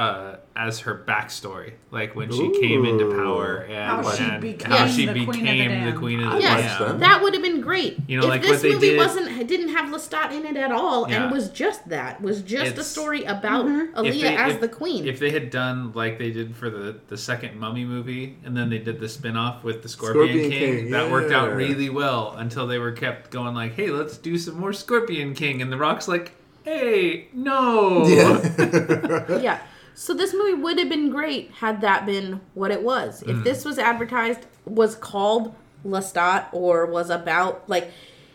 uh 0.00 0.36
as 0.56 0.80
her 0.80 1.04
backstory 1.06 1.72
like 1.90 2.14
when 2.16 2.30
she 2.32 2.50
came 2.60 2.84
into 2.84 3.14
power 3.14 3.58
and 3.68 4.04
How 4.04 4.10
she 4.12 4.24
and 4.24 4.40
became 4.40 4.70
how 4.70 4.86
she 4.86 5.04
the 5.06 5.12
Queen 5.12 5.28
of 5.28 5.34
the 5.34 5.42
became 5.42 5.84
the 5.92 5.98
queen 5.98 6.20
of 6.22 6.32
the 6.32 6.40
Yes, 6.40 6.78
Damned. 6.78 7.02
that 7.02 7.22
would 7.22 7.34
have 7.34 7.42
been 7.42 7.60
great. 7.60 7.96
You 8.06 8.16
know, 8.18 8.24
if 8.24 8.28
like 8.30 8.42
this 8.42 8.50
what 8.50 8.62
they 8.62 8.72
movie 8.74 8.86
did- 8.90 8.98
wasn't 8.98 9.46
didn't 9.48 9.68
have 9.70 9.86
Lestat 9.94 10.32
in 10.32 10.44
it 10.46 10.56
at 10.56 10.70
all, 10.72 11.08
Yeah. 11.08 11.24
and 11.24 11.32
was 11.32 11.48
just 11.50 11.88
that, 11.88 12.20
was 12.22 12.40
just 12.42 12.78
a 12.78 12.84
story 12.84 13.24
about 13.24 13.64
Mm-hmm. 13.66 13.98
Aaliyah 13.98 14.20
they- 14.22 14.36
as 14.36 14.52
if- 14.54 14.60
the 14.60 14.68
queen. 14.68 15.06
If 15.06 15.18
they 15.18 15.30
had 15.30 15.50
done 15.50 15.92
like 15.94 16.18
they 16.18 16.30
did 16.30 16.54
for 16.56 16.70
the 16.70 16.96
the 17.08 17.16
second 17.18 17.58
Mummy 17.58 17.84
movie, 17.84 18.36
and 18.44 18.56
then 18.56 18.70
they 18.70 18.78
did 18.78 19.00
the 19.00 19.08
spin-off 19.08 19.62
with 19.64 19.82
the 19.82 19.88
Scorpion, 19.88 20.28
Scorpion 20.28 20.50
King, 20.50 20.76
King, 20.84 20.90
that 20.92 21.10
worked 21.10 21.32
out 21.32 21.54
really 21.54 21.90
well 21.90 22.34
until 22.38 22.66
they 22.66 22.78
were 22.78 22.92
kept 22.92 23.30
going 23.30 23.54
like, 23.54 23.74
"Hey, 23.74 23.90
let's 23.90 24.16
do 24.16 24.38
some 24.38 24.58
more 24.58 24.72
Scorpion 24.72 25.34
King," 25.34 25.60
and 25.62 25.70
The 25.72 25.76
Rock's 25.76 26.08
like, 26.08 26.32
"Hey, 26.64 27.28
no." 27.34 28.06
Yeah. 28.06 29.38
yeah. 29.40 29.58
So 29.94 30.14
this 30.14 30.32
movie 30.32 30.54
would 30.54 30.78
have 30.78 30.88
been 30.88 31.10
great 31.10 31.50
had 31.52 31.80
that 31.82 32.06
been 32.06 32.40
what 32.54 32.70
it 32.70 32.82
was. 32.82 33.22
Mm. 33.22 33.38
If 33.38 33.44
this 33.44 33.64
was 33.64 33.78
advertised, 33.78 34.46
was 34.64 34.94
called 34.94 35.54
Lestat, 35.84 36.46
or 36.52 36.86
was 36.86 37.10
about 37.10 37.68
like, 37.68 37.90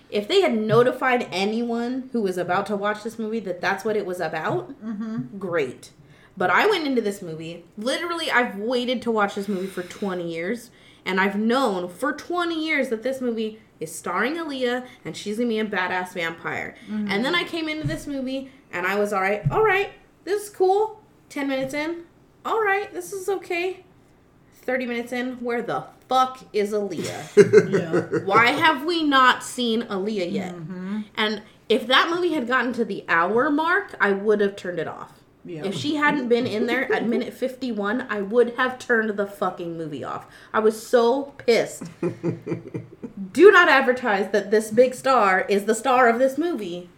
if 0.09 0.27
they 0.27 0.41
had 0.41 0.55
notified 0.55 1.27
anyone 1.31 2.09
who 2.11 2.21
was 2.21 2.37
about 2.37 2.65
to 2.67 2.75
watch 2.75 3.03
this 3.03 3.17
movie 3.17 3.39
that 3.41 3.61
that's 3.61 3.83
what 3.83 3.95
it 3.97 4.05
was 4.05 4.19
about, 4.19 4.73
great. 5.39 5.91
But 6.37 6.49
I 6.49 6.67
went 6.67 6.85
into 6.85 7.01
this 7.01 7.21
movie, 7.21 7.63
literally, 7.77 8.29
I've 8.29 8.57
waited 8.57 9.01
to 9.03 9.11
watch 9.11 9.35
this 9.35 9.47
movie 9.47 9.67
for 9.67 9.83
20 9.83 10.29
years, 10.31 10.69
and 11.05 11.19
I've 11.19 11.37
known 11.37 11.87
for 11.89 12.11
20 12.13 12.53
years 12.63 12.89
that 12.89 13.03
this 13.03 13.21
movie 13.21 13.59
is 13.79 13.93
starring 13.93 14.35
Aaliyah, 14.35 14.85
and 15.03 15.15
she's 15.15 15.37
gonna 15.37 15.49
be 15.49 15.59
a 15.59 15.65
badass 15.65 16.13
vampire. 16.13 16.75
And 16.89 17.23
then 17.23 17.35
I 17.35 17.43
came 17.43 17.69
into 17.69 17.87
this 17.87 18.05
movie, 18.05 18.51
and 18.71 18.85
I 18.85 18.99
was 18.99 19.13
alright, 19.13 19.49
alright, 19.49 19.91
this 20.23 20.43
is 20.43 20.49
cool. 20.49 21.01
10 21.29 21.47
minutes 21.47 21.73
in, 21.73 22.03
alright, 22.45 22.93
this 22.93 23.13
is 23.13 23.27
okay. 23.27 23.83
30 24.63 24.85
minutes 24.85 25.11
in, 25.11 25.33
where 25.35 25.61
the 25.61 25.85
fuck 26.07 26.39
is 26.53 26.71
Aaliyah? 26.71 27.71
yeah. 27.71 28.25
Why 28.25 28.47
have 28.47 28.83
we 28.83 29.03
not 29.03 29.43
seen 29.43 29.83
Aaliyah 29.83 30.31
yet? 30.31 30.55
Mm-hmm. 30.55 31.01
And 31.15 31.41
if 31.69 31.87
that 31.87 32.09
movie 32.09 32.33
had 32.33 32.47
gotten 32.47 32.73
to 32.73 32.85
the 32.85 33.05
hour 33.07 33.49
mark, 33.49 33.95
I 33.99 34.11
would 34.11 34.41
have 34.41 34.55
turned 34.55 34.79
it 34.79 34.87
off. 34.87 35.21
Yeah. 35.45 35.63
If 35.63 35.75
she 35.75 35.95
hadn't 35.95 36.27
been 36.27 36.47
in 36.47 36.65
there 36.65 36.91
at 36.91 37.07
minute 37.07 37.33
51, 37.33 38.07
I 38.09 38.21
would 38.21 38.55
have 38.55 38.79
turned 38.79 39.11
the 39.11 39.27
fucking 39.27 39.77
movie 39.77 40.03
off. 40.03 40.25
I 40.51 40.59
was 40.59 40.85
so 40.85 41.33
pissed. 41.37 41.83
Do 43.31 43.51
not 43.51 43.69
advertise 43.69 44.31
that 44.31 44.49
this 44.49 44.71
big 44.71 44.95
star 44.95 45.45
is 45.47 45.65
the 45.65 45.75
star 45.75 46.09
of 46.09 46.17
this 46.17 46.39
movie, 46.39 46.89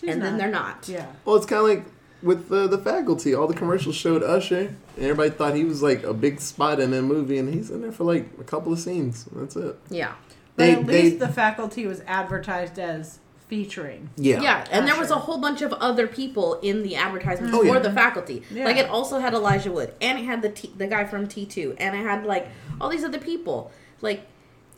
She's 0.00 0.08
and 0.08 0.22
then 0.22 0.38
they're 0.38 0.50
not. 0.50 0.88
Yeah. 0.88 1.06
Well, 1.24 1.34
it's 1.34 1.46
kind 1.46 1.62
of 1.62 1.68
like 1.68 1.86
with 2.22 2.48
the 2.48 2.66
the 2.68 2.78
faculty. 2.78 3.34
All 3.34 3.46
the 3.46 3.54
commercials 3.54 3.94
showed 3.96 4.22
Usher, 4.22 4.74
and 4.96 5.04
everybody 5.04 5.30
thought 5.30 5.54
he 5.54 5.64
was 5.64 5.82
like 5.82 6.02
a 6.02 6.14
big 6.14 6.40
spot 6.40 6.80
in 6.80 6.90
that 6.92 7.02
movie, 7.02 7.38
and 7.38 7.52
he's 7.52 7.70
in 7.70 7.82
there 7.82 7.92
for 7.92 8.04
like 8.04 8.28
a 8.40 8.44
couple 8.44 8.72
of 8.72 8.78
scenes. 8.78 9.24
That's 9.32 9.56
it. 9.56 9.76
Yeah. 9.90 10.12
But 10.56 10.64
They- 10.64 10.72
at 10.74 10.86
they- 10.86 11.02
least 11.02 11.18
the 11.20 11.28
faculty 11.28 11.86
was 11.86 12.02
advertised 12.06 12.78
as 12.78 13.18
featuring. 13.48 14.10
Yeah. 14.16 14.40
Yeah, 14.42 14.64
and 14.70 14.86
there 14.86 14.96
was 14.98 15.10
a 15.10 15.16
whole 15.16 15.38
bunch 15.38 15.60
of 15.62 15.72
other 15.72 16.06
people 16.06 16.60
in 16.60 16.82
the 16.84 16.94
advertisement 16.96 17.52
Oh, 17.52 17.60
for 17.62 17.74
yeah. 17.74 17.78
the 17.80 17.92
faculty. 17.92 18.42
Yeah. 18.50 18.64
Like 18.64 18.76
it 18.76 18.88
also 18.88 19.18
had 19.18 19.34
Elijah 19.34 19.72
Wood, 19.72 19.92
and 20.00 20.18
it 20.18 20.24
had 20.24 20.42
the 20.42 20.50
T- 20.50 20.72
the 20.76 20.86
guy 20.86 21.04
from 21.04 21.26
T 21.26 21.46
two, 21.46 21.74
and 21.78 21.96
it 21.96 22.02
had 22.04 22.24
like 22.24 22.46
all 22.80 22.88
these 22.88 23.04
other 23.04 23.18
people. 23.18 23.72
Like, 24.02 24.26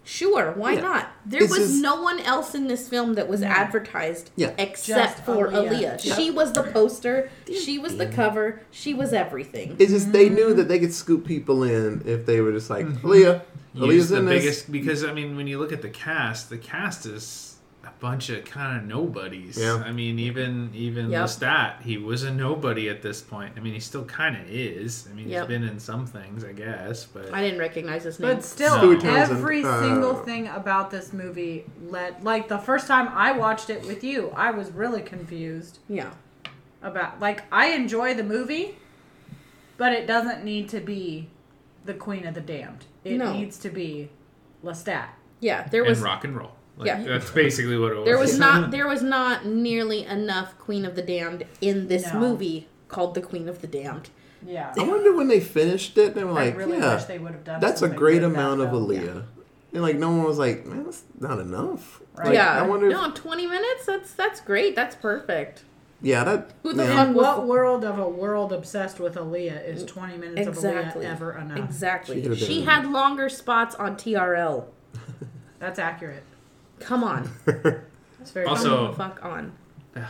sure, 0.05 0.53
why 0.57 0.73
Yeah. 0.75 0.81
not? 0.81 1.09
There 1.25 1.43
It's 1.43 1.51
was 1.57 1.69
just- 1.71 1.83
no 1.83 2.03
one 2.03 2.19
else 2.21 2.55
in 2.55 2.67
this 2.67 2.89
film 2.89 3.15
that 3.15 3.29
was 3.29 3.43
advertised, 3.43 4.31
Yeah. 4.37 4.51
except 4.59 5.17
Just 5.19 5.25
for 5.25 5.49
Aaliyah. 5.49 5.69
Aaliyah. 5.71 6.05
Yeah. 6.05 6.15
She 6.17 6.31
was 6.31 6.53
the 6.53 6.63
poster, 6.65 7.31
she 7.47 7.79
was 7.79 7.97
the 7.97 8.07
cover, 8.07 8.61
she 8.71 8.95
was 8.95 9.13
everything. 9.13 9.77
It's 9.79 9.93
just 9.93 10.13
they 10.13 10.29
knew 10.29 10.55
that 10.55 10.69
they 10.69 10.79
could 10.79 10.93
scoop 10.93 11.25
people 11.27 11.63
in 11.63 12.03
if 12.05 12.27
they 12.27 12.41
were 12.41 12.53
just 12.53 12.71
like 12.71 12.87
Mm-hmm. 12.87 13.07
Aaliyah. 13.07 13.41
Use 13.75 13.83
Aaliyah's 13.85 14.09
the 14.11 14.21
this. 14.21 14.43
biggest 14.43 14.73
because 14.73 15.05
I 15.05 15.13
mean 15.15 15.37
when 15.37 15.47
you 15.47 15.59
look 15.59 15.73
at 15.73 15.81
the 15.83 15.89
cast, 15.89 16.51
the 16.51 16.59
cast 16.59 17.07
is 17.07 17.15
a 17.17 17.52
bunch 18.03 18.29
of 18.31 18.45
kind 18.45 18.77
of 18.77 18.85
nobodies. 18.85 19.57
Yeah. 19.57 19.77
I 19.87 19.93
mean 19.93 20.19
even 20.19 20.71
even 20.75 21.09
Yep. 21.11 21.25
Lestat, 21.25 21.83
he 21.83 21.97
was 21.97 22.25
a 22.25 22.33
nobody 22.33 22.89
at 22.89 23.01
this 23.01 23.23
point. 23.23 23.55
I 23.57 23.61
mean 23.61 23.75
he 23.75 23.81
still 23.81 24.05
kind 24.05 24.37
of 24.37 24.43
is. 24.51 25.07
I 25.09 25.15
mean 25.15 25.29
Yep. 25.29 25.43
he's 25.43 25.49
been 25.49 25.63
in 25.69 25.79
some 25.79 26.05
things, 26.05 26.45
I 26.45 26.53
guess, 26.53 27.05
but 27.07 27.33
I 27.33 27.41
didn't 27.41 27.61
recognize 27.61 28.03
his 28.03 28.19
name. 28.19 28.35
But 28.35 28.45
still, 28.45 28.75
Stewie 28.77 29.01
Townsend, 29.01 29.39
every 29.39 29.65
uh, 29.65 29.81
single 29.81 30.15
thing 30.17 30.49
about 30.49 30.91
this 30.91 31.13
movie 31.13 31.65
led. 31.87 32.23
Like 32.25 32.49
the 32.49 32.59
first 32.59 32.89
time 32.89 33.09
I 33.15 33.31
watched 33.33 33.71
it 33.71 33.87
with 33.87 34.03
you, 34.03 34.31
I 34.35 34.51
was 34.51 34.73
really 34.73 35.01
confused 35.03 35.79
yeah, 35.89 36.11
about. 36.83 37.21
Like 37.21 37.45
I 37.53 37.69
enjoy 37.69 38.15
the 38.15 38.25
movie, 38.25 38.75
but 39.77 39.93
it 39.93 40.09
doesn't 40.09 40.45
need 40.45 40.69
to 40.71 40.81
be 40.81 41.29
the 41.85 41.95
Queen 41.95 42.27
of 42.27 42.35
the 42.35 42.41
Damned. 42.41 42.85
It 43.05 43.17
No. 43.17 43.33
needs 43.33 43.59
to 43.59 43.71
be 43.71 44.11
Lestat. 44.65 45.07
yeah. 45.41 45.69
There 45.69 45.83
and 45.83 45.91
was 45.91 46.01
rock 46.01 46.25
and 46.25 46.37
roll. 46.37 46.53
Like, 46.77 46.87
Yeah. 46.87 47.03
that's 47.03 47.31
basically 47.31 47.77
what 47.79 47.93
it 47.93 47.97
was. 47.97 48.05
there 48.07 48.19
was 48.19 48.39
not 48.39 48.71
there 48.77 48.89
was 48.89 49.03
not 49.03 49.45
nearly 49.47 50.05
enough 50.05 50.57
Queen 50.59 50.85
of 50.85 50.95
the 50.95 51.03
Damned 51.03 51.45
in 51.61 51.89
this 51.89 52.13
No. 52.13 52.21
movie 52.21 52.69
called 52.89 53.15
the 53.15 53.21
Queen 53.23 53.49
of 53.49 53.61
the 53.61 53.67
Damned. 53.67 54.11
Yeah. 54.45 54.73
I 54.79 54.83
wonder 54.83 55.15
when 55.15 55.29
they 55.29 55.39
finished 55.41 55.97
it, 55.99 56.15
they 56.15 56.25
were 56.25 56.33
like, 56.33 56.55
I 56.55 56.57
really 56.57 56.79
yeah, 56.79 56.95
wish 56.97 57.05
they 57.05 57.19
would 57.19 57.33
have 57.33 57.45
done. 57.45 57.61
that's 57.61 57.83
a 57.83 57.89
great 57.89 58.23
amount 58.23 58.61
of 58.61 58.71
though. 58.73 58.79
Aaliyah. 58.81 59.25
And 59.75 59.83
like 59.83 59.97
no 59.97 60.11
one 60.11 60.25
was 60.25 60.39
like, 60.39 60.67
man, 60.67 60.85
that's 60.85 61.05
not 61.21 61.39
enough. 61.39 62.01
Right. 62.17 62.27
Like, 62.27 62.35
yeah, 62.35 62.61
I 62.61 62.67
wonder. 62.67 62.89
If, 62.89 62.93
no, 62.93 63.11
twenty 63.13 63.47
minutes. 63.47 63.87
That's 63.87 64.13
that's 64.13 64.41
great. 64.41 64.75
That's 64.77 64.95
perfect. 64.97 65.63
yeah, 66.03 66.25
that. 66.25 66.51
Who 66.63 66.73
the 66.75 66.85
yeah. 66.85 67.07
fuck 67.07 67.15
what 67.17 67.47
world 67.47 67.83
of 67.85 67.99
a 67.99 68.07
world 68.09 68.53
obsessed 68.53 68.99
with 69.01 69.15
Aaliyah 69.15 69.65
is 69.67 69.85
20 69.85 70.17
minutes 70.19 70.47
Exactly. 70.49 71.05
of 71.07 71.09
Aaliyah 71.09 71.13
ever 71.15 71.39
enough? 71.39 71.59
Exactly. 71.59 72.23
She 72.37 72.45
She, 72.45 72.63
had 72.65 72.87
longer 72.91 73.29
spots 73.31 73.75
on 73.77 73.97
TRL. 73.97 74.65
That's 75.59 75.79
accurate. 75.79 76.25
Come 76.83 77.05
on. 77.05 77.31
That's 77.47 78.31
very 78.33 78.47
Also- 78.47 78.77
Come 78.77 78.91
the 78.91 78.97
fuck 78.97 79.25
on. 79.25 79.53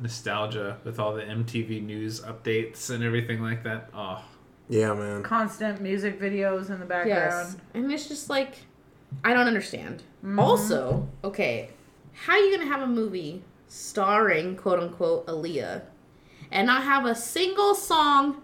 nostalgia 0.00 0.78
with 0.84 0.98
all 0.98 1.14
the 1.14 1.22
MTV 1.22 1.84
news 1.84 2.20
updates 2.20 2.90
and 2.90 3.04
everything 3.04 3.40
like 3.42 3.62
that. 3.64 3.88
Oh, 3.94 4.22
Yeah, 4.68 4.94
man. 4.94 5.22
constant 5.22 5.80
music 5.80 6.20
videos 6.20 6.70
in 6.70 6.80
the 6.80 6.86
Yes. 6.86 6.88
background. 6.88 7.60
And 7.74 7.92
it's 7.92 8.08
just 8.08 8.28
like 8.30 8.54
I 9.24 9.34
don't 9.34 9.46
understand. 9.46 10.02
Mm-hmm. 10.24 10.38
Also, 10.38 11.06
okay, 11.22 11.70
how 12.14 12.32
are 12.32 12.38
you 12.38 12.56
gonna 12.56 12.68
have 12.70 12.82
a 12.82 12.86
movie 12.86 13.42
starring 13.68 14.56
quote 14.56 14.78
unquote 14.80 15.26
Aaliyah 15.26 15.82
and 16.50 16.66
not 16.66 16.82
have 16.84 17.04
a 17.06 17.14
single 17.14 17.74
song 17.74 18.42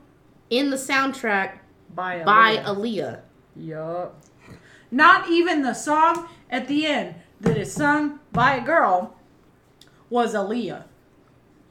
in 0.51 0.71
the 0.71 0.77
soundtrack 0.77 1.59
By 1.95 2.19
Aaliyah. 2.21 2.25
by 2.25 2.57
Aaliyah? 2.59 3.21
Yup. 3.57 4.21
Not 4.91 5.29
even 5.29 5.63
the 5.63 5.75
song 5.75 6.29
at 6.51 6.69
the 6.69 6.87
end 6.87 7.15
that 7.41 7.57
is 7.57 7.73
sung 7.73 8.21
by 8.33 8.57
a 8.57 8.65
girl 8.65 9.15
was 10.11 10.35
Aaliyah. 10.35 10.85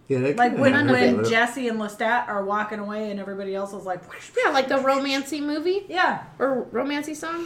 Yeah, 0.08 0.20
they 0.20 0.34
Like 0.36 0.58
when, 0.58 0.72
None 0.72 0.88
when. 0.90 1.26
Jesse 1.26 1.68
and 1.68 1.80
Lestat 1.80 2.28
are 2.30 2.44
walking 2.46 2.80
away 2.80 3.12
and 3.12 3.20
everybody 3.20 3.54
else 3.56 3.74
is 3.74 3.86
like, 3.86 4.02
Yeah, 4.44 4.52
like 4.52 4.68
the 4.70 4.76
romancy 4.78 5.42
movie 5.42 5.86
yeah, 5.90 6.24
or 6.40 6.66
romancy 6.72 7.16
song. 7.16 7.46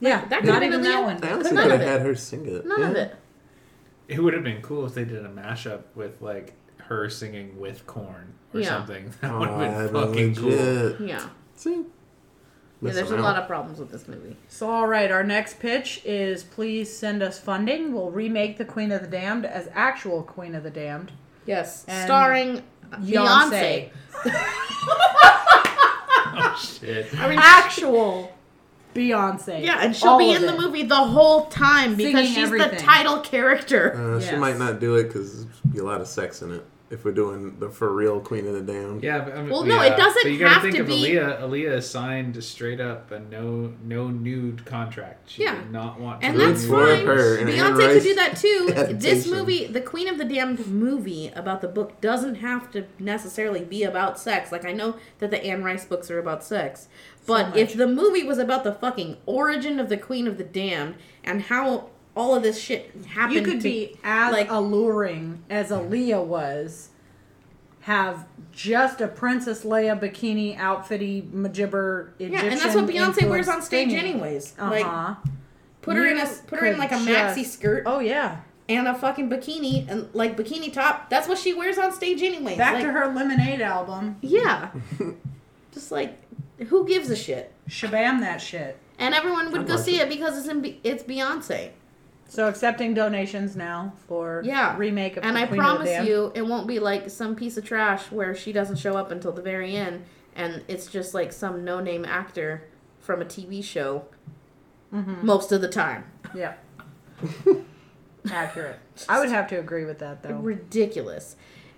yeah. 0.00 0.24
that 0.26 0.40
could've 0.40 0.54
not 0.54 0.62
even 0.62 0.80
Aaliyah. 0.80 0.84
that 0.84 1.02
one. 1.04 1.24
I 1.24 1.32
honestly 1.32 1.54
None 1.56 1.64
could 1.64 1.72
of 1.74 1.80
have 1.80 1.88
it. 1.88 1.92
had 1.92 2.02
her 2.02 2.14
sing 2.14 2.44
it. 2.46 2.66
None 2.66 2.80
yeah. 2.80 2.90
of 2.90 2.96
it. 2.96 3.16
it 4.08 4.22
would 4.22 4.34
have 4.34 4.44
been 4.44 4.60
cool 4.60 4.84
if 4.84 4.94
they 4.94 5.04
did 5.06 5.24
a 5.24 5.28
mashup 5.30 5.82
with 5.94 6.20
like 6.20 6.52
her 6.78 7.08
singing 7.08 7.58
with 7.58 7.86
Korn 7.86 8.34
or 8.52 8.60
Yeah. 8.60 8.68
something. 8.68 9.12
That 9.22 9.30
Oh, 9.32 9.38
would 9.40 9.48
have 9.48 9.92
that'd 9.92 9.92
been 9.92 10.02
been 10.32 10.34
fucking 10.34 10.96
cool. 10.98 11.06
Yeah. 11.08 11.28
See? 11.54 11.84
Yeah, 12.86 12.94
Mess 13.00 13.08
there's 13.08 13.10
a 13.20 13.22
lot 13.22 13.36
of 13.36 13.46
problems 13.46 13.78
with 13.78 13.90
this 13.90 14.06
movie. 14.08 14.36
So, 14.48 14.70
all 14.70 14.86
right, 14.86 15.10
our 15.10 15.22
next 15.24 15.58
pitch 15.60 16.00
is 16.04 16.42
please 16.44 16.94
send 16.96 17.22
us 17.22 17.38
funding. 17.38 17.92
We'll 17.92 18.10
remake 18.10 18.58
the 18.58 18.64
Queen 18.64 18.90
of 18.92 19.00
the 19.02 19.06
Damned 19.08 19.44
as 19.46 19.68
actual 19.74 20.22
Queen 20.22 20.54
of 20.54 20.62
the 20.62 20.70
Damned. 20.70 21.12
Yes. 21.46 21.84
And 21.88 22.06
Starring 22.06 22.62
Beyonce. 22.90 23.90
Beyonce. 24.12 24.32
Oh 26.38 26.54
shit! 26.80 27.06
I 27.18 27.28
mean, 27.30 27.38
Actual 27.40 28.32
Beyonce. 28.94 29.62
yeah, 29.64 29.78
and 29.80 29.94
she'll 29.96 30.10
All 30.10 30.18
be 30.18 30.34
of 30.34 30.42
in 30.42 30.46
the 30.46 30.54
it. 30.54 30.60
movie 30.60 30.82
the 30.82 30.94
whole 30.94 31.46
time 31.46 31.94
because 31.94 32.12
Singing 32.12 32.26
she's 32.34 32.38
everything. 32.38 32.70
the 32.72 32.76
title 32.76 33.20
character. 33.20 33.94
Uh, 34.16 34.20
She 34.20 34.36
might 34.36 34.58
not 34.58 34.78
do 34.80 34.96
it 34.96 35.04
because 35.04 35.44
there's 35.46 35.60
be 35.72 35.78
a 35.78 35.84
lot 35.84 36.00
of 36.02 36.06
sex 36.08 36.42
in 36.42 36.52
it. 36.52 36.64
If 36.88 37.04
we're 37.04 37.10
doing 37.10 37.58
the 37.58 37.68
for 37.68 37.92
real 37.92 38.20
Queen 38.20 38.46
of 38.46 38.52
the 38.54 38.60
Damned. 38.60 39.02
Yeah, 39.02 39.18
but, 39.24 39.32
I 39.36 39.40
mean, 39.40 39.50
Well, 39.50 39.64
no, 39.64 39.82
yeah, 39.82 39.92
it 39.92 39.96
doesn't 39.96 40.22
but 40.22 40.30
you 40.30 40.38
gotta 40.38 40.60
think 40.60 40.78
of 40.78 40.86
be- 40.86 41.02
Aaliyah. 41.14 41.40
Aaliyah 41.40 41.82
signed 41.82 42.44
straight 42.44 42.80
up 42.80 43.10
a 43.10 43.18
no 43.18 43.72
no 43.84 44.06
nude 44.08 44.64
contract. 44.64 45.28
She 45.30 45.42
Yeah. 45.42 45.56
did 45.56 45.72
not 45.72 45.98
want. 45.98 46.20
to 46.20 46.28
And 46.28 46.36
do 46.38 46.46
that's 46.46 46.64
fine. 46.66 47.04
her. 47.04 47.38
And 47.38 47.48
Beyonce 47.48 47.92
could 47.92 48.02
do 48.04 48.14
that 48.14 48.36
too. 48.36 48.94
this 49.00 49.26
movie, 49.28 49.66
the 49.66 49.80
Queen 49.80 50.06
of 50.06 50.16
the 50.18 50.24
Damned 50.24 50.64
movie 50.68 51.32
about 51.34 51.60
the 51.60 51.66
book, 51.68 52.00
doesn't 52.00 52.36
have 52.36 52.70
to 52.70 52.84
necessarily 53.00 53.64
be 53.64 53.82
about 53.82 54.16
sex. 54.16 54.52
Like 54.52 54.64
I 54.64 54.70
know 54.72 54.94
that 55.18 55.32
the 55.32 55.44
Anne 55.44 55.64
Rice 55.64 55.84
books 55.84 56.08
are 56.08 56.20
about 56.20 56.44
sex, 56.44 56.86
but 57.26 57.48
much. 57.48 57.56
if 57.58 57.74
the 57.76 57.88
movie 57.88 58.22
was 58.22 58.38
about 58.38 58.62
the 58.62 58.72
fucking 58.72 59.16
origin 59.26 59.80
of 59.80 59.88
the 59.88 59.96
Queen 59.96 60.28
of 60.28 60.38
the 60.38 60.44
Damned 60.44 60.94
and 61.24 61.42
how 61.42 61.88
all 62.16 62.34
of 62.34 62.42
this 62.42 62.58
shit 62.60 62.90
happened, 63.06 63.34
You 63.34 63.42
could 63.42 63.60
to, 63.60 63.62
be 63.62 63.96
as 64.02 64.32
like- 64.32 64.50
alluring 64.50 65.42
as 65.50 65.70
Aaliyah 65.70 66.24
was, 66.24 66.88
have 67.82 68.26
just 68.50 69.00
a 69.00 69.06
Princess 69.06 69.64
Leia 69.64 69.98
bikini 70.00 70.58
outfitty 70.58 71.28
majibber 71.32 72.14
Egyptian 72.18 72.32
yeah, 72.46 72.52
and 72.52 72.60
that's 72.60 72.74
what 72.74 72.86
Beyonce 72.86 73.28
wears 73.28 73.48
on 73.48 73.62
stage 73.62 73.90
thingy. 73.90 73.98
anyways. 73.98 74.54
Uh-huh. 74.58 74.70
Like 74.70 75.16
put 75.82 75.96
her 75.96 76.04
in 76.06 76.18
a 76.18 76.26
put 76.48 76.58
her 76.58 76.66
in 76.66 76.78
like 76.78 76.90
a 76.90 76.96
maxi 76.96 77.36
just- 77.42 77.52
skirt 77.54 77.84
oh 77.86 78.00
yeah. 78.00 78.40
and 78.68 78.88
a 78.88 78.94
fucking 78.94 79.30
bikini 79.30 79.88
and 79.88 80.08
like 80.14 80.36
bikini 80.36 80.72
top. 80.72 81.08
That's 81.10 81.28
what 81.28 81.38
she 81.38 81.54
wears 81.54 81.78
on 81.78 81.92
stage 81.92 82.22
anyways. 82.22 82.56
Back 82.58 82.74
Like, 82.74 82.84
to 82.84 82.90
her 82.92 83.06
Lemonade 83.14 83.60
album. 83.60 84.16
Yeah. 84.20 84.70
Just 85.72 85.92
like, 85.92 86.18
who 86.68 86.86
gives 86.88 87.10
a 87.10 87.16
shit? 87.16 87.52
Shabam 87.68 88.20
that 88.20 88.38
shit. 88.40 88.78
And 88.98 89.14
everyone 89.14 89.52
would 89.52 89.60
I'd 89.60 89.66
go 89.68 89.76
see 89.76 90.00
it. 90.00 90.04
it 90.04 90.08
because 90.08 90.38
it's 90.38 90.48
in, 90.48 90.62
Be- 90.62 90.80
it's 90.82 91.02
Beyonce. 91.04 91.70
So 92.28 92.48
accepting 92.48 92.92
donations 92.94 93.54
now 93.56 93.92
for 94.08 94.42
Yeah. 94.44 94.76
remake 94.76 95.16
of 95.16 95.24
And 95.24 95.36
the 95.36 95.40
I 95.42 95.46
Queen 95.46 95.60
promise 95.60 96.06
you, 96.06 96.32
it 96.34 96.42
won't 96.46 96.66
be 96.66 96.78
like 96.80 97.08
some 97.08 97.36
piece 97.36 97.56
of 97.56 97.64
trash 97.64 98.10
where 98.10 98.34
she 98.34 98.52
doesn't 98.52 98.76
show 98.76 98.96
up 98.96 99.10
until 99.10 99.32
the 99.32 99.42
very 99.42 99.76
end, 99.76 100.04
and 100.34 100.64
it's 100.68 100.86
just 100.88 101.14
like 101.14 101.32
some 101.32 101.64
no-name 101.64 102.04
actor 102.04 102.64
from 102.98 103.22
a 103.22 103.24
TV 103.24 103.62
show. 103.62 104.06
Mm-hmm. 104.92 105.24
Most 105.24 105.52
of 105.52 105.60
the 105.60 105.68
time, 105.68 106.04
Yeah. 106.34 106.54
Accurate. 108.30 108.78
I 109.08 109.20
would 109.20 109.28
have 109.28 109.46
to 109.48 109.56
agree 109.58 109.84
with 109.84 109.98
that 110.00 110.22
though. 110.22 110.34
ridiculous. 110.34 111.36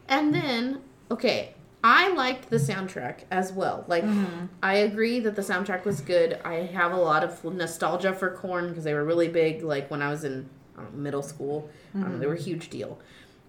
And 0.08 0.34
then, 0.34 0.80
okay, 1.10 1.54
I 1.90 2.12
liked 2.12 2.50
the 2.50 2.58
soundtrack 2.58 3.20
as 3.30 3.50
well. 3.50 3.86
Like, 3.88 4.04
mm-hmm. 4.04 4.46
I 4.62 4.74
agree 4.74 5.20
that 5.20 5.36
the 5.36 5.42
soundtrack 5.42 5.86
was 5.86 6.02
good. 6.02 6.38
I 6.44 6.56
have 6.56 6.92
a 6.92 6.96
lot 6.96 7.24
of 7.24 7.42
nostalgia 7.42 8.12
for 8.12 8.30
Korn 8.30 8.68
because 8.68 8.84
they 8.84 8.92
were 8.92 9.06
really 9.06 9.28
big. 9.28 9.62
Like 9.62 9.90
when 9.90 10.02
I 10.02 10.10
was 10.10 10.22
in 10.22 10.50
know, 10.76 10.90
middle 10.92 11.22
school, 11.22 11.70
don't 11.94 12.02
know, 12.02 12.18
they 12.18 12.26
mm-hmm. 12.26 12.28
were 12.28 12.34
a 12.34 12.42
huge 12.42 12.68
deal. 12.68 12.98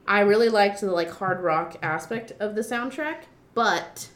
I 0.07 0.21
really 0.21 0.47
liked 0.47 0.79
the 0.79 0.89
like 0.89 1.11
hard 1.11 1.41
rock 1.41 1.75
aspect 1.81 2.31
of 2.39 2.55
the 2.55 2.61
soundtrack, 2.61 3.23
but 3.53 4.07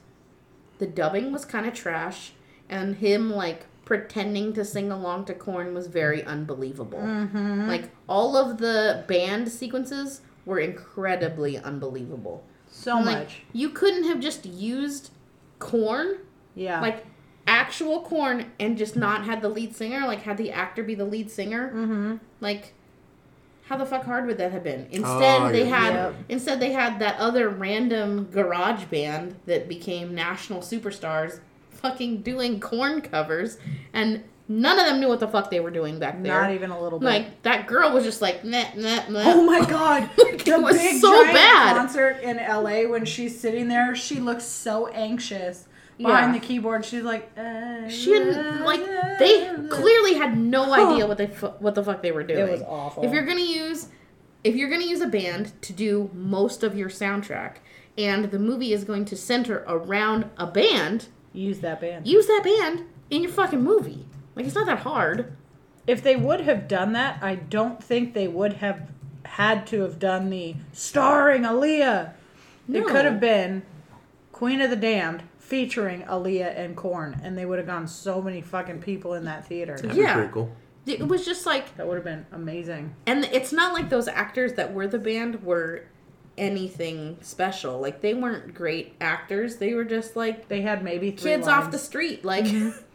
the 0.78 0.88
dubbing 0.88 1.34
was 1.34 1.44
kind 1.44 1.66
of 1.66 1.74
trash, 1.74 2.32
and 2.70 2.96
him 2.96 3.30
like 3.30 3.66
pretending 3.84 4.54
to 4.54 4.64
sing 4.64 4.90
along 4.90 5.26
to 5.26 5.34
Korn 5.34 5.74
was 5.74 5.88
very 5.88 6.24
unbelievable. 6.24 7.00
Mm-hmm. 7.00 7.68
Like 7.68 7.90
all 8.08 8.38
of 8.38 8.60
the 8.60 9.04
band 9.06 9.50
sequences 9.50 10.22
were 10.46 10.60
incredibly 10.60 11.58
unbelievable. 11.58 12.46
So 12.76 12.98
And, 12.98 13.06
like, 13.06 13.18
much. 13.20 13.42
You 13.54 13.70
couldn't 13.70 14.06
have 14.06 14.20
just 14.20 14.46
used 14.48 15.12
Korn, 15.60 16.18
Yeah. 16.56 16.82
like 16.82 17.06
actual 17.46 18.02
Korn, 18.02 18.46
and 18.60 18.78
just 18.78 18.96
not 18.96 19.26
had 19.26 19.42
the 19.42 19.50
lead 19.50 19.76
singer, 19.76 20.08
like 20.08 20.24
had 20.24 20.38
the 20.38 20.52
actor 20.52 20.82
be 20.84 20.96
the 20.96 21.06
lead 21.06 21.30
singer. 21.30 21.70
Mm-hmm. 21.70 22.16
Like, 22.42 22.74
how 23.68 23.78
the 23.78 23.86
fuck 23.86 24.06
hard 24.06 24.26
would 24.26 24.38
that 24.40 24.52
have 24.52 24.64
been? 24.64 24.88
Instead, 24.92 25.42
Oh, 25.42 25.52
they 25.52 25.68
yeah. 25.70 25.80
had 25.80 25.94
Yep. 25.94 26.16
instead 26.30 26.60
they 26.60 26.72
had 26.72 27.00
that 27.00 27.18
other 27.20 27.48
random 27.48 28.26
garage 28.32 28.86
band 28.86 29.36
that 29.46 29.70
became 29.70 30.14
national 30.16 30.62
superstars, 30.62 31.40
fucking 31.70 32.22
doing 32.24 32.60
Korn 32.60 33.02
covers, 33.02 33.58
and 33.94 34.24
None 34.50 34.78
of 34.78 34.86
them 34.86 35.00
knew 35.00 35.08
what 35.08 35.22
the 35.22 35.28
fuck 35.28 35.50
they 35.50 35.62
were 35.62 35.72
doing 35.72 36.00
back 36.00 36.22
there. 36.22 36.42
Not 36.42 36.52
even 36.52 36.70
a 36.70 36.80
little 36.82 37.00
bit. 37.00 37.06
like 37.06 37.42
that 37.44 37.66
girl 37.66 37.92
was 37.94 38.04
just 38.04 38.22
like, 38.22 38.44
nah, 38.44 38.66
nah, 38.76 39.08
nah. 39.10 39.22
Oh 39.26 39.44
my 39.46 39.64
god! 39.66 40.10
Like, 40.18 40.44
the 40.44 40.56
it 40.56 40.62
was 40.62 40.78
big 40.78 41.00
so 41.02 41.24
bad. 41.26 41.78
concert 41.78 42.20
in 42.22 42.38
LA 42.38 42.84
when 42.90 43.06
she's 43.06 43.40
sitting 43.40 43.70
there, 43.70 43.96
she 43.96 44.20
looks 44.20 44.44
so 44.44 44.88
anxious 44.88 45.68
behind 45.98 46.34
Yeah. 46.34 46.40
the 46.42 46.46
keyboard. 46.46 46.84
She's 46.84 47.04
like, 47.04 47.32
uh, 47.38 47.88
She 47.88 48.08
didn't 48.12 48.66
like. 48.66 48.82
They 49.20 49.50
clearly 49.70 50.16
had 50.16 50.38
no 50.38 50.74
idea 50.74 51.08
what 51.08 51.18
they 51.18 51.28
fu- 51.28 51.48
what 51.60 51.76
the 51.76 51.84
fuck 51.84 52.02
they 52.02 52.12
were 52.12 52.24
doing. 52.24 52.40
It 52.48 52.52
was 52.52 52.62
awful. 52.64 53.06
If 53.06 53.14
you're 53.14 53.26
gonna 53.26 53.40
use, 53.42 53.88
if 54.44 54.56
you're 54.56 54.70
gonna 54.70 54.84
use 54.86 55.00
a 55.02 55.08
band 55.08 55.54
to 55.62 55.72
do 55.72 56.10
most 56.14 56.64
of 56.64 56.78
your 56.78 56.90
soundtrack, 56.90 57.56
and 57.98 58.26
the 58.26 58.40
movie 58.40 58.74
is 58.74 58.84
going 58.84 59.06
to 59.06 59.16
center 59.16 59.64
around 59.68 60.30
a 60.38 60.48
band, 60.48 61.08
use 61.32 61.60
that 61.60 61.80
band. 61.80 62.06
use 62.08 62.28
that 62.28 62.42
band 62.44 62.84
in 63.10 63.22
your 63.24 63.32
fucking 63.32 63.62
movie. 63.64 64.06
Like 64.36 64.46
it's 64.46 64.56
not 64.56 64.66
that 64.68 64.80
hard. 64.80 65.34
if 65.86 66.02
they 66.02 66.16
would 66.16 66.42
have 66.42 66.68
done 66.68 66.94
that, 66.94 67.22
I 67.22 67.36
don't 67.36 67.84
think 67.84 68.14
they 68.14 68.28
would 68.28 68.54
have 68.54 68.90
had 69.26 69.66
to 69.68 69.82
have 69.82 70.00
done 70.00 70.30
the 70.30 70.56
starring 70.72 71.44
Aaliyah. 71.44 72.14
It 72.72 72.86
could 72.86 73.06
have 73.06 73.20
been 73.20 73.64
Queen 74.32 74.62
of 74.62 74.70
the 74.70 74.76
Damned 74.76 75.24
featuring 75.40 76.02
Aaliyah 76.04 76.58
and 76.58 76.76
Korn, 76.76 77.20
and 77.24 77.38
they 77.38 77.46
would 77.46 77.58
have 77.60 77.68
gone 77.68 77.88
so 77.88 78.22
many 78.22 78.42
fucking 78.42 78.82
people 78.82 79.14
in 79.14 79.26
that 79.26 79.46
theater. 79.46 79.76
That'd 79.76 79.92
be 79.92 79.98
Yeah. 79.98 80.14
pretty 80.14 80.32
cool. 80.32 80.50
It 80.86 81.08
was 81.08 81.26
just 81.26 81.46
like, 81.46 81.76
That 81.78 81.88
would 81.88 81.96
have 81.96 82.04
been 82.04 82.26
amazing. 82.32 82.96
and 83.06 83.26
it's 83.26 83.52
not 83.54 83.74
like 83.74 83.90
those 83.90 84.08
actors 84.08 84.54
that 84.54 84.74
were 84.74 84.88
the 84.88 85.00
band 85.00 85.44
were 85.44 85.84
anything 86.38 87.18
special. 87.22 87.80
Like 87.80 88.02
they 88.02 88.14
weren't 88.14 88.54
great 88.54 88.96
actors. 89.00 89.58
They 89.58 89.74
were 89.74 89.86
just 89.86 90.16
like 90.16 90.48
They 90.48 90.62
had 90.62 90.84
maybe 90.84 91.12
three 91.12 91.32
kids 91.32 91.48
off 91.48 91.72
the 91.72 91.78
street. 91.78 92.26
Like, 92.26 92.46
mm-hmm. 92.46 92.70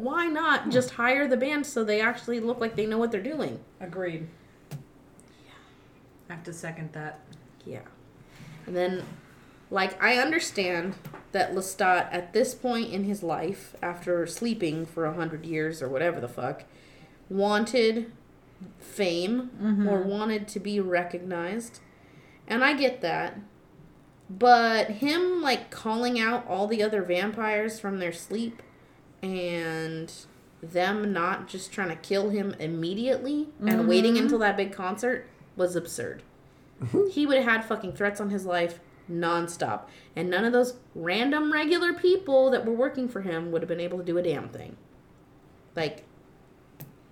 why 0.00 0.26
not 0.26 0.64
hmm. 0.64 0.70
just 0.70 0.90
hire 0.90 1.26
the 1.28 1.36
band 1.36 1.66
so 1.66 1.84
they 1.84 2.00
actually 2.00 2.40
look 2.40 2.60
like 2.60 2.76
they 2.76 2.86
know 2.86 2.98
what 2.98 3.10
they're 3.10 3.22
doing? 3.22 3.60
Agreed. 3.80 4.28
I 6.28 6.34
have 6.34 6.44
to 6.44 6.52
second 6.52 6.92
that. 6.92 7.20
Yeah. 7.66 7.82
And 8.66 8.74
then, 8.74 9.04
like, 9.70 10.02
I 10.02 10.16
understand 10.16 10.94
that 11.32 11.54
Lestat, 11.54 12.08
at 12.10 12.32
this 12.32 12.54
point 12.54 12.92
in 12.92 13.04
his 13.04 13.22
life, 13.22 13.74
after 13.82 14.26
sleeping 14.26 14.86
for 14.86 15.04
a 15.04 15.12
hundred 15.12 15.44
years 15.44 15.82
or 15.82 15.88
whatever 15.88 16.20
the 16.20 16.28
fuck, 16.28 16.64
wanted 17.28 18.10
fame 18.78 19.50
mm-hmm. 19.60 19.88
or 19.88 20.02
wanted 20.02 20.48
to 20.48 20.60
be 20.60 20.80
recognized. 20.80 21.80
And 22.46 22.64
I 22.64 22.74
get 22.74 23.00
that. 23.02 23.38
But 24.30 24.90
him, 24.90 25.42
like, 25.42 25.70
calling 25.70 26.18
out 26.18 26.46
all 26.48 26.66
the 26.66 26.82
other 26.82 27.02
vampires 27.02 27.78
from 27.78 27.98
their 27.98 28.12
sleep 28.12 28.62
and 29.24 30.12
them 30.62 31.12
not 31.12 31.48
just 31.48 31.72
trying 31.72 31.88
to 31.88 31.96
kill 31.96 32.30
him 32.30 32.54
immediately 32.58 33.48
and 33.60 33.70
mm-hmm. 33.70 33.88
waiting 33.88 34.18
until 34.18 34.38
that 34.38 34.56
big 34.56 34.72
concert 34.72 35.26
was 35.56 35.76
absurd. 35.76 36.22
Mm-hmm. 36.82 37.08
he 37.10 37.24
would 37.24 37.36
have 37.36 37.46
had 37.46 37.64
fucking 37.64 37.92
threats 37.92 38.20
on 38.20 38.30
his 38.30 38.44
life 38.44 38.80
nonstop. 39.10 39.82
And 40.16 40.28
none 40.28 40.44
of 40.44 40.52
those 40.52 40.76
random 40.94 41.52
regular 41.52 41.92
people 41.92 42.50
that 42.50 42.66
were 42.66 42.72
working 42.72 43.08
for 43.08 43.20
him 43.20 43.52
would 43.52 43.62
have 43.62 43.68
been 43.68 43.80
able 43.80 43.98
to 43.98 44.04
do 44.04 44.18
a 44.18 44.22
damn 44.22 44.48
thing. 44.48 44.76
Like, 45.76 46.04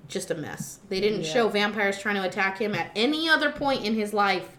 just 0.08 0.30
a 0.30 0.34
mess. 0.34 0.80
They 0.88 1.00
didn't 1.00 1.22
Yeah. 1.22 1.32
show 1.32 1.48
vampires 1.48 1.98
trying 1.98 2.16
to 2.16 2.24
attack 2.24 2.58
him 2.58 2.74
at 2.74 2.90
any 2.96 3.28
other 3.28 3.50
point 3.50 3.84
in 3.84 3.94
his 3.94 4.12
life 4.12 4.58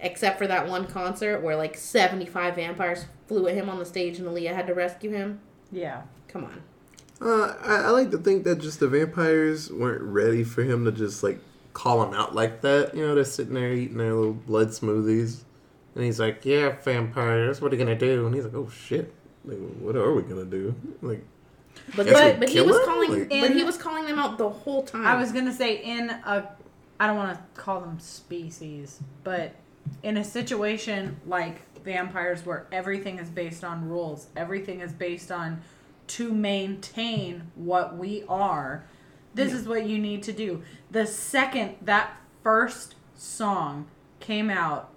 except 0.00 0.38
for 0.38 0.46
that 0.46 0.66
one 0.66 0.86
concert 0.86 1.40
where 1.40 1.56
like 1.56 1.76
75 1.76 2.54
vampires 2.54 3.04
flew 3.26 3.46
at 3.48 3.54
him 3.54 3.68
on 3.68 3.78
the 3.78 3.84
stage 3.84 4.18
and 4.18 4.26
Aaliyah 4.26 4.54
had 4.54 4.66
to 4.66 4.74
rescue 4.74 5.10
him. 5.10 5.40
Yeah. 5.70 6.02
Come 6.32 6.44
on. 6.44 6.62
Uh, 7.20 7.54
I, 7.62 7.74
I 7.86 7.90
like 7.90 8.10
to 8.12 8.18
think 8.18 8.44
that 8.44 8.60
just 8.60 8.80
the 8.80 8.88
vampires 8.88 9.70
weren't 9.70 10.02
ready 10.02 10.42
for 10.44 10.62
him 10.62 10.84
to 10.86 10.92
just 10.92 11.22
like 11.22 11.38
call 11.74 12.02
him 12.02 12.14
out 12.14 12.34
like 12.34 12.62
that. 12.62 12.94
You 12.94 13.06
know, 13.06 13.14
they're 13.14 13.24
sitting 13.24 13.54
there 13.54 13.72
eating 13.72 13.98
their 13.98 14.14
little 14.14 14.32
blood 14.32 14.68
smoothies, 14.68 15.42
and 15.94 16.04
he's 16.04 16.18
like, 16.18 16.44
"Yeah, 16.46 16.76
vampires. 16.82 17.60
What 17.60 17.72
are 17.72 17.76
you 17.76 17.84
gonna 17.84 17.98
do?" 17.98 18.26
And 18.26 18.34
he's 18.34 18.44
like, 18.44 18.54
"Oh 18.54 18.70
shit, 18.70 19.12
like, 19.44 19.58
what 19.80 19.96
are 19.96 20.14
we 20.14 20.22
gonna 20.22 20.44
do?" 20.46 20.74
Like, 21.02 21.24
But, 21.96 22.06
but, 22.06 22.40
but 22.40 22.48
he 22.48 22.60
was 22.62 22.76
him? 22.76 22.84
calling 22.86 23.10
Like- 23.10 23.28
but 23.28 23.50
he 23.50 23.64
was 23.64 23.76
calling 23.76 24.04
them 24.06 24.18
out 24.18 24.38
the 24.38 24.48
whole 24.48 24.82
time. 24.82 25.04
I 25.06 25.16
was 25.20 25.30
gonna 25.32 25.52
say 25.52 25.76
in 25.82 26.08
a, 26.10 26.48
I 26.98 27.06
don't 27.06 27.16
want 27.16 27.36
to 27.36 27.60
call 27.60 27.80
them 27.80 27.98
species, 28.00 28.98
but 29.24 29.54
in 30.02 30.16
a 30.16 30.24
situation 30.24 31.20
like 31.26 31.60
vampires 31.84 32.46
where 32.46 32.66
everything 32.72 33.18
is 33.18 33.28
based 33.28 33.62
on 33.64 33.88
rules, 33.88 34.28
everything 34.36 34.80
is 34.80 34.92
based 34.92 35.30
on 35.30 35.60
to 36.10 36.32
maintain 36.32 37.50
what 37.54 37.96
we 37.96 38.24
are. 38.28 38.84
This 39.34 39.52
is 39.52 39.68
what 39.68 39.86
you 39.86 39.96
need 39.98 40.24
to 40.24 40.32
do. 40.32 40.62
The 40.90 41.06
second 41.06 41.76
that 41.82 42.16
first 42.42 42.96
song 43.14 43.86
came 44.18 44.50
out, 44.50 44.90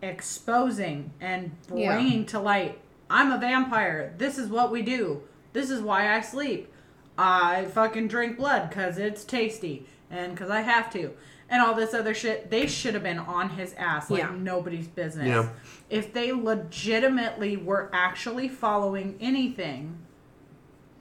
exposing 0.00 1.12
and 1.20 1.50
Yeah. 1.74 1.94
bringing 1.94 2.24
to 2.26 2.38
light, 2.38 2.78
I'm 3.08 3.32
a 3.32 3.38
vampire. 3.38 4.14
This 4.16 4.38
is 4.38 4.48
what 4.48 4.70
we 4.70 4.82
do. 4.82 5.22
This 5.52 5.70
is 5.70 5.80
why 5.80 6.14
I 6.14 6.20
sleep. 6.20 6.72
I 7.18 7.64
fucking 7.66 8.06
drink 8.08 8.36
blood 8.36 8.68
because 8.68 8.96
it's 8.96 9.24
tasty 9.24 9.86
and 10.08 10.32
because 10.34 10.50
I 10.50 10.60
have 10.60 10.90
to. 10.92 11.10
And 11.52 11.60
all 11.60 11.74
this 11.74 11.92
other 11.92 12.14
shit. 12.14 12.48
They 12.48 12.68
should 12.68 12.94
have 12.94 13.02
been 13.02 13.18
on 13.18 13.50
his 13.50 13.74
ass 13.74 14.08
like 14.08 14.22
Yeah. 14.22 14.30
nobody's 14.38 14.86
business. 14.86 15.26
Yeah. 15.26 15.48
If 15.90 16.12
they 16.12 16.30
legitimately 16.30 17.56
were 17.56 17.90
actually 17.92 18.48
following 18.48 19.16
anything, 19.20 19.98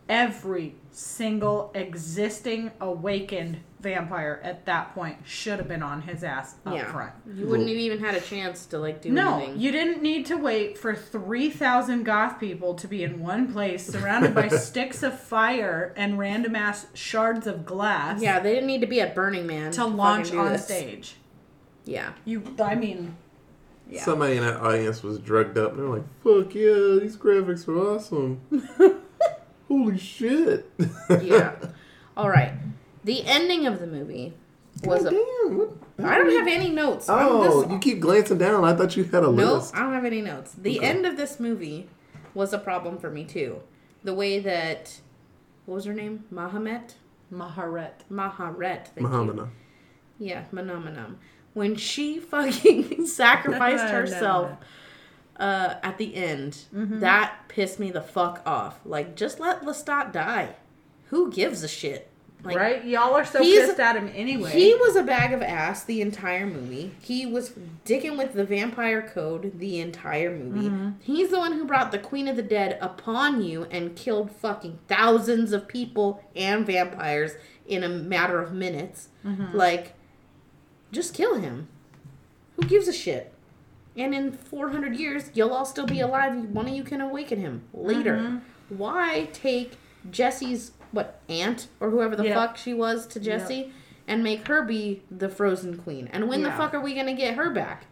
every 0.10 0.76
single 0.91 1.72
existing 1.76 2.72
awakened 2.82 3.60
vampire 3.80 4.41
at 4.43 4.66
that 4.66 4.93
point 4.93 5.18
should 5.26 5.57
have 5.57 5.68
been 5.70 5.82
on 5.82 6.01
his 6.01 6.22
ass 6.24 6.55
up 6.66 6.74
yeah. 6.74 6.91
front. 6.91 7.14
You 7.34 7.45
wouldn't 7.47 7.70
have 7.70 7.78
even 7.78 7.99
had 7.99 8.16
a 8.16 8.20
chance 8.20 8.66
to 8.68 8.80
like 8.80 9.01
do 9.01 9.10
No, 9.12 9.38
anything. 9.38 9.60
you 9.62 9.72
didn't 9.72 10.01
need 10.01 10.26
to 10.26 10.36
wait 10.36 10.78
for 10.78 10.93
3,000 10.93 12.03
goth 12.03 12.39
people 12.39 12.74
to 12.74 12.88
be 12.89 13.03
in 13.03 13.22
one 13.22 13.53
place 13.53 13.86
surrounded 13.86 14.36
by 14.36 14.47
sticks 14.49 15.01
of 15.01 15.18
fire 15.18 15.93
and 15.95 16.20
random 16.20 16.57
ass 16.57 16.88
shards 16.93 17.47
of 17.47 17.66
glass 17.66 18.22
yeah, 18.22 18.39
they 18.39 18.53
didn't 18.53 18.68
need 18.68 18.82
to 18.82 18.88
be 18.88 18.99
at 18.99 19.16
Burning 19.16 19.47
Man 19.47 19.72
to 19.74 19.86
launch 19.86 20.34
on 20.34 20.51
this. 20.51 20.66
stage. 20.66 21.16
Yeah. 21.86 22.12
You, 22.26 22.43
I 22.62 22.76
mean, 22.76 23.16
yeah. 23.89 24.03
somebody 24.03 24.36
in 24.36 24.43
that 24.43 24.57
audience 24.60 25.01
was 25.03 25.20
drugged 25.20 25.57
up, 25.57 25.72
and 25.72 25.80
they're 25.80 25.88
like, 25.88 26.03
"Fuck 26.24 26.53
yeah, 26.53 26.99
these 26.99 27.16
graphics 27.18 27.68
are 27.68 27.78
awesome." 27.78 28.41
Holy 29.70 29.97
shit! 29.97 30.70
Yeah. 31.22 31.55
All 32.17 32.30
right. 32.30 32.51
The 33.05 33.26
ending 33.26 33.65
of 33.65 33.80
the 33.80 33.88
movie 33.88 34.34
was 34.84 35.03
God 35.03 35.13
a. 35.13 35.15
Oh, 35.17 35.45
damn, 35.47 35.57
what- 35.57 35.72
I 36.11 36.17
don't 36.17 36.32
have 36.32 36.47
any 36.47 36.70
notes. 36.70 37.05
Oh, 37.09 37.61
this. 37.63 37.72
you 37.72 37.80
keep 37.80 37.99
glancing 38.01 38.38
down. 38.38 38.63
I 38.65 38.74
thought 38.76 38.95
you 38.97 39.03
had 39.05 39.24
a 39.24 39.32
Nope, 39.32 39.61
list. 39.61 39.76
I 39.76 39.80
don't 39.82 39.93
have 39.93 40.05
any 40.05 40.22
notes. 40.22 40.53
The 40.53 40.78
Okay. 40.80 40.88
end 40.88 41.05
of 41.05 41.15
this 41.17 41.39
movie 41.39 41.88
was 42.34 42.51
a 42.53 42.57
problem 42.57 42.97
for 42.97 43.09
me 43.09 43.24
too. 43.26 43.61
The 44.03 44.13
way 44.13 44.39
that 44.39 44.99
what 45.65 45.76
was 45.76 45.86
her 45.86 45.93
name? 45.93 46.24
Mahomet? 46.34 46.95
Maharet. 47.34 47.91
Maharet. 48.11 48.88
Thank. 48.88 49.07
Mahamana. 49.07 49.49
Yeah, 50.17 50.45
Manamanam. 50.53 51.15
When 51.53 51.76
she 51.76 52.17
fucking 52.20 53.05
sacrificed 53.05 53.84
No, 53.86 53.91
no, 53.91 53.95
herself 53.99 54.49
no. 54.51 54.57
Uh, 55.39 55.75
at 55.81 55.97
the 55.97 56.15
end, 56.15 56.57
Mm-hmm. 56.75 56.99
that 56.99 57.35
pissed 57.47 57.79
me 57.79 57.91
the 57.91 58.01
fuck 58.01 58.41
off. 58.45 58.79
Like, 58.85 59.15
just 59.15 59.39
let 59.39 59.63
Lestat 59.63 60.11
die. 60.11 60.55
Who 61.07 61.31
gives 61.31 61.63
a 61.63 61.67
shit? 61.67 62.05
Like, 62.41 62.55
right? 62.55 62.85
Y'all 62.85 63.15
are 63.15 63.25
so 63.25 63.39
pissed 63.39 63.79
at 63.81 63.97
him 63.97 64.09
anyway. 64.15 64.51
He 64.51 64.73
was 64.73 64.95
a 64.95 65.03
bag 65.03 65.33
of 65.33 65.41
ass 65.41 65.83
the 65.83 65.99
entire 65.99 66.47
movie. 66.47 66.91
He 67.01 67.25
was 67.25 67.51
dicking 67.85 68.17
with 68.17 68.31
the 68.33 68.45
vampire 68.45 69.01
code 69.01 69.59
the 69.59 69.79
entire 69.79 70.33
movie. 70.33 70.69
Mm-hmm. 70.69 70.89
He's 71.01 71.31
the 71.31 71.37
one 71.37 71.51
who 71.53 71.65
brought 71.65 71.91
the 71.91 71.99
Queen 71.99 72.29
of 72.29 72.37
the 72.37 72.41
Dead 72.41 72.77
upon 72.79 73.41
you 73.41 73.65
and 73.65 73.93
killed 73.93 74.31
fucking 74.31 74.79
thousands 74.87 75.51
of 75.51 75.67
people 75.67 76.23
and 76.33 76.65
vampires 76.65 77.33
in 77.67 77.83
a 77.83 77.89
matter 77.89 78.39
of 78.41 78.53
minutes. 78.53 79.09
Mm-hmm. 79.25 79.57
Like, 79.57 79.95
just 80.93 81.13
kill 81.13 81.35
him. 81.39 81.67
Who 82.55 82.61
gives 82.67 82.87
a 82.87 82.93
shit? 82.93 83.33
And 83.97 84.13
in 84.15 84.31
400 84.31 84.95
years, 84.95 85.29
you'll 85.33 85.53
all 85.53 85.65
still 85.65 85.85
be 85.85 85.99
alive. 85.99 86.35
One 86.35 86.67
of 86.67 86.73
you 86.73 86.83
can 86.83 87.01
awaken 87.01 87.39
him 87.39 87.63
later. 87.73 88.15
Mm-hmm. 88.15 88.77
Why 88.77 89.27
take 89.33 89.73
Jesse's, 90.09 90.71
what, 90.91 91.21
aunt 91.27 91.67
or 91.79 91.89
whoever 91.89 92.15
the 92.15 92.23
Yep. 92.25 92.35
fuck 92.35 92.57
she 92.57 92.73
was 92.73 93.07
to 93.07 93.19
Jesse 93.19 93.71
and 94.07 94.23
make 94.23 94.47
her 94.47 94.61
be 94.63 95.01
the 95.11 95.27
frozen 95.27 95.77
queen? 95.77 96.07
And 96.13 96.29
when 96.29 96.43
the 96.43 96.51
fuck 96.51 96.73
are 96.73 96.79
we 96.79 96.93
going 96.93 97.07
to 97.07 97.13
get 97.13 97.35
her 97.35 97.49
back? 97.49 97.85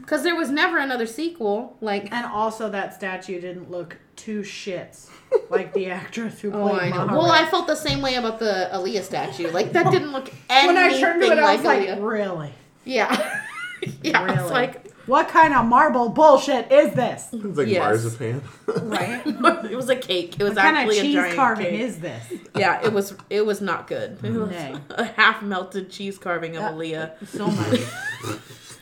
Because 0.00 0.22
there 0.22 0.36
was 0.36 0.50
never 0.50 0.78
another 0.78 1.06
sequel. 1.06 1.76
Like, 1.80 2.12
and 2.12 2.26
also, 2.26 2.68
that 2.70 2.94
statue 2.94 3.40
didn't 3.40 3.70
look 3.70 3.96
two 4.16 4.40
shits 4.42 5.08
like 5.50 5.72
the 5.74 5.86
actress 5.90 6.40
who 6.40 6.52
oh, 6.52 6.68
played 6.68 6.92
I 6.92 7.06
know. 7.06 7.06
Well, 7.18 7.30
I 7.30 7.46
felt 7.46 7.66
the 7.66 7.74
same 7.76 8.00
way 8.02 8.14
about 8.16 8.38
the 8.38 8.68
Aaliyah 8.72 9.02
statue. 9.02 9.50
Like, 9.50 9.72
that 9.72 9.90
didn't 9.90 10.12
look 10.12 10.30
anything 10.50 10.66
when 10.74 10.76
I 10.76 11.00
turned 11.00 11.22
to 11.22 11.32
it, 11.32 11.38
I 11.38 11.42
like 11.42 11.58
was 11.58 11.64
like, 11.66 11.88
Aaliyah. 11.88 12.02
really? 12.08 12.52
Yeah. 12.84 13.40
yeah. 14.02 14.24
It's 14.32 14.36
Really? 14.42 14.50
like, 14.50 14.87
What 15.08 15.28
kind 15.28 15.54
of 15.54 15.64
marble 15.66 16.10
bullshit 16.10 16.70
is 16.70 16.94
this? 16.94 17.28
It's 17.32 17.58
like 17.58 17.66
Yes. 17.68 17.80
marzipan. 17.80 18.42
Right? 18.82 19.26
it 19.70 19.74
was 19.76 19.88
a 19.88 19.96
cake. 19.96 20.38
It 20.38 20.42
was 20.44 20.54
What 20.54 20.62
kind 20.62 20.76
of 20.76 20.82
actually 20.82 20.98
a 20.98 21.02
cheese 21.02 21.14
giant 21.14 21.36
carving 21.36 21.66
cake. 21.66 21.80
is 21.80 21.98
this? 22.00 22.32
Yeah, 22.54 22.80
it 22.84 22.92
was. 22.92 23.14
It 23.30 23.44
was 23.46 23.60
not 23.60 23.86
good. 23.88 24.18
It 24.22 24.32
was 24.32 24.50
Nay. 24.50 24.74
a 24.90 25.04
half 25.04 25.42
melted 25.42 25.90
cheese 25.90 26.18
carving 26.18 26.56
of 26.56 26.62
Yeah. 26.62 26.70
Aaliyah. 26.72 27.28
So 27.28 27.46
much. 27.48 27.80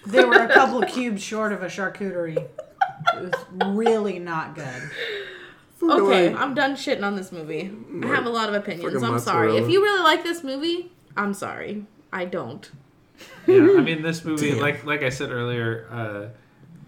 they 0.07 0.25
were 0.25 0.35
a 0.35 0.53
couple 0.53 0.83
cubes 0.83 1.23
short 1.23 1.53
of 1.53 1.63
a 1.63 1.67
charcuterie. 1.67 2.37
It 2.39 3.21
was 3.23 3.33
really 3.67 4.19
not 4.19 4.55
good. 4.55 4.83
Okay, 5.83 6.31
Fucking 6.31 6.37
I'm 6.39 6.55
done 6.55 6.73
shitting 6.75 7.05
on 7.05 7.15
this 7.17 7.31
movie. 7.31 7.71
I 8.03 8.07
have 8.09 8.27
a 8.27 8.31
lot 8.31 8.49
of 8.49 8.55
opinions. 8.55 8.93
Fucking 8.93 9.05
I'm 9.09 9.19
sorry. 9.21 9.49
mozzarella. 9.49 9.63
If 9.67 9.71
you 9.73 9.83
really 9.83 10.03
like 10.03 10.25
this 10.25 10.43
movie, 10.43 10.91
I'm 11.17 11.35
sorry. 11.35 11.85
I 12.13 12.25
don't. 12.25 12.69
yeah, 13.47 13.75
I 13.77 13.81
mean 13.81 14.03
this 14.03 14.25
movie, 14.25 14.51
Damn. 14.51 14.61
like 14.61 14.85
like 14.85 15.03
I 15.03 15.09
said 15.09 15.31
earlier, 15.31 15.89
uh, 15.91 16.27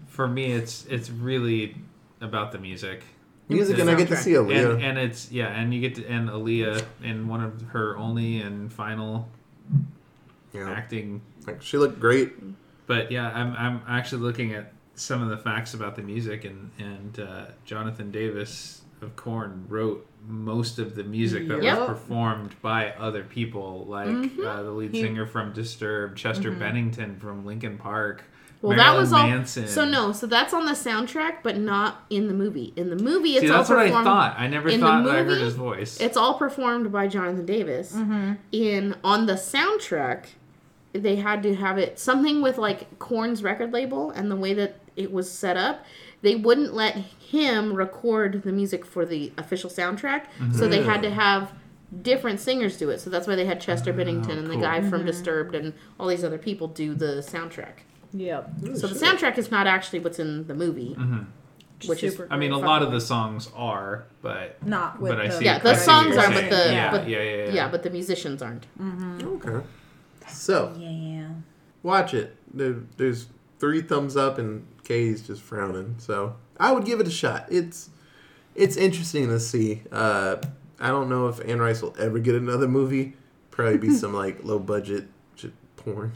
for 0.07 0.27
me 0.27 0.51
it's 0.51 0.85
it's 0.85 1.09
really 1.09 1.75
about 2.21 2.51
the 2.51 2.57
music. 2.59 3.03
Music, 3.47 3.77
The 3.77 3.81
and 3.81 3.89
I 3.89 3.95
get 3.95 4.09
to 4.09 4.15
see 4.15 4.33
Aaliyah. 4.33 4.73
And, 4.75 4.83
and 4.83 4.97
it's 4.99 5.31
yeah, 5.31 5.47
and 5.47 5.73
you 5.73 5.81
get 5.81 5.95
to 5.95 6.05
and 6.05 6.29
Aaliyah 6.29 6.83
in 7.03 7.27
one 7.27 7.43
of 7.43 7.61
her 7.69 7.97
only 7.97 8.41
and 8.41 8.71
final 8.71 9.27
yeah, 10.53 10.69
acting. 10.69 11.21
like 11.47 11.61
she 11.61 11.77
looked 11.77 11.99
great. 11.99 12.33
But 12.85 13.11
yeah, 13.11 13.29
I'm 13.29 13.55
I'm 13.55 13.81
actually 13.87 14.21
looking 14.21 14.53
at 14.53 14.73
some 14.95 15.21
of 15.23 15.29
the 15.29 15.37
facts 15.37 15.73
about 15.73 15.95
the 15.95 16.01
music, 16.01 16.45
and 16.45 16.71
and 16.77 17.19
uh, 17.19 17.45
Jonathan 17.65 18.11
Davis 18.11 18.78
of 19.01 19.15
Korn 19.15 19.65
wrote 19.67 20.05
most 20.27 20.79
of 20.79 20.95
the 20.95 21.03
music 21.03 21.47
that 21.47 21.63
Yep. 21.63 21.79
was 21.79 21.87
performed 21.89 22.55
by 22.61 22.91
other 22.99 23.23
people, 23.23 23.85
like 23.89 24.07
Mhm. 24.09 24.45
uh, 24.45 24.61
the 24.63 24.71
lead 24.71 24.93
He- 24.93 25.01
singer 25.01 25.25
from 25.25 25.53
Disturbed, 25.53 26.17
Chester 26.17 26.51
Bennington 26.51 27.15
from 27.19 27.45
Linkin 27.45 27.77
Park. 27.77 28.23
Well, 28.61 28.71
that 28.71 28.77
Marilyn 28.83 28.99
was 29.01 29.13
all. 29.13 29.27
Manson. 29.27 29.67
So 29.67 29.85
no, 29.85 30.11
so 30.11 30.27
that's 30.27 30.53
on 30.53 30.65
the 30.65 30.73
soundtrack, 30.73 31.35
but 31.43 31.57
not 31.57 32.03
in 32.09 32.27
the 32.27 32.33
movie. 32.33 32.73
In 32.75 32.89
the 32.89 33.01
movie, 33.01 33.37
it's 33.37 33.45
See, 33.45 33.49
all 33.49 33.59
that's 33.59 33.69
what 33.69 33.79
I 33.79 33.85
performed. 33.85 34.05
thought. 34.05 34.35
I 34.37 34.47
never 34.47 34.67
in 34.67 34.81
the 34.81 34.85
thought 34.85 35.05
that 35.05 35.15
I 35.15 35.23
heard 35.23 35.37
his 35.41 35.55
voice. 35.55 35.97
It's 36.01 36.17
all 36.17 36.33
performed 36.33 36.91
by 36.91 37.07
Jonathan 37.07 37.45
Davis. 37.45 37.93
Mm-hmm. 37.95 38.33
In 38.51 38.95
on 39.01 39.27
the 39.27 39.33
soundtrack, 39.35 40.25
they 40.91 41.15
had 41.15 41.41
to 41.43 41.55
have 41.55 41.77
it 41.77 41.97
something 41.99 42.41
with 42.41 42.57
like 42.57 42.99
Korn's 42.99 43.43
record 43.43 43.71
label 43.71 44.11
and 44.11 44.29
the 44.29 44.35
way 44.35 44.53
that 44.53 44.75
it 44.97 45.13
was 45.13 45.31
set 45.31 45.55
up. 45.55 45.85
They 46.21 46.35
wouldn't 46.35 46.73
let 46.73 46.95
him 46.95 47.73
record 47.73 48.43
the 48.43 48.51
music 48.51 48.85
for 48.85 49.05
the 49.05 49.31
official 49.37 49.69
soundtrack, 49.69 50.25
so 50.53 50.67
they 50.67 50.83
had 50.83 51.01
to 51.03 51.09
have 51.11 51.53
different 52.03 52.39
singers 52.39 52.77
do 52.77 52.89
it. 52.89 52.99
So 52.99 53.09
that's 53.09 53.25
why 53.27 53.35
they 53.35 53.45
had 53.45 53.59
Chester 53.61 53.93
Bennington 53.93 54.37
and 54.37 54.47
the 54.47 54.53
cool. 54.53 54.61
guy 54.61 54.81
from 54.89 55.05
Disturbed 55.05 55.55
and 55.55 55.73
all 55.99 56.07
these 56.07 56.23
other 56.23 56.37
people 56.37 56.67
do 56.67 56.93
the 56.93 57.23
soundtrack. 57.25 57.83
Yep. 58.13 58.51
So 58.75 58.87
the 58.87 58.95
soundtrack 58.95 59.37
is 59.37 59.49
not 59.51 59.65
actually 59.67 59.99
what's 59.99 60.19
in 60.19 60.45
the 60.47 60.53
movie, 60.55 60.95
Mhm. 60.99 61.25
which 61.87 62.03
is 62.03 62.13
Super 62.17 62.27
I 62.31 62.37
mean, 62.37 62.51
a 62.51 62.57
lot 62.57 62.81
of 62.83 62.91
the 62.91 62.99
songs 63.01 63.49
are, 63.55 64.05
but 64.21 64.57
Not 64.65 64.99
with 64.99 65.11
but 65.11 65.21
I 65.21 65.29
see. 65.29 65.45
Yeah, 65.45 65.59
the 65.59 65.75
songs 65.75 66.15
you're 66.15 66.29
but 66.29 66.49
the- 66.49 66.71
yeah, 66.73 66.91
but- 66.91 67.07
yeah, 67.07 67.21
yeah, 67.21 67.45
yeah, 67.45 67.51
yeah, 67.51 67.69
but 67.69 67.83
the 67.83 67.89
musicians 67.91 68.41
aren't. 68.41 68.65
Okay, 69.23 69.65
so 70.27 70.73
Yeah. 70.77 71.29
watch 71.83 72.13
it. 72.13 72.35
There, 72.53 72.77
there's 72.97 73.27
three 73.59 73.81
thumbs 73.81 74.17
up, 74.17 74.37
and 74.37 74.65
Kay's 74.89 75.21
just 75.25 75.41
frowning. 75.41 75.95
So 75.99 76.35
I 76.59 76.71
would 76.73 76.83
give 76.83 76.99
it 76.99 77.07
a 77.07 77.11
shot. 77.11 77.45
It's 77.49 77.91
it's 78.55 78.75
interesting 78.75 79.27
to 79.27 79.39
see. 79.39 79.83
Uh, 79.91 80.37
I 80.79 80.87
don't 80.87 81.07
know 81.09 81.27
if 81.27 81.39
Anne 81.47 81.59
Rice 81.59 81.81
will 81.81 81.95
ever 81.99 82.19
get 82.19 82.35
another 82.35 82.67
movie. 82.67 83.13
Probably 83.51 83.77
be 83.77 83.91
some 83.91 84.13
like 84.23 84.43
low 84.43 84.57
budget 84.59 85.07
j- 85.35 85.51
porn. 85.77 86.13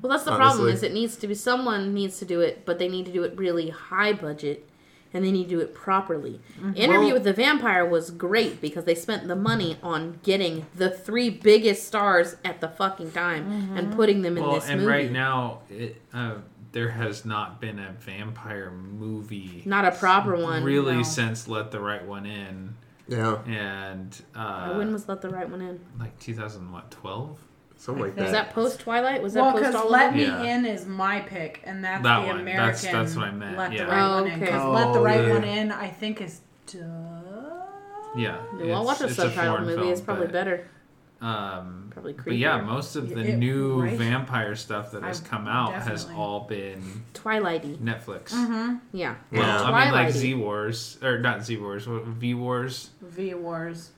Well, 0.00 0.10
that's 0.12 0.24
the 0.24 0.36
problem. 0.36 0.68
Is 0.68 0.82
it 0.82 0.92
needs 0.92 1.16
to 1.16 1.26
be 1.26 1.34
someone 1.34 1.94
needs 1.94 2.18
to 2.18 2.24
do 2.24 2.40
it, 2.40 2.64
but 2.66 2.78
they 2.78 2.88
need 2.88 3.06
to 3.06 3.12
do 3.12 3.22
it 3.22 3.34
really 3.36 3.70
high 3.70 4.12
budget, 4.12 4.68
and 5.14 5.24
they 5.24 5.30
need 5.30 5.44
to 5.44 5.50
do 5.50 5.60
it 5.60 5.72
properly. 5.72 6.40
Interview 6.74 7.06
Well- 7.06 7.12
with 7.14 7.24
the 7.24 7.32
Vampire 7.32 7.86
was 7.86 8.10
great 8.10 8.60
because 8.60 8.84
they 8.84 8.96
spent 8.96 9.26
the 9.28 9.36
money 9.36 9.78
on 9.82 10.18
getting 10.22 10.66
the 10.74 10.90
three 10.90 11.30
biggest 11.30 11.86
stars 11.86 12.36
at 12.44 12.60
the 12.60 12.68
fucking 12.68 13.12
time 13.12 13.74
and 13.76 13.94
putting 13.94 14.20
them 14.22 14.36
in 14.36 14.42
well, 14.42 14.54
this 14.56 14.68
and 14.68 14.80
movie. 14.80 14.92
right 14.92 15.12
now, 15.12 15.60
it, 15.70 15.96
uh, 16.12 16.34
there 16.72 16.90
has 16.90 17.24
not 17.24 17.60
been 17.60 17.78
a 17.78 17.92
vampire 17.92 18.70
movie 18.70 19.62
Not 19.66 19.84
a 19.84 19.92
proper 19.92 20.36
one. 20.36 20.64
really 20.64 20.96
no. 20.96 21.02
since 21.02 21.46
Let 21.48 21.70
the 21.70 21.80
Right 21.80 22.04
One 22.04 22.26
In, 22.26 22.74
Yeah, 23.08 23.42
and 23.46 24.18
Uh, 24.34 24.38
uh, 24.38 24.74
when 24.78 24.92
was 24.92 25.08
Let 25.08 25.20
the 25.20 25.28
Right 25.28 25.48
One 25.48 25.60
In? 25.60 25.80
like 26.00 26.18
2012. 26.18 27.38
something 27.76 28.02
like 28.04 28.14
think- 28.14 28.22
Was 28.26 28.32
that. 28.32 28.46
that 28.46 28.54
post 28.54 28.78
Twilight? 28.80 29.22
Was 29.22 29.34
that 29.34 29.40
Well, 29.42 29.52
post 29.52 29.62
because 29.64 29.74
all 29.74 29.90
Let 29.90 30.14
Me? 30.14 30.22
Yeah. 30.24 30.42
In 30.42 30.64
is 30.64 30.86
my 30.86 31.20
pick, 31.20 31.60
and 31.64 31.84
that's 31.84 32.02
That 32.04 32.20
the 32.20 32.26
one. 32.28 32.40
American. 32.40 32.64
That's- 32.66 32.82
that's 32.92 33.16
what 33.16 33.24
I 33.26 33.30
meant, 33.32 33.58
Let 33.58 33.72
yeah. 33.72 33.84
the 33.84 33.90
right 33.90 34.02
Oh, 34.02 34.14
one 34.22 34.26
in. 34.28 34.32
okay. 34.34 34.40
Because 34.46 34.74
Let 34.74 34.92
the 34.92 34.98
Oh, 35.00 35.04
right 35.04 35.26
yeah. 35.26 35.32
one 35.34 35.44
in, 35.44 35.72
I 35.72 35.88
think 35.88 36.20
is. 36.20 36.40
Duh. 36.66 36.80
Yeah, 38.14 38.36
Well, 38.54 38.74
I'll 38.76 38.84
watch 38.84 39.00
a 39.00 39.04
it's- 39.04 39.10
it's 39.10 39.16
subtitle 39.16 39.60
movie. 39.60 39.74
film, 39.74 39.88
it's 39.88 40.00
probably 40.00 40.26
but, 40.26 40.32
better. 40.32 40.68
Um, 41.22 41.86
Probably 41.90 42.14
creepier. 42.14 42.24
but 42.24 42.36
yeah, 42.36 42.60
most 42.60 42.96
of 42.96 43.08
the 43.10 43.20
It- 43.20 43.36
new 43.36 43.82
right. 43.82 43.96
vampire 43.96 44.56
stuff 44.56 44.90
that 44.90 45.02
has 45.04 45.22
I- 45.22 45.28
come 45.28 45.46
out 45.46 45.72
has 45.74 46.08
all 46.16 46.40
been 46.40 47.04
Twilighty. 47.14 47.78
Netflix. 47.78 48.32
Mm-hmm. 48.32 48.76
Yeah. 48.92 49.14
Yeah. 49.30 49.38
Well, 49.38 49.72
I 49.72 49.84
mean, 49.84 49.92
like 49.94 50.12
Z 50.12 50.34
Wars 50.34 50.98
or 51.02 51.18
not 51.18 51.44
Z 51.44 51.56
Wars, 51.58 51.86
V 51.86 52.34
Wars. 52.34 52.90
V 53.00 53.34
Wars. 53.34 53.90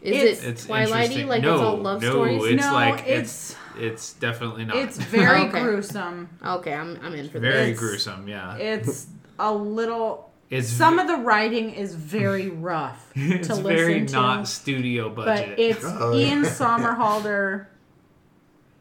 Is 0.00 0.14
It's- 0.16 0.44
it 0.44 0.48
It's 0.50 0.66
Twilighty? 0.68 0.82
interesting. 1.00 1.26
Like 1.26 1.42
no, 1.42 1.54
it's 1.54 1.62
all 1.62 1.76
love 1.78 2.00
no, 2.02 2.10
stories? 2.10 2.44
It's 2.44 2.64
no, 2.64 2.72
like 2.72 3.04
it's 3.08 3.56
It's 3.76 4.12
definitely 4.12 4.64
not. 4.64 4.76
it's 4.76 4.96
very 4.98 5.40
Okay. 5.48 5.60
gruesome. 5.60 6.28
Okay, 6.46 6.72
I'm, 6.74 6.96
I'm 7.02 7.12
in 7.14 7.28
for 7.28 7.40
very 7.40 7.72
this. 7.72 7.80
Very 7.80 7.90
gruesome. 7.90 8.28
Yeah, 8.28 8.54
It's 8.56 9.08
a 9.40 9.52
little. 9.52 10.27
It's 10.50 10.68
Some 10.68 10.98
of 10.98 11.06
the 11.06 11.16
writing 11.16 11.70
is 11.70 11.94
very 11.94 12.48
rough 12.70 13.10
it's 13.14 13.48
to 13.48 13.56
very 13.56 14.00
listen 14.00 14.06
to, 14.08 14.12
not 14.14 14.48
studio 14.48 15.08
budget. 15.10 15.50
but 15.50 15.58
it's 15.58 15.84
Oh, 15.86 16.16
yeah. 16.16 16.26
Ian 16.28 16.42
Somerhalder 16.44 17.66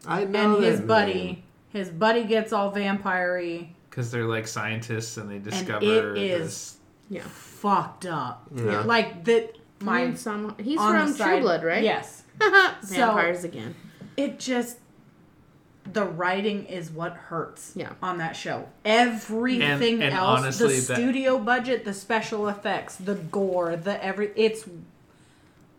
I 0.05 0.23
know 0.25 0.55
and 0.55 0.63
his 0.63 0.79
that 0.79 0.87
buddy. 0.87 1.13
name. 1.13 1.43
His 1.69 1.89
buddy 1.89 2.23
gets 2.23 2.53
all 2.53 2.71
vampire-y, 2.71 3.69
because 3.89 4.09
they're 4.09 4.23
like 4.25 4.47
scientists 4.47 5.17
and 5.17 5.29
they 5.29 5.37
discover 5.39 5.73
and 5.73 5.81
discover 5.81 6.15
it 6.15 6.21
is 6.23 6.39
this. 6.41 6.77
Yeah. 7.09 7.21
fucked 7.27 8.05
up. 8.05 8.47
Yeah. 8.55 8.81
Like 8.81 9.25
that. 9.25 9.57
My 9.79 10.05
My 10.07 10.13
son, 10.15 10.55
he's 10.59 10.79
from 10.79 11.13
True 11.15 11.39
Blood, 11.41 11.63
right? 11.63 11.83
Yes. 11.83 12.23
Vampires 12.83 13.43
again. 13.43 13.75
It 14.15 14.39
just 14.39 14.77
the 15.93 16.03
writing 16.05 16.65
is 16.65 16.89
what 16.91 17.13
hurts 17.13 17.71
Yeah. 17.75 17.93
on 18.01 18.17
that 18.17 18.35
show. 18.35 18.67
Everything 18.85 19.95
And- 19.95 20.03
and 20.03 20.13
else, 20.13 20.39
honestly, 20.41 20.79
the 20.79 20.87
that- 20.87 20.95
studio 20.97 21.37
budget, 21.39 21.85
the 21.85 21.93
special 21.93 22.47
effects, 22.49 22.95
the 22.95 23.15
gore, 23.15 23.75
the 23.75 24.03
every 24.03 24.31
it's 24.35 24.65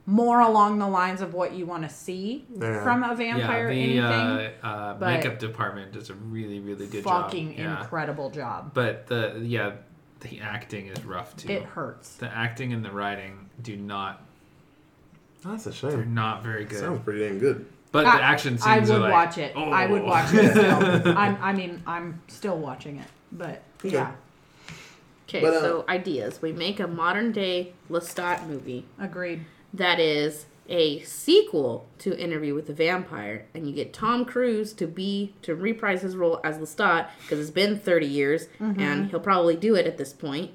more 0.07 0.41
along 0.41 0.79
the 0.79 0.89
lines 0.89 1.21
of 1.21 1.35
what 1.35 1.53
you 1.53 1.67
want 1.67 1.83
to 1.83 1.89
see 1.91 2.47
Yeah. 2.59 2.83
from 2.83 3.03
a 3.03 3.15
vampire. 3.15 3.27
Yeah, 3.27 3.37
vampire 3.47 3.69
the 3.69 3.83
anything. 3.83 4.03
uh, 4.65 4.67
uh, 4.67 4.97
makeup 5.01 5.39
department 5.39 5.93
does 5.93 6.09
a 6.09 6.15
really, 6.15 6.61
really 6.61 6.87
good 6.87 7.05
fucking 7.05 7.51
job. 7.51 7.59
Yeah. 7.59 7.81
incredible 7.83 8.31
job. 8.31 8.71
But 8.73 9.07
the 9.09 9.39
yeah, 9.43 9.73
the 10.21 10.41
acting 10.41 10.87
is 10.87 11.05
rough 11.05 11.37
too. 11.37 11.51
It 11.53 11.63
hurts. 11.63 12.15
the 12.17 12.35
acting 12.35 12.73
and 12.73 12.83
the 12.85 12.91
writing 12.91 13.51
do 13.63 13.77
not 13.77 14.23
That's 15.45 15.67
a 15.67 15.73
shame. 15.73 15.91
they're 15.91 16.03
shame. 16.05 16.15
not 16.15 16.43
very 16.43 16.65
good. 16.65 16.81
Sounds 16.81 17.03
pretty 17.05 17.29
damn 17.29 17.39
good. 17.39 17.67
But 17.93 18.07
I- 18.07 18.17
the 18.19 18.23
action 18.23 18.59
scenes 18.59 18.67
I 18.67 18.79
would 18.81 18.91
are 18.91 18.99
like, 19.01 19.13
watch 19.13 19.39
it. 19.39 19.57
I 19.57 19.87
would 19.87 20.03
oh. 20.03 20.07
watch 20.07 20.33
it 20.35 20.51
still. 20.51 21.17
I'm, 21.19 21.37
I 21.43 21.53
mean, 21.53 21.83
I'm 21.87 22.21
still 22.29 22.59
watching 22.59 22.99
it, 22.99 23.07
but 23.33 23.63
yeah, 23.83 24.13
Okay, 25.29 25.41
But, 25.43 25.55
uh, 25.55 25.61
so 25.61 25.85
ideas. 25.89 26.41
We 26.41 26.53
make 26.53 26.81
a 26.81 26.87
modern 26.87 27.33
day 27.33 27.73
Lestat 27.91 28.47
movie 28.47 28.87
agreed. 28.99 29.45
that 29.75 30.01
is 30.01 30.47
a 30.71 31.01
sequel 31.01 31.87
to 31.99 32.19
Interview 32.19 32.55
with 32.55 32.67
the 32.67 32.73
Vampire, 32.75 33.47
and 33.55 33.67
you 33.67 33.75
get 33.75 33.93
Tom 33.93 34.25
Cruise 34.25 34.73
to 34.75 34.87
be 34.87 35.35
to 35.43 35.55
reprise 35.55 36.03
his 36.03 36.15
role 36.17 36.41
as 36.45 36.57
Lestat 36.59 37.09
because 37.23 37.41
it's 37.41 37.51
been 37.51 37.79
30 37.79 38.07
years, 38.07 38.47
Mm-hmm. 38.61 38.81
and 38.81 39.11
he'll 39.11 39.21
probably 39.21 39.57
do 39.57 39.75
it 39.75 39.87
at 39.87 39.97
this 39.99 40.13
point. 40.13 40.51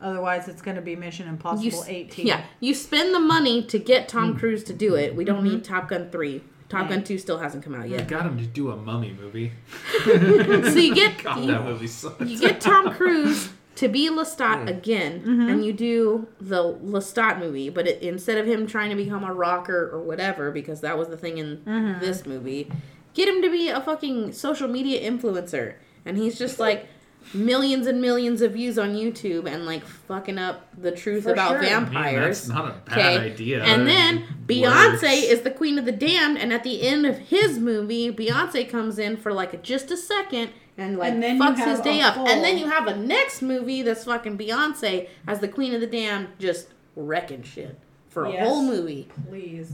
Otherwise, 0.00 0.46
it's 0.48 0.60
going 0.62 0.76
to 0.76 0.82
be 0.82 0.94
Mission 0.96 1.26
Impossible 1.28 1.64
You, 1.64 1.82
18. 1.86 2.26
yeah, 2.26 2.44
you 2.60 2.74
spend 2.74 3.14
the 3.14 3.20
money 3.20 3.62
to 3.64 3.78
get 3.78 4.08
Tom 4.08 4.34
Mm. 4.34 4.38
Cruise 4.38 4.62
to 4.64 4.72
do 4.74 4.94
it. 4.94 5.14
We 5.16 5.24
don't 5.24 5.42
Mm-hmm. 5.44 5.54
need 5.54 5.64
Top 5.64 5.88
Gun 5.88 6.10
3. 6.10 6.42
Top 6.68 6.88
Gun 6.88 7.02
2 7.04 7.16
still 7.18 7.38
hasn't 7.38 7.62
come 7.64 7.74
out 7.74 7.88
yet. 7.88 8.00
You 8.00 8.06
got 8.06 8.26
him 8.26 8.38
to 8.38 8.44
do 8.44 8.70
a 8.72 8.76
mummy 8.76 9.16
movie. 9.18 9.52
so 10.04 10.78
you 10.78 10.94
get 10.94 11.22
God, 11.22 11.40
you, 11.40 11.46
that 11.46 11.64
movie 11.64 11.86
sucks. 11.86 12.20
you 12.28 12.38
get 12.38 12.60
Tom 12.60 12.92
Cruise 12.92 13.50
to 13.76 13.88
be 13.88 14.08
Lestat 14.10 14.68
again, 14.68 15.20
Mm-hmm. 15.20 15.48
and 15.48 15.64
you 15.64 15.72
do 15.72 16.26
the 16.40 16.74
Lestat 16.82 17.38
movie, 17.38 17.68
but 17.70 17.86
it, 17.86 18.02
instead 18.02 18.38
of 18.38 18.46
him 18.46 18.66
trying 18.66 18.90
to 18.90 18.96
become 18.96 19.22
a 19.24 19.32
rocker 19.32 19.90
or 19.92 20.00
whatever, 20.02 20.50
because 20.50 20.80
that 20.80 20.96
was 20.98 21.08
the 21.08 21.16
thing 21.16 21.38
in 21.38 21.58
Mm-hmm. 21.58 22.00
this 22.00 22.26
movie, 22.26 22.70
get 23.14 23.28
him 23.28 23.42
to 23.42 23.50
be 23.50 23.68
a 23.68 23.80
fucking 23.80 24.32
social 24.32 24.66
media 24.68 25.08
influencer, 25.10 25.74
and 26.04 26.16
he's 26.18 26.38
just 26.38 26.58
like, 26.58 26.88
millions 27.34 27.86
and 27.86 28.00
millions 28.00 28.40
of 28.42 28.52
views 28.52 28.78
on 28.78 28.94
YouTube 28.94 29.46
and 29.46 29.66
like 29.66 29.84
fucking 29.84 30.38
up 30.38 30.68
the 30.80 30.92
truth 30.92 31.24
For 31.24 31.32
about 31.32 31.50
sure. 31.50 31.62
Man, 31.62 31.84
vampires. 31.86 32.46
that's 32.46 32.48
not 32.48 32.68
a 32.68 32.74
bad 32.90 33.20
idea. 33.20 33.62
And 33.64 33.86
then 33.86 34.24
Beyonce 34.46 35.02
Works. 35.02 35.02
is 35.04 35.40
the 35.42 35.50
queen 35.50 35.78
of 35.78 35.84
the 35.84 35.92
damned, 35.92 36.38
and 36.38 36.52
at 36.52 36.62
the 36.62 36.86
end 36.86 37.04
of 37.06 37.18
his 37.18 37.58
movie, 37.58 38.10
Beyonce 38.12 38.68
comes 38.68 38.98
in 38.98 39.16
for 39.16 39.32
like 39.32 39.62
just 39.62 39.90
a 39.90 39.96
second 39.96 40.50
and 40.78 40.98
like 40.98 41.12
And 41.12 41.22
then 41.22 41.38
fucks 41.38 41.64
his 41.64 41.80
day 41.80 42.00
up. 42.00 42.14
full- 42.14 42.28
And 42.28 42.44
then 42.44 42.58
you 42.58 42.68
have 42.68 42.86
a 42.86 42.96
next 42.96 43.42
movie 43.42 43.82
that's 43.82 44.04
fucking 44.04 44.36
Beyonce 44.38 45.08
as 45.26 45.40
the 45.40 45.48
queen 45.48 45.74
of 45.74 45.80
the 45.80 45.86
damned, 45.86 46.28
just 46.38 46.68
wrecking 46.94 47.42
shit 47.42 47.78
for 48.08 48.24
a 48.26 48.32
Yes. 48.32 48.46
whole 48.46 48.62
movie. 48.62 49.08
Please. 49.28 49.72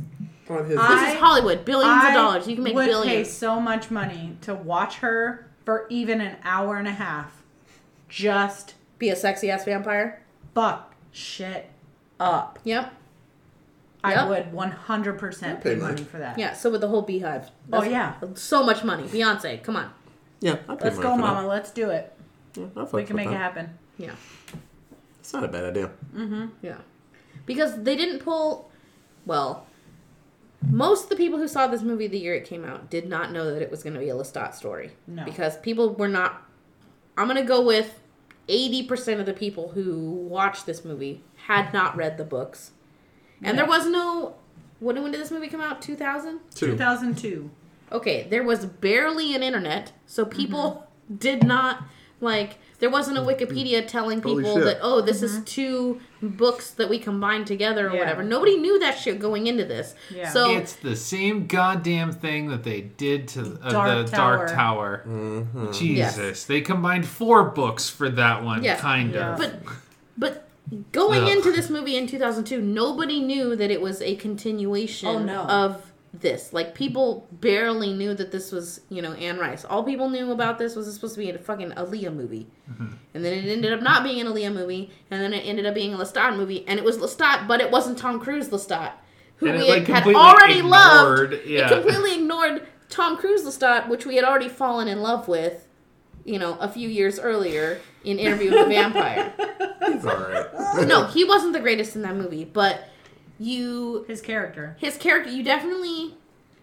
On 0.48 0.58
his 0.64 0.70
This 0.76 0.78
I- 0.80 1.12
is 1.14 1.20
Hollywood, 1.20 1.64
billions 1.64 2.02
I 2.04 2.08
of 2.08 2.14
dollars. 2.14 2.46
You 2.48 2.54
can 2.56 2.64
make 2.64 2.74
would 2.74 2.86
pay 2.86 2.90
billions. 2.92 3.30
so 3.30 3.58
much 3.60 3.90
money 3.90 4.36
to 4.42 4.54
watch 4.54 4.96
her 4.98 5.46
for 5.64 5.86
even 5.88 6.20
an 6.20 6.36
hour 6.44 6.76
and 6.76 6.86
a 6.88 6.92
half. 6.92 7.41
Just 8.12 8.74
Be 8.98 9.08
a 9.08 9.16
sexy 9.16 9.50
ass 9.50 9.64
vampire. 9.64 10.20
fuck 10.54 10.94
shit 11.12 11.70
up. 12.20 12.58
Yep. 12.62 12.92
I 14.04 14.14
Yep. 14.14 14.28
would 14.28 14.52
100% 14.52 15.62
pay 15.62 15.70
pay 15.74 15.76
money 15.76 15.94
money. 15.94 16.04
for 16.04 16.18
that. 16.18 16.38
Yeah. 16.38 16.52
So 16.52 16.70
with 16.70 16.82
the 16.82 16.88
whole 16.88 17.02
beehive. 17.02 17.50
Oh, 17.72 17.82
yeah. 17.82 18.14
So 18.34 18.62
much 18.64 18.84
money. 18.84 19.04
Beyonce, 19.04 19.62
come 19.62 19.76
on. 19.76 19.90
yeah. 20.40 20.56
I'll 20.68 20.76
pay 20.76 20.84
Let's 20.86 20.96
money 20.96 21.08
go, 21.08 21.14
for 21.16 21.22
that. 21.22 21.34
mama. 21.34 21.48
Let's 21.48 21.70
do 21.70 21.88
it. 21.90 22.12
Yeah, 22.54 22.66
I'll 22.76 22.84
fuck 22.84 22.92
We 22.94 23.04
can 23.04 23.16
with 23.16 23.24
make 23.24 23.28
it 23.28 23.38
that. 23.38 23.38
happen. 23.38 23.78
Yeah. 23.96 24.14
It's 25.20 25.32
not 25.32 25.44
a 25.44 25.48
bad 25.48 25.64
idea. 25.64 25.90
Mm-hmm. 26.14 26.46
Yeah. 26.62 26.78
Because 27.46 27.82
they 27.82 27.96
didn't 27.96 28.18
pull 28.18 28.70
well, 29.24 29.66
most 30.68 31.04
of 31.04 31.08
the 31.10 31.16
people 31.16 31.38
who 31.38 31.48
saw 31.48 31.66
this 31.68 31.80
movie 31.82 32.08
the 32.08 32.18
year 32.18 32.34
it 32.34 32.44
came 32.44 32.64
out 32.64 32.90
did 32.90 33.08
not 33.08 33.32
know 33.32 33.52
that 33.52 33.62
it 33.62 33.70
was 33.70 33.82
going 33.82 33.94
to 33.94 34.00
be 34.00 34.10
a 34.10 34.14
Lestat 34.14 34.54
story. 34.54 34.92
No. 35.06 35.24
Because 35.24 35.56
people 35.58 35.94
were 35.94 36.08
not 36.08 36.42
I'm 37.16 37.26
going 37.28 37.36
to 37.40 37.46
go 37.48 37.62
with 37.64 38.00
80% 38.48 39.20
of 39.20 39.26
the 39.26 39.32
people 39.32 39.70
who 39.70 40.10
watched 40.10 40.66
this 40.66 40.84
movie 40.84 41.22
had 41.46 41.72
not 41.72 41.96
read 41.96 42.18
the 42.18 42.24
books. 42.24 42.72
And 43.42 43.58
there 43.58 43.66
was 43.66 43.86
no 43.86 44.34
when, 44.80 45.00
when 45.02 45.12
did 45.12 45.20
this 45.20 45.30
movie 45.30 45.48
come 45.48 45.60
out? 45.60 45.80
2000? 45.82 46.40
Two. 46.54 46.66
2002. 46.66 47.50
Okay, 47.92 48.26
there 48.30 48.42
was 48.42 48.64
barely 48.66 49.34
an 49.34 49.42
internet, 49.42 49.92
so 50.06 50.24
people 50.24 50.88
Mm-hmm. 51.10 51.16
did 51.18 51.44
not 51.44 51.84
like. 52.22 52.58
There 52.78 52.90
wasn't 52.90 53.16
a 53.16 53.20
Wikipedia 53.20 53.86
telling 53.86 54.20
Holy 54.20 54.42
people 54.42 54.56
shit. 54.56 54.64
that 54.64 54.78
oh, 54.82 55.00
this 55.02 55.22
is 55.22 55.40
two 55.44 56.00
books 56.20 56.70
that 56.72 56.90
we 56.90 56.98
combined 56.98 57.46
together 57.46 57.82
or 57.86 57.90
Mm-hmm. 57.90 57.94
Yeah. 57.94 58.00
whatever. 58.00 58.24
Nobody 58.24 58.56
knew 58.56 58.80
that 58.80 58.98
shit 58.98 59.20
going 59.20 59.46
into 59.46 59.64
this. 59.64 59.94
Yeah. 60.12 60.28
So 60.30 60.56
it's 60.56 60.72
the 60.74 60.96
same 60.96 61.46
goddamn 61.46 62.10
thing 62.10 62.48
that 62.48 62.64
they 62.64 62.80
did 62.80 63.28
to 63.28 63.56
uh, 63.62 63.70
Dark 63.70 64.06
the 64.06 64.16
Dark 64.16 64.50
Tower. 64.50 65.04
Tower. 65.04 65.70
Jesus, 65.72 66.44
they 66.44 66.60
combined 66.60 67.06
four 67.06 67.44
books 67.50 67.88
for 67.88 68.08
that 68.10 68.42
one, 68.42 68.64
Yeah. 68.64 68.76
kind 68.76 69.12
Yeah. 69.14 69.32
of. 69.34 69.38
but 69.38 69.54
but 70.18 70.48
going 70.90 71.22
Ugh. 71.22 71.28
into 71.36 71.52
this 71.52 71.70
movie 71.70 71.96
in 71.96 72.08
2002, 72.08 72.60
nobody 72.60 73.20
knew 73.20 73.54
that 73.54 73.70
it 73.70 73.80
was 73.80 74.02
a 74.02 74.16
continuation 74.16 75.08
Oh, 75.08 75.18
no. 75.20 75.42
of 75.42 75.91
this. 76.12 76.52
Like 76.52 76.74
people 76.74 77.26
barely 77.32 77.92
knew 77.94 78.14
that 78.14 78.30
this 78.32 78.52
was, 78.52 78.80
you 78.90 79.00
know, 79.02 79.12
Anne 79.14 79.38
Rice. 79.38 79.64
All 79.64 79.82
people 79.82 80.10
knew 80.10 80.30
about 80.30 80.58
this 80.58 80.76
was 80.76 80.86
it's 80.86 80.96
supposed 80.96 81.14
to 81.14 81.20
be 81.20 81.30
a 81.30 81.38
fucking 81.38 81.70
Aaliyah 81.70 82.14
movie. 82.14 82.48
Mm-hmm. 82.70 82.86
And 83.14 83.24
then 83.24 83.32
it 83.32 83.50
ended 83.50 83.72
up 83.72 83.80
not 83.82 84.04
being 84.04 84.20
an 84.20 84.26
Aaliyah 84.26 84.52
movie, 84.52 84.90
and 85.10 85.22
then 85.22 85.32
it 85.32 85.40
ended 85.40 85.66
up 85.66 85.74
being 85.74 85.94
a 85.94 85.96
Lestat 85.96 86.36
movie, 86.36 86.66
and 86.68 86.78
it 86.78 86.84
was 86.84 86.98
Lestat, 86.98 87.48
but 87.48 87.60
it 87.60 87.70
wasn't 87.70 87.98
Tom 87.98 88.20
Cruise 88.20 88.48
Lestat, 88.50 88.92
who 89.36 89.46
And 89.46 89.56
it, 89.56 89.62
we 89.62 89.68
like, 89.70 89.86
had 89.86 90.06
already 90.06 90.60
loved. 90.62 91.34
yeah. 91.46 91.66
It 91.66 91.82
completely 91.82 92.16
ignored 92.16 92.66
Tom 92.90 93.16
Cruise 93.16 93.42
Lestat, 93.44 93.88
which 93.88 94.04
we 94.06 94.16
had 94.16 94.24
already 94.24 94.48
fallen 94.50 94.88
in 94.88 95.00
love 95.00 95.28
with, 95.28 95.66
you 96.24 96.38
know, 96.38 96.56
a 96.58 96.68
few 96.68 96.88
years 96.88 97.18
earlier 97.18 97.80
in 98.04 98.18
Interview 98.18 98.50
with 98.50 98.64
the 98.64 98.74
Vampire. 98.74 99.32
It's 99.84 100.06
all 100.06 100.16
right. 100.16 100.86
no, 100.86 101.06
he 101.06 101.24
wasn't 101.24 101.52
the 101.52 101.60
greatest 101.60 101.96
in 101.96 102.02
that 102.02 102.14
movie, 102.14 102.44
but 102.44 102.88
you 103.42 104.04
His 104.08 104.20
character. 104.20 104.76
his 104.80 104.96
character 104.96 105.30
you 105.30 105.42
definitely 105.42 106.14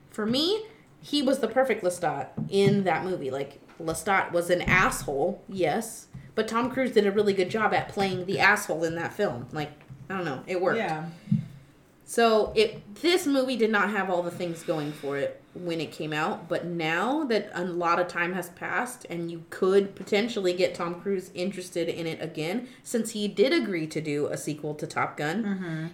for 0.10 0.26
me 0.26 0.66
he 1.02 1.22
was 1.22 1.40
the 1.40 1.48
perfect 1.48 1.84
lestat 1.84 2.28
in 2.50 2.84
that 2.84 3.04
movie 3.06 3.32
like 3.32 3.60
lestat 3.82 4.32
was 4.32 4.50
an 4.50 4.62
asshole 4.62 5.42
yes 5.48 6.08
but 6.36 6.48
tom 6.48 6.70
cruise 6.72 6.92
did 6.92 7.06
a 7.08 7.12
really 7.12 7.34
good 7.34 7.50
job 7.50 7.74
at 7.74 7.88
playing 7.90 8.26
the 8.26 8.40
asshole 8.40 8.84
in 8.84 8.96
that 8.96 9.14
film 9.14 9.48
like 9.54 9.72
i 10.10 10.16
don't 10.16 10.26
know 10.26 10.42
it 10.48 10.60
worked 10.62 10.78
Yeah. 10.78 11.06
so 12.06 12.52
it 12.56 12.96
this 13.02 13.26
movie 13.26 13.56
did 13.56 13.72
not 13.72 13.90
have 13.92 14.10
all 14.10 14.24
the 14.24 14.32
things 14.32 14.64
going 14.64 14.92
for 14.92 15.18
it 15.18 15.42
when 15.56 15.82
it 15.82 15.92
came 15.92 16.14
out, 16.14 16.48
but 16.48 16.66
now 16.66 17.24
that 17.26 17.50
a 17.56 17.64
lot 17.66 18.00
of 18.00 18.08
time 18.08 18.34
has 18.34 18.50
passed 18.50 19.06
and 19.10 19.32
you 19.32 19.44
could 19.50 19.96
potentially 19.96 20.54
get 20.54 20.76
Tom 20.76 21.02
Cruise 21.02 21.32
interested 21.34 21.90
in 21.90 22.06
it 22.06 22.22
again, 22.22 22.68
since 22.84 23.12
he 23.12 23.28
did 23.28 23.52
agree 23.52 23.88
to 23.88 24.00
do 24.00 24.28
a 24.28 24.38
sequel 24.38 24.76
to 24.76 24.86
Top 24.86 25.18
Gun, 25.18 25.44
mm-hmm. 25.44 25.88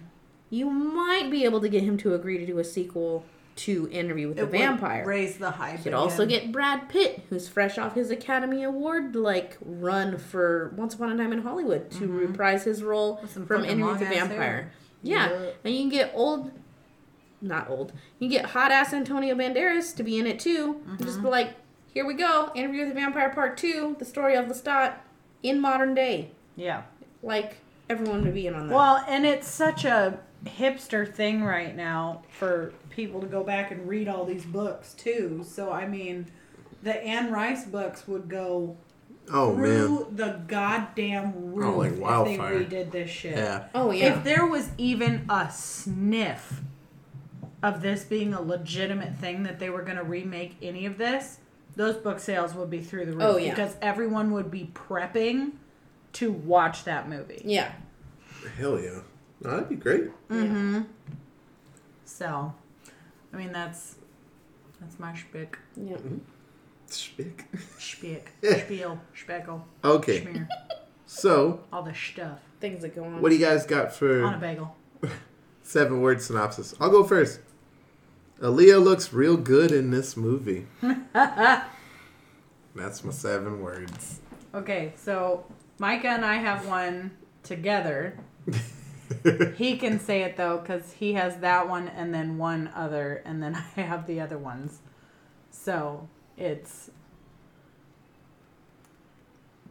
You 0.50 0.70
might 0.70 1.30
be 1.30 1.44
able 1.44 1.60
to 1.60 1.68
get 1.68 1.82
him 1.82 1.96
to 1.98 2.14
agree 2.14 2.38
to 2.38 2.46
do 2.46 2.58
a 2.58 2.64
sequel 2.64 3.24
to 3.56 3.88
Interview 3.90 4.28
with 4.28 4.38
It 4.38 4.42
the 4.42 4.46
Vampire. 4.58 5.04
Raise 5.04 5.38
the 5.38 5.50
hype. 5.50 5.78
You 5.78 5.84
could 5.84 5.94
also 5.94 6.26
get 6.26 6.52
Brad 6.52 6.88
Pitt, 6.88 7.22
who's 7.30 7.48
fresh 7.48 7.78
off 7.78 7.94
his 7.94 8.10
Academy 8.10 8.62
Award 8.62 9.16
like 9.16 9.56
run 9.60 10.18
for 10.18 10.72
Once 10.76 10.94
Upon 10.94 11.12
a 11.12 11.16
Time 11.16 11.32
in 11.32 11.42
Hollywood 11.42 11.90
to 11.92 12.00
mm-hmm. 12.00 12.18
reprise 12.18 12.64
his 12.64 12.82
role 12.82 13.16
from 13.46 13.64
Interview 13.64 13.86
with 13.86 14.00
the 14.00 14.06
Vampire. 14.06 14.72
Yeah. 15.02 15.30
Yeah. 15.30 15.50
and 15.64 15.74
you 15.74 15.80
can 15.80 15.88
get 15.88 16.12
old, 16.14 16.50
not 17.40 17.70
old. 17.70 17.92
You 18.18 18.28
can 18.28 18.36
get 18.36 18.50
hot 18.50 18.70
ass 18.72 18.92
Antonio 18.92 19.34
Banderas 19.34 19.94
to 19.96 20.02
be 20.02 20.18
in 20.18 20.26
it 20.26 20.38
too. 20.38 20.82
And 20.86 20.98
Just 20.98 21.18
be 21.18 21.22
mm-hmm. 21.22 21.28
like, 21.28 21.54
here 21.94 22.06
we 22.06 22.14
go, 22.14 22.50
Interview 22.54 22.80
with 22.80 22.90
the 22.90 22.94
Vampire 22.94 23.30
Part 23.30 23.56
Two, 23.56 23.96
the 23.98 24.04
story 24.04 24.36
of 24.36 24.46
Lestat 24.46 24.96
in 25.42 25.60
modern 25.60 25.94
day. 25.94 26.32
Yeah. 26.56 26.82
Like 27.22 27.56
everyone 27.88 28.22
would 28.24 28.34
be 28.34 28.46
in 28.46 28.54
on 28.54 28.68
that. 28.68 28.74
Well, 28.74 29.04
and 29.08 29.24
it's 29.24 29.48
such 29.48 29.84
a 29.84 30.18
hipster 30.44 31.12
thing 31.12 31.42
right 31.42 31.74
now 31.74 32.22
for 32.30 32.72
people 32.90 33.20
to 33.20 33.26
go 33.26 33.42
back 33.42 33.70
and 33.70 33.88
read 33.88 34.08
all 34.08 34.24
these 34.24 34.44
books 34.44 34.94
too. 34.94 35.44
So 35.48 35.72
I 35.72 35.86
mean, 35.86 36.26
the 36.82 37.02
Anne 37.04 37.32
Rice 37.32 37.64
books 37.64 38.06
would 38.06 38.28
go 38.28 38.76
Oh 39.32 39.54
man. 39.54 39.86
through 39.86 40.08
the 40.12 40.40
goddamn 40.46 41.52
roof 41.54 41.74
Oh, 41.74 41.78
like 41.78 41.92
if 41.92 42.38
they 42.38 42.38
redid 42.38 42.90
this 42.92 43.10
shit. 43.10 43.36
Yeah. 43.36 43.64
oh 43.74 43.90
yeah. 43.90 44.16
If 44.16 44.24
there 44.24 44.46
was 44.46 44.70
even 44.78 45.26
a 45.28 45.50
sniff 45.50 46.60
of 47.62 47.82
this 47.82 48.04
being 48.04 48.32
a 48.34 48.40
legitimate 48.40 49.16
thing 49.16 49.42
that 49.42 49.58
they 49.58 49.70
were 49.70 49.82
going 49.82 49.96
to 49.96 50.04
remake 50.04 50.56
any 50.62 50.86
of 50.86 50.96
this, 50.98 51.38
those 51.74 51.96
book 51.96 52.20
sales 52.20 52.54
would 52.54 52.70
be 52.70 52.80
through 52.80 53.06
the 53.06 53.12
roof 53.12 53.22
Oh, 53.22 53.36
yeah. 53.36 53.50
because 53.50 53.74
everyone 53.82 54.30
would 54.32 54.50
be 54.50 54.70
prepping 54.74 55.52
to 56.12 56.30
watch 56.30 56.84
that 56.84 57.08
movie. 57.08 57.42
yeah. 57.44 57.72
Hell 58.56 58.78
yeah. 58.78 59.00
No, 59.42 59.50
that'd 59.50 59.68
be 59.68 59.76
great. 59.76 60.10
Mm-hmm. 60.28 60.82
So, 62.04 62.52
I 63.32 63.36
mean 63.36 63.52
that's 63.52 63.96
that's 64.80 64.98
my 64.98 65.14
spick, 65.16 65.58
Yeah. 65.76 65.96
Mm-hmm. 65.96 66.18
Spick. 66.88 67.44
spick, 67.78 68.32
spiel, 68.60 69.00
speckle, 69.14 69.66
Okay. 69.84 70.20
schmear, 70.22 70.48
So, 71.06 71.60
all 71.72 71.82
the 71.82 71.94
stuff 71.94 72.38
Things 72.60 72.82
that 72.82 72.94
go 72.94 73.04
on. 73.04 73.20
what 73.20 73.30
do 73.30 73.36
you 73.36 73.44
guys 73.44 73.66
got 73.66 73.92
for? 73.92 74.22
on 74.24 74.34
a 74.34 74.38
bagel. 74.38 74.74
seven 75.62 76.00
word 76.00 76.22
synopsis? 76.22 76.74
I'll 76.80 76.90
go 76.90 77.02
first. 77.04 77.40
Aaliyah 78.40 78.82
looks 78.82 79.12
real 79.12 79.36
good 79.36 79.72
in 79.72 79.90
this 79.90 80.16
movie. 80.16 80.66
That's 81.12 81.66
my 83.04 83.10
seven 83.10 83.60
words. 83.62 84.20
Okay, 84.54 84.92
so 84.96 85.44
Micah 85.78 86.08
and 86.08 86.24
I 86.24 86.36
have 86.36 86.66
one 86.66 87.10
together. 87.42 88.16
he 89.56 89.76
can 89.76 89.98
say 89.98 90.22
it 90.22 90.36
though 90.36 90.58
because 90.58 90.92
he 90.94 91.14
has 91.14 91.36
that 91.38 91.68
one 91.68 91.88
and 91.88 92.12
then 92.14 92.38
one 92.38 92.70
other, 92.74 93.22
and 93.24 93.42
then 93.42 93.54
I 93.76 93.80
have 93.82 94.06
the 94.06 94.20
other 94.20 94.38
ones. 94.38 94.80
So 95.50 96.08
it's 96.36 96.90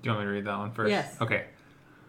Do 0.01 0.09
you 0.09 0.11
want 0.11 0.21
me 0.21 0.25
to 0.25 0.31
read 0.31 0.45
that 0.45 0.57
one 0.57 0.71
first? 0.71 0.89
Yes. 0.91 1.15
Okay. 1.21 1.45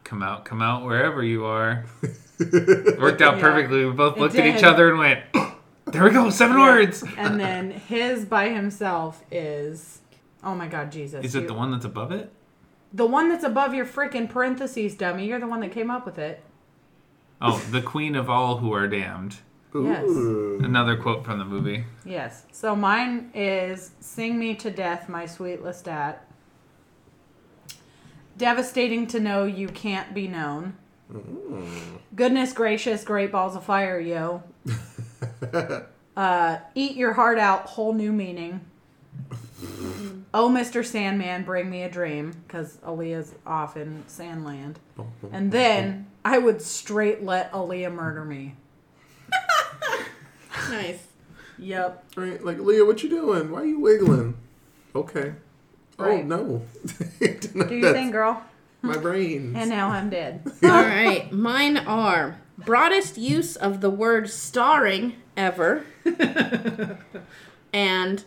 Come 0.05 0.23
out, 0.23 0.45
come 0.45 0.63
out 0.63 0.85
wherever 0.85 1.23
you 1.23 1.45
are. 1.47 1.85
Worked 2.41 3.23
out 3.23 3.37
Yeah. 3.37 3.41
perfectly. 3.41 3.85
We 3.85 3.93
both 3.93 4.17
It 4.17 4.21
looked 4.21 4.37
at 4.37 4.47
each 4.57 4.63
other 4.63 4.91
and 4.91 4.99
went, 4.99 5.21
there 5.87 6.05
we 6.05 6.11
go, 6.11 6.31
seven 6.31 6.59
Yeah. 6.59 6.65
words. 6.65 7.05
and 7.17 7.41
then 7.41 7.71
his 7.71 8.25
by 8.25 8.51
himself 8.51 9.23
is 9.31 10.01
oh 10.45 10.55
my 10.55 10.69
god 10.69 10.93
Jesus! 10.93 11.25
Is 11.25 11.35
it 11.35 11.43
you- 11.43 11.47
the 11.49 11.55
one 11.55 11.71
that's 11.73 11.85
above 11.85 12.13
it? 12.13 12.33
the 12.93 13.05
one 13.07 13.29
that's 13.29 13.45
above 13.45 13.75
your 13.75 13.85
freaking 13.85 14.29
parentheses, 14.31 14.95
dummy? 14.95 15.27
You're 15.27 15.41
the 15.41 15.47
one 15.49 15.61
that 15.61 15.73
came 15.73 15.91
up 15.91 16.07
with 16.07 16.19
it. 16.19 16.41
Oh, 17.41 17.59
the 17.71 17.83
queen 17.83 18.17
of 18.17 18.31
all 18.31 18.59
who 18.59 18.73
are 18.73 18.89
damned. 18.89 19.37
Yes. 19.75 20.09
Another 20.09 20.97
quote 20.97 21.25
from 21.25 21.39
the 21.39 21.45
movie. 21.45 21.85
Yes. 22.05 22.47
So 22.51 22.75
mine 22.75 23.31
is 23.35 23.91
"Sing 24.01 24.39
me 24.39 24.55
to 24.55 24.71
death, 24.71 25.09
my 25.09 25.27
sweet 25.27 25.63
Lestat." 25.63 26.17
Devastating 28.39 29.07
to 29.09 29.21
know 29.21 29.45
you 29.45 29.69
can't 29.69 30.15
be 30.15 30.29
known. 30.29 30.75
Goodness 32.15 32.53
gracious, 32.53 33.05
great 33.05 33.31
balls 33.31 33.55
of 33.55 33.65
fire, 33.65 34.01
yo. 34.01 34.43
uh, 36.17 36.59
eat 36.75 36.97
your 36.97 37.13
heart 37.13 37.39
out, 37.39 37.67
whole 37.67 37.93
new 37.93 38.13
meaning. 38.13 38.61
"Oh, 40.35 40.49
Mr. 40.51 40.85
Sandman, 40.85 41.45
bring 41.45 41.71
me 41.71 41.83
a 41.83 41.91
dream," 41.91 42.33
because 42.47 42.79
Aaliyah's 42.79 43.35
off 43.47 43.77
in 43.77 44.05
Sandland, 44.09 44.77
and 45.33 45.53
then 45.53 46.07
I 46.29 46.39
would 46.39 46.61
straight 46.61 47.23
let 47.23 47.53
Aaliyah 47.53 47.93
murder 47.95 48.25
me. 48.25 48.57
Nice. 50.71 51.07
Yep. 51.59 52.05
Right? 52.17 52.45
Like, 52.45 52.59
Leah, 52.59 52.85
what 52.85 53.03
you 53.03 53.09
doing? 53.09 53.53
Why 53.53 53.61
are 53.61 53.65
you 53.67 53.79
wiggling? 53.79 54.37
Okay. 54.97 55.35
Oh 55.99 56.05
Right. 56.05 56.27
no. 56.27 56.63
Do 57.21 57.75
your 57.77 57.93
thing, 57.93 58.11
girl. 58.11 58.43
My 58.83 58.97
brain. 58.97 59.55
And 59.55 59.71
now 59.71 59.91
I'm 59.91 60.11
dead. 60.11 60.43
All 60.65 60.71
right, 60.71 61.31
mine 61.31 61.77
are 61.77 62.41
broadest 62.59 63.17
use 63.17 63.55
of 63.55 63.81
the 63.81 63.91
word 63.91 64.29
starring 64.29 65.15
ever, 65.37 65.85
and 67.73 68.25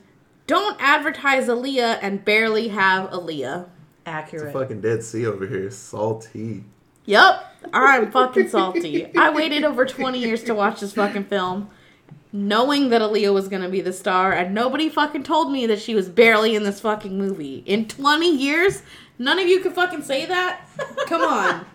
don't 0.48 0.78
advertise 0.80 1.48
Aaliyah 1.48 2.00
and 2.02 2.24
barely 2.24 2.70
have 2.70 3.10
Aaliyah. 3.10 3.68
Accurate. 4.06 4.54
fucking 4.54 4.82
Dead 4.82 5.04
Sea 5.04 5.26
over 5.26 5.46
here. 5.46 5.70
Salty. 5.72 6.64
Yup, 7.06 7.49
I'm 7.74 8.12
fucking 8.12 8.50
salty. 8.50 9.16
I 9.18 9.30
waited 9.30 9.64
over 9.64 9.86
20 9.86 10.20
years 10.20 10.44
to 10.44 10.56
watch 10.56 10.80
this 10.80 10.94
fucking 10.94 11.26
film, 11.26 11.70
knowing 12.32 12.90
that 12.90 13.02
Aaliyah 13.02 13.34
was 13.34 13.48
gonna 13.48 13.70
be 13.70 13.82
the 13.82 13.94
star, 13.94 14.32
and 14.32 14.54
nobody 14.54 14.90
fucking 14.90 15.24
told 15.24 15.52
me 15.52 15.66
that 15.68 15.80
she 15.80 15.96
was 15.96 16.10
barely 16.10 16.56
in 16.56 16.64
this 16.64 16.80
fucking 16.80 17.18
movie. 17.18 17.64
In 17.66 17.88
20 17.88 18.36
years, 18.36 18.82
none 19.18 19.40
of 19.40 19.48
you 19.48 19.60
could 19.60 19.74
fucking 19.74 20.04
say 20.04 20.26
that? 20.26 20.62
Come 21.08 21.22
on. 21.22 21.66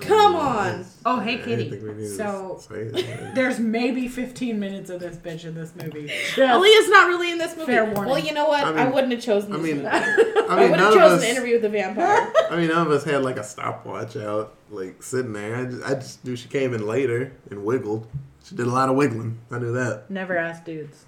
Come 0.00 0.36
on. 0.36 0.84
Oh, 1.06 1.20
hey, 1.20 1.34
I 1.34 1.36
didn't 1.36 1.44
Kitty. 1.44 1.70
think 1.70 1.82
we 1.82 1.88
needed 1.92 2.16
So 2.16 2.56
to 2.56 2.62
say 2.62 3.02
that. 3.02 3.34
there's 3.34 3.58
maybe 3.60 4.08
15 4.08 4.58
minutes 4.58 4.90
of 4.90 5.00
this 5.00 5.16
bitch 5.16 5.44
in 5.44 5.54
this 5.54 5.72
movie. 5.76 6.08
Aaliyah's 6.34 6.88
not 6.88 7.08
really 7.08 7.30
in 7.32 7.38
this 7.38 7.56
movie. 7.56 7.72
Fair 7.72 7.84
warning. 7.84 8.04
Well, 8.10 8.18
you 8.18 8.32
know 8.32 8.46
what? 8.48 8.64
I 8.64 8.84
I, 8.84 8.90
wouldn't 8.90 9.12
have 9.12 9.22
chosen 9.22 9.52
I 9.52 9.56
this 9.56 9.64
mean, 9.66 9.76
movie. 9.82 9.88
I 9.88 10.46
I 10.48 10.60
would 10.62 10.70
none 10.72 10.78
have 10.80 10.94
chosen 10.94 11.18
us. 11.18 11.22
to 11.22 11.30
interview 11.30 11.52
with 11.54 11.62
the 11.62 11.68
vampire. 11.68 12.32
I 12.50 12.56
mean, 12.56 12.68
none 12.68 12.86
of 12.86 12.92
us 12.92 13.04
had 13.04 13.22
like 13.22 13.36
a 13.36 13.44
stopwatch 13.44 14.16
out, 14.16 14.54
like 14.70 15.02
sitting 15.02 15.32
there. 15.32 15.56
I 15.56 15.64
just, 15.66 15.84
I 15.84 15.94
just 15.94 16.24
knew 16.24 16.36
she 16.36 16.48
came 16.48 16.74
in 16.74 16.86
later 16.86 17.32
and 17.50 17.64
wiggled. 17.64 18.06
She 18.44 18.54
did 18.54 18.66
a 18.66 18.70
lot 18.70 18.88
of 18.88 18.96
wiggling. 18.96 19.38
I 19.50 19.58
knew 19.58 19.72
that. 19.72 20.10
Never 20.10 20.36
ask 20.36 20.64
dudes. 20.64 21.06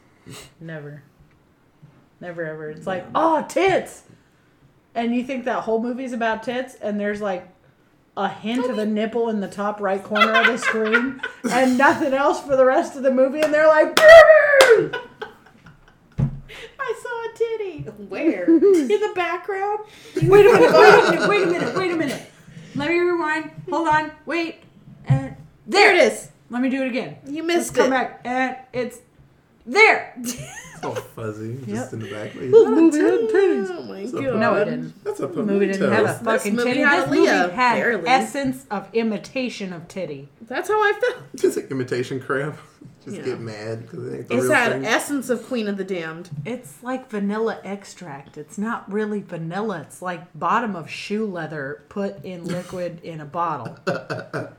Never. 0.60 1.02
Never 2.20 2.44
ever. 2.46 2.70
It's 2.70 2.86
like, 2.86 3.04
oh, 3.14 3.44
tits! 3.48 4.04
And 4.94 5.14
you 5.14 5.22
think 5.22 5.44
that 5.44 5.60
whole 5.64 5.82
movie's 5.82 6.14
about 6.14 6.42
tits, 6.42 6.74
and 6.76 6.98
there's 6.98 7.20
like 7.20 7.46
a 8.16 8.28
hint 8.28 8.70
of 8.70 8.78
a 8.78 8.86
nipple 8.86 9.28
in 9.28 9.40
the 9.40 9.48
top 9.48 9.80
right 9.80 10.02
corner 10.02 10.32
of 10.32 10.46
the 10.46 10.56
screen, 10.56 11.20
and 11.50 11.76
nothing 11.76 12.14
else 12.14 12.40
for 12.40 12.56
the 12.56 12.64
rest 12.64 12.96
of 12.96 13.02
the 13.02 13.10
movie, 13.10 13.40
and 13.40 13.52
they're 13.52 13.68
like! 13.68 13.92
I 16.78 16.94
saw 17.02 17.24
a 17.24 17.32
titty. 17.36 17.80
Where? 18.08 18.44
in 18.46 18.60
the 18.60 19.12
background? 19.14 19.80
wait 20.22 20.46
a 20.46 20.52
minute, 20.52 20.72
wait 20.72 20.92
a 20.92 21.10
minute, 21.10 21.28
wait 21.28 21.42
a 21.42 21.46
minute, 21.46 21.76
wait 21.76 21.90
a 21.92 21.96
minute. 21.96 22.22
Let 22.74 22.88
me 22.90 22.98
rewind. 22.98 23.50
Hold 23.70 23.88
on, 23.88 24.12
wait. 24.24 24.62
And 25.06 25.36
There 25.66 25.94
it 25.94 26.00
is. 26.12 26.30
Let 26.48 26.62
me 26.62 26.68
do 26.70 26.82
it 26.82 26.88
again. 26.88 27.16
You 27.26 27.42
Let's 27.42 27.56
missed 27.58 27.74
come 27.74 27.86
it. 27.88 27.90
back, 27.90 28.20
and 28.24 28.56
it's 28.72 28.98
there. 29.66 30.14
It's 30.18 30.84
all 30.84 30.94
fuzzy, 30.94 31.56
just 31.66 31.68
Yep. 31.68 31.92
in 31.94 31.98
the 32.00 32.10
back. 32.10 32.34
Like, 32.34 32.50
Oh 32.52 33.82
my 33.88 34.06
So- 34.06 34.22
god. 34.22 34.36
No, 34.40 34.54
it 34.56 34.64
didn't. 34.66 35.04
That's 35.04 35.20
a 35.20 35.26
The 35.26 35.42
movie 35.42 35.66
didn't 35.68 35.90
have 35.92 36.04
a 36.04 36.08
ponytail. 36.08 36.24
fucking 36.24 36.54
movie 36.56 36.68
titty. 36.70 36.80
had 36.80 37.02
This 37.10 37.10
movie 37.18 37.26
had 37.26 37.56
barely. 37.56 38.08
essence 38.08 38.66
of 38.70 38.88
imitation 38.92 39.72
of 39.72 39.88
titty. 39.88 40.28
That's 40.48 40.68
how 40.68 40.74
I 40.80 40.92
felt. 40.92 41.22
Just 41.36 41.56
an 41.56 41.66
imitation 41.70 42.20
crap. 42.20 42.58
Just 43.04 43.18
Yeah. 43.18 43.22
get 43.24 43.40
mad 43.40 43.82
because 43.82 44.04
it 44.06 44.16
ain't 44.16 44.28
the 44.28 44.34
It's 44.34 44.42
real 44.42 44.48
that 44.52 44.72
thing. 44.72 44.84
essence 44.84 45.30
of 45.30 45.46
Queen 45.46 45.68
of 45.68 45.76
the 45.76 45.84
Damned. 45.84 46.28
It's 46.44 46.82
like 46.82 47.08
vanilla 47.08 47.60
extract. 47.64 48.36
It's 48.36 48.58
not 48.58 48.90
really 48.92 49.20
vanilla. 49.22 49.82
It's 49.82 50.02
like 50.02 50.22
bottom 50.36 50.74
of 50.76 50.90
shoe 50.90 51.24
leather 51.24 51.84
put 51.88 52.22
in 52.24 52.44
liquid 52.44 53.00
in 53.04 53.20
a 53.20 53.24
bottle, 53.24 53.76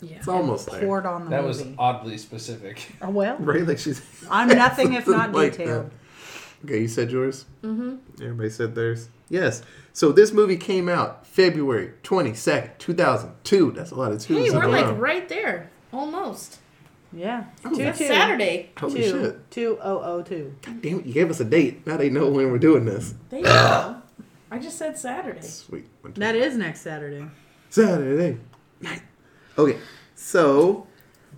Yeah. 0.00 0.16
it's 0.18 0.28
almost 0.28 0.70
there. 0.70 0.80
poured 0.80 1.06
on 1.06 1.24
the 1.24 1.30
That 1.30 1.44
was 1.44 1.58
movie. 1.64 1.74
oddly 1.78 2.18
specific. 2.18 2.92
Oh, 3.00 3.10
well, 3.10 3.36
Right, 3.38 3.66
like 3.66 3.78
she's. 3.78 4.02
I'm 4.30 4.48
nothing 4.48 4.92
if 4.94 5.06
not 5.08 5.32
Like 5.34 5.52
detailed. 5.56 5.90
that. 5.90 6.64
Okay, 6.64 6.80
you 6.82 6.88
said 6.88 7.10
yours. 7.10 7.44
Mm-hmm. 7.62 7.96
Everybody 8.22 8.50
said 8.50 8.74
theirs. 8.74 9.08
Yes. 9.28 9.62
So 9.92 10.12
this 10.12 10.32
movie 10.32 10.56
came 10.56 10.88
out 10.88 11.26
February 11.26 11.92
twenty 12.02 12.34
second, 12.34 12.72
two 12.78 12.94
thousand 12.94 13.32
two. 13.44 13.72
That's 13.72 13.90
a 13.90 13.94
lot 13.94 14.12
of 14.12 14.20
twos 14.20 14.38
Hey, 14.38 14.46
in 14.48 14.54
we're 14.54 14.64
a 14.64 14.68
like 14.68 14.86
row. 14.86 14.92
right 14.94 15.28
there. 15.28 15.70
Almost. 15.92 16.58
Yeah, 17.12 17.44
That's 17.62 17.98
Saturday. 17.98 18.70
Holy 18.78 18.94
two, 19.02 19.10
shit! 19.10 19.50
two 19.50 19.78
oh 19.82 20.00
oh 20.02 20.22
two. 20.22 20.54
God 20.62 20.82
damn 20.82 20.98
it! 21.00 21.06
You 21.06 21.14
gave 21.14 21.30
us 21.30 21.40
a 21.40 21.44
date. 21.44 21.86
Now 21.86 21.96
they 21.96 22.10
know 22.10 22.28
when 22.28 22.50
we're 22.50 22.58
doing 22.58 22.84
this. 22.84 23.14
There 23.30 23.38
you 23.40 23.44
go. 23.46 24.02
I 24.50 24.58
just 24.58 24.76
said 24.76 24.98
Saturday. 24.98 25.40
Sweet. 25.40 25.86
That 26.16 26.34
is 26.36 26.56
next 26.56 26.80
Saturday. 26.82 27.24
Saturday 27.70 28.38
night. 28.80 29.02
Okay, 29.58 29.78
so 30.14 30.86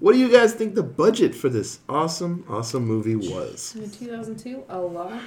what 0.00 0.12
do 0.12 0.18
you 0.18 0.28
guys 0.30 0.52
think 0.52 0.74
the 0.74 0.82
budget 0.82 1.34
for 1.34 1.48
this 1.48 1.78
awesome, 1.88 2.44
awesome 2.48 2.84
movie 2.84 3.14
was? 3.14 3.76
In 3.76 3.88
2002, 3.90 4.64
a 4.68 4.78
lot. 4.78 5.20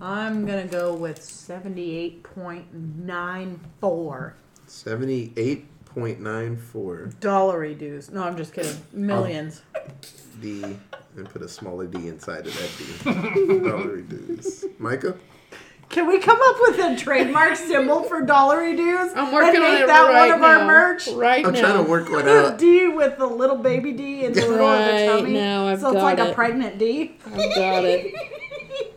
I'm 0.00 0.46
gonna 0.46 0.66
go 0.66 0.94
with 0.94 1.22
seventy-eight 1.22 2.22
point 2.22 2.72
nine 2.72 3.60
four 3.80 4.34
Seventy-eight 4.66 5.66
point 5.84 6.18
nine 6.18 6.56
four 6.56 7.10
dollary 7.20 7.74
dues. 7.74 8.10
No, 8.10 8.24
I'm 8.24 8.36
just 8.36 8.54
kidding. 8.54 8.72
Um, 8.72 9.06
Millions. 9.06 9.62
D, 10.40 10.62
and 11.16 11.28
put 11.28 11.42
a 11.42 11.48
smaller 11.48 11.86
D 11.86 12.08
inside 12.08 12.46
of 12.46 12.54
that 12.54 12.70
D. 12.78 13.58
Dollary 13.68 14.02
dues. 14.02 14.64
Micah. 14.78 15.14
Can 15.92 16.06
we 16.08 16.18
come 16.20 16.38
up 16.42 16.56
with 16.62 16.78
a 16.78 16.96
trademark 16.96 17.54
symbol 17.54 18.02
for 18.04 18.22
dollary 18.22 18.74
dues? 18.74 19.12
I'm 19.14 19.30
working 19.30 19.56
and 19.56 19.64
on 19.64 19.70
make 19.72 19.82
it 19.82 19.86
that 19.88 20.08
right 20.08 20.28
one 20.30 20.32
of 20.32 20.40
now. 20.40 20.60
our 20.60 20.66
merch. 20.66 21.06
Right 21.08 21.44
I'm 21.44 21.52
now. 21.52 21.60
trying 21.60 21.84
to 21.84 21.90
work 21.90 22.08
one 22.10 22.24
The 22.24 22.46
out. 22.46 22.58
D 22.58 22.88
with 22.88 23.18
the 23.18 23.26
little 23.26 23.56
baby 23.58 23.92
D 23.92 24.24
in 24.24 24.32
the 24.32 24.40
middle 24.40 24.66
of 24.66 24.86
the 24.86 25.06
tummy. 25.06 25.32
now, 25.34 25.66
I've 25.68 25.80
so 25.80 25.88
it's 25.88 25.96
got 25.96 26.02
like 26.02 26.18
a 26.18 26.32
pregnant 26.32 26.78
D. 26.78 27.16
I've 27.26 27.54
got 27.54 27.84
it. 27.84 28.14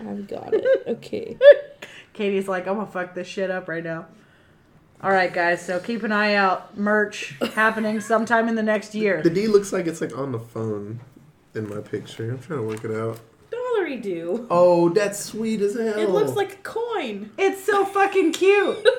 I've 0.00 0.26
got 0.26 0.54
it. 0.54 0.64
Okay. 0.86 1.36
Katie's 2.14 2.48
like, 2.48 2.66
I'm 2.66 2.76
gonna 2.76 2.90
fuck 2.90 3.14
this 3.14 3.26
shit 3.28 3.50
up 3.50 3.68
right 3.68 3.84
now. 3.84 4.06
All 5.02 5.10
right, 5.10 5.32
guys. 5.32 5.64
So 5.64 5.78
keep 5.78 6.02
an 6.04 6.10
eye 6.12 6.34
out. 6.34 6.78
Merch 6.78 7.34
happening 7.54 8.00
sometime 8.00 8.48
in 8.48 8.54
the 8.54 8.62
next 8.62 8.94
year. 8.94 9.22
The 9.22 9.30
D 9.30 9.46
looks 9.46 9.72
like 9.74 9.86
it's 9.86 10.00
like 10.00 10.16
on 10.16 10.32
the 10.32 10.38
phone 10.40 11.00
in 11.54 11.68
my 11.68 11.80
picture. 11.82 12.30
I'm 12.30 12.38
trying 12.38 12.60
to 12.60 12.66
work 12.66 12.82
it 12.84 12.92
out. 12.92 13.20
Dollary 13.88 14.00
do. 14.02 14.46
Oh, 14.50 14.88
that's 14.90 15.18
sweet 15.18 15.60
as 15.62 15.74
hell. 15.74 15.98
It 15.98 16.10
looks 16.10 16.32
like 16.32 16.52
a 16.54 16.56
coin. 16.58 17.30
It's 17.38 17.64
so 17.64 17.84
fucking 17.84 18.32
cute. 18.32 18.86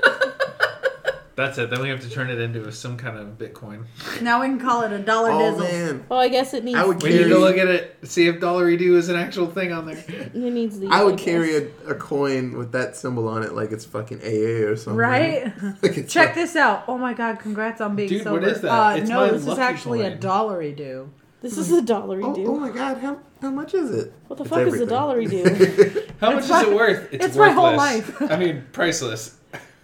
That's 1.36 1.58
it. 1.58 1.70
Then 1.70 1.82
we 1.82 1.88
have 1.88 2.02
to 2.02 2.10
turn 2.10 2.30
it 2.30 2.38
into 2.38 2.70
some 2.74 2.98
kind 2.98 3.18
of 3.18 3.38
Bitcoin. 3.38 3.86
Now 4.22 4.42
we 4.42 4.48
can 4.48 4.60
call 4.60 4.82
it 4.82 4.92
a 4.92 5.00
dollar 5.00 5.32
Oh 5.32 5.38
dizzle. 5.40 5.60
man, 5.60 6.06
Well, 6.10 6.20
I 6.20 6.28
guess 6.28 6.54
it 6.54 6.66
needs. 6.66 6.78
I 6.78 6.84
would 6.86 7.02
We 7.02 7.12
need 7.12 7.18
carry. 7.20 7.30
to 7.30 7.38
look 7.38 7.56
at 7.58 7.70
it, 7.70 7.96
see 8.04 8.28
if 8.28 8.42
Dollary 8.42 8.76
Do 8.76 8.98
is 8.98 9.08
an 9.08 9.16
actual 9.16 9.48
thing 9.50 9.72
on 9.72 9.86
there. 9.86 10.04
It 10.10 10.36
needs 10.36 10.78
these. 10.82 10.90
I 10.92 11.02
would 11.02 11.16
guess. 11.16 11.24
carry 11.26 11.56
a, 11.56 11.68
a 11.88 11.96
coin 11.96 12.58
with 12.58 12.74
that 12.74 12.98
symbol 12.98 13.30
on 13.30 13.44
it, 13.44 13.54
like 13.54 13.72
it's 13.72 13.86
fucking 13.86 14.20
AA 14.20 14.68
or 14.68 14.76
something. 14.76 14.98
Right? 14.98 15.54
Like 15.82 15.98
it's 15.98 16.12
Check 16.12 16.26
like- 16.30 16.36
this 16.36 16.58
out. 16.58 16.84
Oh 16.90 16.98
my 16.98 17.14
god, 17.14 17.40
congrats 17.40 17.80
on 17.80 17.96
being 17.96 18.10
so 18.10 18.16
Dude, 18.16 18.24
sober. 18.26 18.40
what 18.42 18.50
is 18.50 18.60
that? 18.62 18.70
Uh, 18.72 18.96
It's 18.98 19.10
no, 19.10 19.20
my 19.22 19.30
this 19.32 19.42
is 19.44 19.48
lucky 19.48 19.62
actually 19.62 20.02
a 20.02 20.10
coin. 20.10 20.20
dollary 20.20 20.74
do. 20.74 21.10
This 21.42 21.58
is 21.58 21.72
a 21.72 21.82
dollary 21.82 22.24
Oh, 22.24 22.36
do. 22.36 22.48
oh 22.48 22.56
my 22.60 22.70
god, 22.70 22.98
how, 22.98 23.18
how 23.42 23.50
much 23.50 23.74
is 23.74 23.92
it? 23.92 24.14
what 24.28 24.36
the 24.38 24.44
It's 24.44 24.50
fuck 24.50 24.60
is 24.60 24.66
a 24.66 24.84
everything. 24.84 24.88
dollary 24.90 25.26
do? 25.28 25.44
How 26.20 26.32
much 26.34 26.40
It's 26.44 26.50
is 26.52 26.62
it 26.64 26.74
worth? 26.76 27.08
it's 27.14 27.36
my 27.38 27.50
whole 27.52 27.78
life. 27.78 28.22
I 28.22 28.36
mean, 28.36 28.66
priceless. 28.74 29.38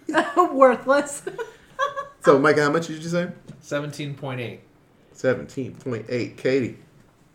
Worthless. 0.52 1.22
So, 2.24 2.38
Micah, 2.40 2.62
how 2.64 2.70
much 2.72 2.88
did 2.88 3.00
you 3.04 3.08
say? 3.08 3.28
Seventeen 3.60 4.14
point 4.16 4.40
eight. 4.40 4.62
17.8. 5.14 6.36
Katie. 6.36 6.76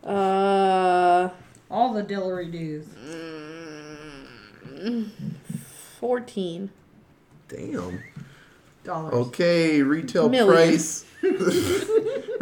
uh, 0.04 1.30
All 1.70 1.94
the 1.94 2.02
dillery 2.02 2.50
doos. 2.50 2.86
fourteen. 5.98 6.70
Damn. 7.48 8.02
Dollars. 8.84 9.14
Okay, 9.28 9.80
retail 9.82 10.28
Million. 10.28 10.54
price. 10.54 11.06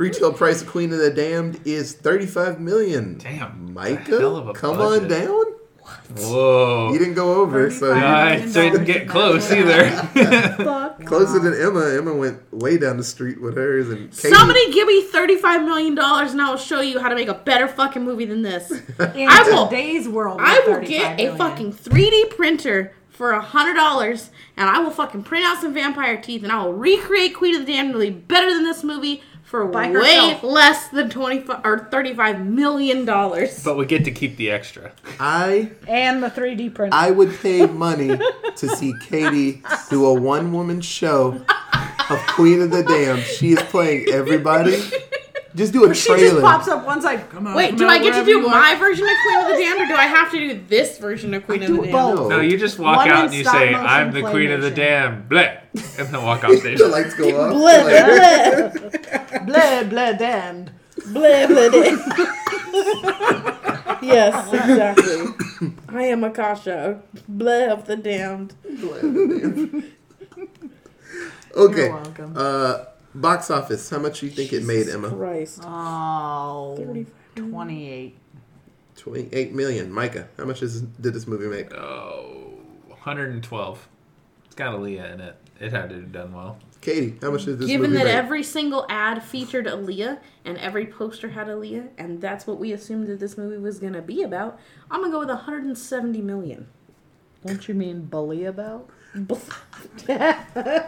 Retail 0.00 0.32
price 0.32 0.62
of 0.62 0.68
Queen 0.68 0.92
of 0.92 0.98
the 0.98 1.10
Damned 1.10 1.60
is 1.66 1.92
35 1.92 2.58
million. 2.60 3.18
Damn. 3.18 3.72
Micah, 3.74 4.18
Hell 4.18 4.36
of 4.36 4.48
a 4.48 4.52
come 4.54 4.76
budget. 4.78 5.02
on 5.02 5.08
down. 5.08 5.44
Whoa. 6.16 6.92
You 6.92 6.98
didn't 6.98 7.14
go 7.14 7.34
over, 7.40 7.70
so 7.70 7.92
35 7.94 7.96
you- 7.96 8.06
I 8.06 8.36
didn't 8.36 8.72
dollars 8.72 8.86
get 8.86 9.08
close 9.08 9.52
either. 9.52 9.90
Fuck. 10.64 11.04
closer 11.04 11.38
than 11.38 11.54
Emma. 11.60 11.94
Emma 11.96 12.14
went 12.14 12.40
way 12.52 12.78
down 12.78 12.96
the 12.96 13.04
street 13.04 13.40
with 13.40 13.56
hers, 13.56 13.88
and 13.88 14.10
Katie, 14.10 14.34
Somebody 14.34 14.72
give 14.72 14.86
me 14.88 15.02
thirty-five 15.04 15.62
million 15.62 15.94
dollars, 15.94 16.32
and 16.32 16.40
I 16.40 16.50
will 16.50 16.56
show 16.58 16.80
you 16.80 16.98
how 17.00 17.08
to 17.08 17.14
make 17.14 17.28
a 17.28 17.34
better 17.34 17.68
fucking 17.68 18.04
movie 18.04 18.24
than 18.24 18.42
this. 18.42 18.70
In 19.14 19.28
I 19.28 19.42
will- 19.46 19.66
today's 19.68 20.08
world, 20.08 20.40
I 20.42 20.58
will 20.66 20.74
35 20.74 20.88
get 20.88 21.12
a 21.12 21.16
million. 21.16 21.36
fucking 21.38 21.72
3D 21.74 22.30
printer 22.36 22.92
for 23.08 23.32
a 23.32 23.40
hundred 23.40 23.74
dollars, 23.74 24.30
and 24.56 24.68
I 24.68 24.78
will 24.80 24.90
fucking 24.90 25.24
print 25.24 25.44
out 25.44 25.60
some 25.60 25.74
vampire 25.74 26.20
teeth, 26.20 26.42
and 26.42 26.50
I 26.52 26.64
will 26.64 26.72
recreate 26.72 27.34
Queen 27.36 27.54
of 27.54 27.66
the 27.66 27.72
Damned 27.72 27.92
to 27.94 27.98
be 27.98 28.10
better 28.10 28.52
than 28.52 28.62
this 28.64 28.82
movie. 28.84 29.22
For 29.50 29.66
By 29.66 29.88
way 29.90 29.94
herself. 30.30 30.42
less 30.44 30.88
than 30.88 31.10
25 31.10 31.60
or 31.64 31.80
35 31.90 32.46
million 32.46 33.04
dollars. 33.04 33.64
But 33.64 33.76
we 33.76 33.84
get 33.84 34.04
to 34.04 34.12
keep 34.12 34.36
the 34.36 34.48
extra. 34.50 34.92
I 35.18 35.72
And 35.88 36.22
the 36.22 36.28
3D 36.30 36.72
printer. 36.72 36.94
I 36.96 37.10
would 37.10 37.36
pay 37.40 37.66
money 37.66 38.16
to 38.56 38.68
see 38.68 38.94
Katie 39.08 39.62
do 39.90 40.06
a 40.06 40.14
one 40.14 40.52
woman 40.52 40.80
show 40.80 41.44
of 42.08 42.18
Queen 42.28 42.62
of 42.62 42.70
the 42.70 42.84
Damned. 42.84 43.24
She 43.24 43.50
is 43.52 43.62
playing 43.62 44.06
everybody. 44.12 44.80
Just 45.60 45.72
do 45.74 45.84
a 45.84 45.92
trailer. 45.92 45.94
she 45.94 46.08
just 46.08 46.20
trailer. 46.20 46.40
pops 46.40 46.68
up 46.68 46.86
once. 46.86 47.02
side. 47.04 47.28
Come 47.28 47.46
on. 47.46 47.54
Wait, 47.54 47.68
come 47.70 47.76
do 47.78 47.84
out 47.84 47.90
I 47.90 47.98
get 47.98 48.14
to 48.14 48.24
do 48.24 48.40
my 48.40 48.70
want. 48.72 48.78
version 48.78 49.04
of 49.04 49.10
Queen 49.26 49.38
of 49.38 49.46
the 49.48 49.56
Damned 49.62 49.80
or 49.82 49.86
do 49.88 49.94
I 49.94 50.06
have 50.06 50.30
to 50.30 50.38
do 50.38 50.54
this 50.68 50.96
version 50.98 51.34
of 51.34 51.44
Queen 51.44 51.60
of 51.62 51.68
do 51.68 51.76
the 51.76 51.82
Damned? 51.82 51.92
both. 51.92 52.30
No, 52.30 52.40
you 52.40 52.56
just 52.56 52.78
walk 52.78 52.96
One 52.96 53.08
out 53.10 53.24
and 53.26 53.34
you 53.34 53.44
say, 53.44 53.74
"I'm 53.74 54.10
the 54.10 54.22
queen 54.22 54.50
of 54.52 54.62
the 54.62 54.70
claymation. 54.70 54.74
damn," 54.74 55.28
bleh, 55.28 55.60
and 55.98 56.08
then 56.08 56.22
walk 56.24 56.44
off 56.44 56.56
stage. 56.60 56.78
the 56.78 56.88
lights 56.88 57.12
go 57.14 57.28
up. 57.40 57.52
Bleh, 57.52 57.84
Like, 57.84 58.72
bleh, 58.72 59.46
bleh, 59.46 59.84
blah, 59.90 60.12
damned. 60.14 60.72
blah, 61.12 61.46
blah, 61.46 61.68
blah. 61.68 61.96
yes, 64.02 64.52
exactly. 64.52 65.26
I 65.88 66.02
am 66.04 66.24
Akasha. 66.24 67.00
bleh 67.30 67.68
of 67.70 67.84
the 67.86 67.96
damned. 67.96 68.54
okay. 71.56 71.86
You're 71.86 71.92
welcome. 71.92 72.34
Uh, 72.36 72.84
box 73.14 73.50
office. 73.50 73.88
How 73.90 73.98
much 73.98 74.20
do 74.20 74.26
you 74.26 74.32
think 74.32 74.52
it 74.52 74.64
made, 74.64 74.88
Emma? 74.88 75.10
Christ. 75.10 75.62
Oh, 75.64 76.74
35. 76.76 77.12
28. 77.36 78.16
Twenty-eight 78.96 79.54
million. 79.54 79.90
Micah, 79.90 80.28
how 80.36 80.44
much 80.44 80.62
is, 80.62 80.82
did 80.82 81.14
this 81.14 81.26
movie 81.26 81.46
make? 81.46 81.72
Oh, 81.72 82.52
112. 82.88 83.88
It's 84.44 84.54
got 84.54 84.74
Aaliyah 84.74 85.14
in 85.14 85.20
it. 85.20 85.36
It 85.58 85.72
had 85.72 85.88
to 85.90 85.96
have 85.96 86.12
done 86.12 86.34
well. 86.34 86.58
Katie, 86.82 87.16
how 87.22 87.30
much 87.30 87.44
did 87.44 87.58
this 87.58 87.60
movie 87.60 87.72
make? 87.72 87.76
Given 87.78 87.90
movie 87.92 88.04
that 88.04 88.10
make? 88.10 88.14
every 88.14 88.42
single 88.42 88.84
ad 88.90 89.22
featured 89.22 89.66
Aaliyah 89.66 90.18
and 90.44 90.58
every 90.58 90.86
poster 90.86 91.30
had 91.30 91.46
Aaliyah, 91.46 91.88
and 91.96 92.20
that's 92.20 92.46
what 92.46 92.58
we 92.58 92.72
assumed 92.72 93.06
that 93.06 93.20
this 93.20 93.38
movie 93.38 93.56
was 93.58 93.78
going 93.78 93.92
to 93.94 94.02
be 94.02 94.22
about, 94.22 94.58
I'm 94.90 95.00
going 95.00 95.10
to 95.10 95.14
go 95.14 95.20
with 95.20 95.28
170 95.28 96.20
million. 96.20 96.68
Don't 97.46 97.66
you 97.68 97.74
mean 97.74 98.02
bully 98.02 98.44
about? 98.44 98.88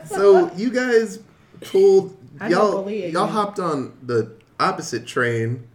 so 0.05 0.51
you 0.55 0.71
guys 0.71 1.21
pulled 1.65 2.17
y'all 2.49 2.89
y'all 2.91 3.27
hopped 3.27 3.59
on 3.59 3.97
the 4.03 4.33
opposite 4.59 5.07
train. 5.07 5.69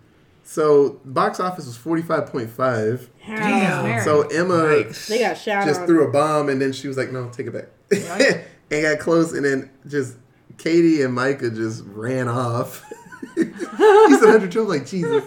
So 0.44 1.02
box 1.04 1.40
office 1.40 1.66
was 1.66 1.78
forty 1.78 2.02
five 2.02 2.28
point 2.28 2.50
five. 2.50 3.10
Damn. 3.26 4.04
So 4.04 4.22
Emma 4.28 4.54
Yikes. 4.54 5.08
They 5.08 5.20
got 5.20 5.38
shot 5.38 5.66
just 5.66 5.82
on. 5.82 5.88
threw 5.88 6.08
a 6.08 6.12
bomb 6.12 6.50
and 6.50 6.62
then 6.62 6.72
she 6.72 6.88
was 6.88 6.98
like, 6.98 7.12
"No, 7.12 7.30
take 7.30 7.48
it 7.48 7.52
back," 7.52 7.68
and 8.72 8.84
got 8.84 9.00
close. 9.00 9.34
And 9.34 9.44
then 9.44 9.70
just 9.88 10.16
Katie 10.58 11.02
and 11.02 11.14
Micah 11.14 11.52
just 11.52 11.84
ran 11.86 12.28
off. 12.28 12.86
He's 13.36 14.20
said 14.20 14.30
hundred 14.30 14.52
twelve, 14.52 14.70
like 14.70 14.86
Jesus. 14.86 15.24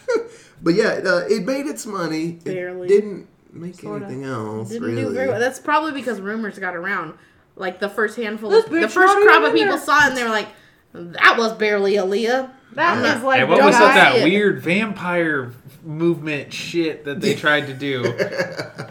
but 0.62 0.74
yeah, 0.74 1.00
uh, 1.04 1.24
it 1.28 1.44
made 1.44 1.66
its 1.66 1.84
money. 1.84 2.32
Barely. 2.32 2.86
It 2.86 2.88
didn't 2.88 3.28
make 3.52 3.74
Sorta. 3.74 4.06
anything 4.06 4.24
else. 4.24 4.68
Didn't 4.68 4.88
really. 4.88 5.02
do 5.02 5.10
very 5.12 5.28
well. 5.28 5.40
That's 5.40 5.58
probably 5.58 5.92
because 5.92 6.20
rumors 6.20 6.58
got 6.58 6.76
around. 6.76 7.14
Like 7.56 7.80
the 7.80 7.88
first 7.88 8.16
handful, 8.16 8.50
This 8.50 8.64
of, 8.64 8.70
the 8.70 8.88
first 8.88 9.14
crop 9.16 9.42
of 9.44 9.52
people 9.54 9.76
there. 9.76 9.84
saw 9.84 9.98
it 10.06 10.08
and 10.08 10.16
they 10.16 10.24
were 10.24 10.30
like, 10.30 10.48
"That 10.94 11.36
was 11.38 11.52
barely 11.52 11.94
Aaliyah." 11.94 12.50
That 12.74 12.96
I'm 12.96 13.02
not- 13.02 13.22
like 13.22 13.38
Hey, 13.40 13.44
what 13.44 13.58
was 13.62 13.74
with 13.74 13.78
that 13.80 14.16
it. 14.16 14.24
weird 14.24 14.62
vampire 14.62 15.52
movement 15.84 16.52
shit 16.52 17.04
that 17.04 17.20
they 17.20 17.34
tried 17.34 17.66
to 17.66 17.74
do? 17.74 18.02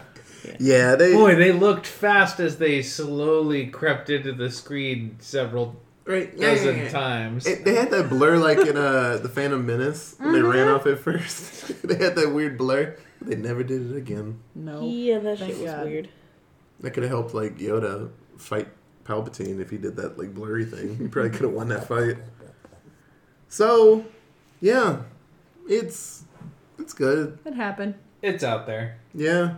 Yeah, 0.58 0.94
they 0.96 1.12
Boy, 1.12 1.34
they 1.34 1.50
looked 1.52 1.86
fast 1.86 2.38
as 2.38 2.58
they 2.58 2.82
slowly 2.82 3.66
crept 3.66 4.10
into 4.10 4.32
the 4.32 4.48
screen 4.50 5.16
several 5.18 5.76
right. 6.04 6.32
Yeah, 6.36 6.54
dozen 6.54 6.76
yeah, 6.76 6.82
yeah. 6.84 6.88
times. 6.90 7.46
It, 7.46 7.64
they 7.64 7.74
had 7.74 7.90
that 7.90 8.08
blur 8.08 8.36
like 8.36 8.58
in 8.58 8.76
uh, 8.76 9.16
the 9.20 9.28
Phantom 9.28 9.64
Menace 9.64 10.14
when 10.18 10.32
they 10.32 10.42
ran 10.42 10.66
Mm-hmm. 10.68 10.74
off 10.76 10.86
at 10.86 10.98
first. 11.00 11.82
they 11.88 11.96
had 11.96 12.14
that 12.16 12.32
weird 12.32 12.58
blur. 12.58 12.96
They 13.20 13.34
never 13.36 13.64
did 13.64 13.90
it 13.92 13.96
again. 13.96 14.38
No. 14.54 14.82
Yeah, 14.82 15.18
that 15.20 15.38
Thank 15.38 15.52
shit 15.52 15.62
was 15.62 15.72
God. 15.72 15.84
weird. 15.86 16.08
That 16.80 16.90
could 16.92 17.02
have 17.04 17.10
helped 17.10 17.34
like 17.34 17.58
Yoda 17.58 18.10
fight 18.42 18.68
Palpatine 19.04 19.60
if 19.60 19.70
he 19.70 19.78
did 19.78 19.96
that 19.96 20.18
like 20.18 20.34
blurry 20.34 20.64
thing. 20.64 20.96
He 20.98 21.08
probably 21.08 21.30
could 21.30 21.42
have 21.42 21.52
won 21.52 21.68
that 21.68 21.88
fight. 21.88 22.16
So, 23.48 24.04
yeah, 24.60 25.02
it's 25.68 26.24
it's 26.78 26.92
good. 26.92 27.38
It 27.44 27.54
happened. 27.54 27.94
It's 28.22 28.44
out 28.44 28.66
there. 28.66 28.98
Yeah, 29.14 29.56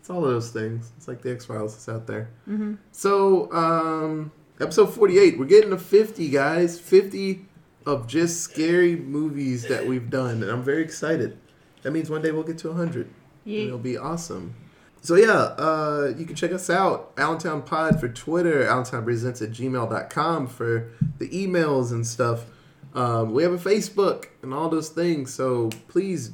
it's 0.00 0.10
all 0.10 0.24
of 0.24 0.30
those 0.30 0.50
things. 0.50 0.92
It's 0.96 1.06
like 1.06 1.22
the 1.22 1.32
X 1.32 1.44
Files 1.44 1.76
is 1.76 1.88
out 1.88 2.06
there. 2.06 2.30
Mm-hmm. 2.48 2.74
So, 2.92 3.52
um, 3.52 4.32
episode 4.60 4.94
48, 4.94 5.38
we're 5.38 5.44
getting 5.44 5.70
to 5.70 5.78
50, 5.78 6.28
guys. 6.30 6.80
50 6.80 7.44
of 7.84 8.06
just 8.06 8.40
scary 8.40 8.96
movies 8.96 9.68
that 9.68 9.86
we've 9.86 10.10
done, 10.10 10.42
and 10.42 10.50
I'm 10.50 10.62
very 10.62 10.82
excited. 10.82 11.38
That 11.82 11.92
means 11.92 12.10
one 12.10 12.22
day 12.22 12.32
we'll 12.32 12.42
get 12.42 12.58
to 12.58 12.68
100. 12.68 13.08
It'll 13.46 13.78
be 13.78 13.96
awesome. 13.96 14.54
So, 15.06 15.14
yeah, 15.14 15.54
uh, 15.56 16.12
you 16.18 16.26
can 16.26 16.34
check 16.34 16.50
us 16.50 16.68
out. 16.68 17.12
Allentown 17.16 17.62
Pod 17.62 18.00
for 18.00 18.08
Twitter, 18.08 18.64
AllentownPresents 18.64 19.40
at 19.40 19.50
gmail.com 19.52 20.48
for 20.48 20.88
the 21.18 21.28
emails 21.28 21.92
and 21.92 22.04
stuff. 22.04 22.46
Um, 22.92 23.32
we 23.32 23.44
have 23.44 23.52
a 23.52 23.56
Facebook 23.56 24.24
and 24.42 24.52
all 24.52 24.68
those 24.68 24.88
things, 24.88 25.32
so 25.32 25.70
please 25.86 26.32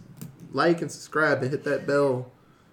like 0.53 0.81
and 0.81 0.91
subscribe 0.91 1.43
and 1.43 1.51
hit 1.51 1.64
that 1.64 1.87
bell 1.87 2.33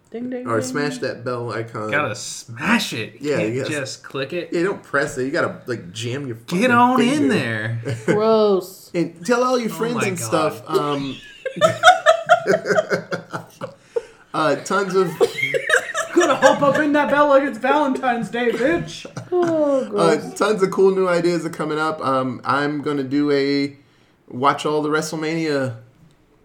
Ding 0.09 0.29
ding. 0.29 0.47
or 0.47 0.61
ding. 0.61 0.69
smash 0.69 0.99
that 0.99 1.25
bell 1.25 1.51
icon. 1.51 1.91
Gotta 1.91 2.15
smash 2.15 2.93
it. 2.93 3.19
You 3.19 3.31
Yeah, 3.31 3.37
can't 3.39 3.53
yes. 3.55 3.67
just 3.67 4.01
click 4.03 4.31
it. 4.31 4.53
Yeah, 4.53 4.63
don't 4.63 4.81
press 4.81 5.17
it. 5.17 5.25
You 5.25 5.31
gotta 5.31 5.59
like 5.65 5.91
jam 5.91 6.27
your. 6.27 6.37
fucking 6.37 6.61
Get 6.61 6.71
on 6.71 6.97
finger. 6.97 7.13
in 7.23 7.27
there. 7.27 7.81
Gross. 8.05 8.89
and 8.93 9.25
tell 9.25 9.43
all 9.43 9.59
your 9.59 9.67
friends 9.69 9.95
my 9.95 10.05
and 10.07 10.17
God. 10.17 10.53
stuff. 10.53 10.69
Um, 10.69 11.17
uh, 14.33 14.55
tons 14.57 14.95
of 14.95 15.11
Gonna 16.19 16.35
hop 16.35 16.61
up 16.61 16.77
in 16.79 16.93
that 16.93 17.09
bell 17.09 17.29
like 17.29 17.43
it's 17.43 17.57
Valentine's 17.57 18.29
Day, 18.29 18.51
bitch. 18.51 19.05
Oh, 19.31 19.87
gross. 19.89 20.23
uh, 20.23 20.35
tons 20.35 20.61
of 20.63 20.71
cool 20.71 20.91
new 20.91 21.07
ideas 21.07 21.45
are 21.45 21.49
coming 21.49 21.79
up. 21.79 22.01
Um, 22.01 22.41
I'm 22.43 22.81
gonna 22.81 23.03
do 23.03 23.31
a 23.31 23.77
watch 24.27 24.65
all 24.65 24.81
the 24.81 24.89
WrestleMania 24.89 25.77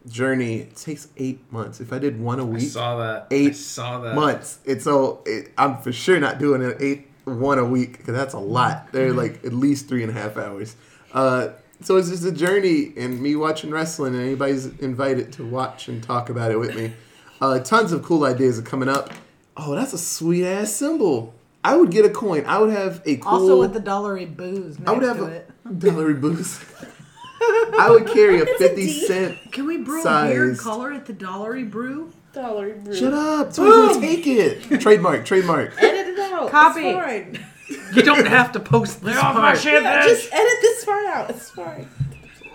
journey. 0.08 0.58
It 0.60 0.76
takes 0.76 1.08
eight 1.16 1.40
months. 1.52 1.80
If 1.80 1.92
I 1.92 1.98
did 1.98 2.20
one 2.20 2.38
a 2.40 2.44
week, 2.44 2.68
saw 2.68 2.98
that. 2.98 3.28
I 3.30 3.34
Eight 3.34 3.56
saw 3.56 4.00
that. 4.00 4.14
months. 4.14 4.58
It's 4.64 4.84
so 4.84 5.22
it, 5.26 5.52
I'm 5.58 5.78
for 5.78 5.92
sure 5.92 6.18
not 6.20 6.38
doing 6.38 6.62
an 6.62 6.74
eight 6.80 7.08
one 7.24 7.58
a 7.58 7.64
week 7.64 7.98
because 7.98 8.14
that's 8.14 8.34
a 8.34 8.38
lot. 8.38 8.92
They're 8.92 9.08
Mm-hmm. 9.10 9.18
like 9.18 9.44
at 9.44 9.52
least 9.54 9.88
three 9.88 10.02
and 10.02 10.10
a 10.10 10.14
half 10.14 10.36
hours. 10.36 10.76
Uh, 11.12 11.48
so 11.80 11.96
it's 11.96 12.08
just 12.10 12.24
a 12.24 12.32
journey 12.32 12.92
and 12.96 13.20
me 13.20 13.34
watching 13.36 13.70
wrestling 13.70 14.14
and 14.14 14.22
anybody's 14.22 14.66
invited 14.78 15.32
to 15.34 15.44
watch 15.46 15.88
and 15.88 16.02
talk 16.02 16.28
about 16.30 16.50
it 16.50 16.58
with 16.58 16.74
me. 16.76 16.92
Uh, 17.40 17.58
tons 17.60 17.92
of 17.92 18.02
cool 18.02 18.24
ideas 18.24 18.58
are 18.58 18.62
coming 18.62 18.88
up. 18.88 19.10
Oh, 19.56 19.74
that's 19.74 19.92
a 19.92 19.98
sweet 19.98 20.44
ass 20.44 20.72
symbol. 20.72 21.34
I 21.62 21.76
would 21.76 21.90
get 21.90 22.04
a 22.04 22.10
coin. 22.10 22.44
I 22.46 22.58
would 22.58 22.70
have 22.70 23.00
a 23.06 23.16
cool. 23.16 23.32
Also 23.32 23.60
with 23.60 23.72
the 23.72 23.80
dollary 23.80 24.26
booze 24.26 24.78
next 24.78 24.88
I 24.90 24.92
would 24.92 25.02
have 25.02 25.16
to 25.18 25.24
a 25.24 25.28
it. 25.28 25.50
dollary 25.78 26.14
boost. 26.14 26.60
I 27.40 27.88
would 27.90 28.06
carry 28.06 28.40
a 28.40 28.46
fifty 28.58 28.88
cent. 28.88 29.38
Can 29.52 29.66
we 29.66 29.78
brew 29.78 30.00
a 30.02 30.26
beer 30.26 30.48
and 30.48 30.56
Sized. 30.56 30.96
at 30.96 31.06
the 31.06 31.12
dollary 31.12 31.64
brew? 31.64 32.12
Dollar 32.32 32.74
brew. 32.74 32.94
Shut 32.94 33.12
up! 33.12 33.52
Someone's 33.52 33.94
gonna 33.96 34.00
take 34.06 34.26
it. 34.26 34.80
Trademark. 34.80 35.24
Trademark. 35.24 35.74
Edit 35.82 36.06
it 36.08 36.18
out. 36.18 36.50
Copy. 36.50 36.80
It's 36.88 37.38
fine. 37.38 37.46
You 37.94 38.02
don't 38.02 38.26
have 38.26 38.52
to 38.52 38.60
post 38.60 39.02
this 39.04 39.18
part. 39.18 39.64
Yeah, 39.64 40.02
just 40.06 40.32
edit 40.32 40.58
this 40.60 40.84
part 40.84 41.06
out. 41.06 41.30
It's 41.30 41.50
fine. 41.50 41.88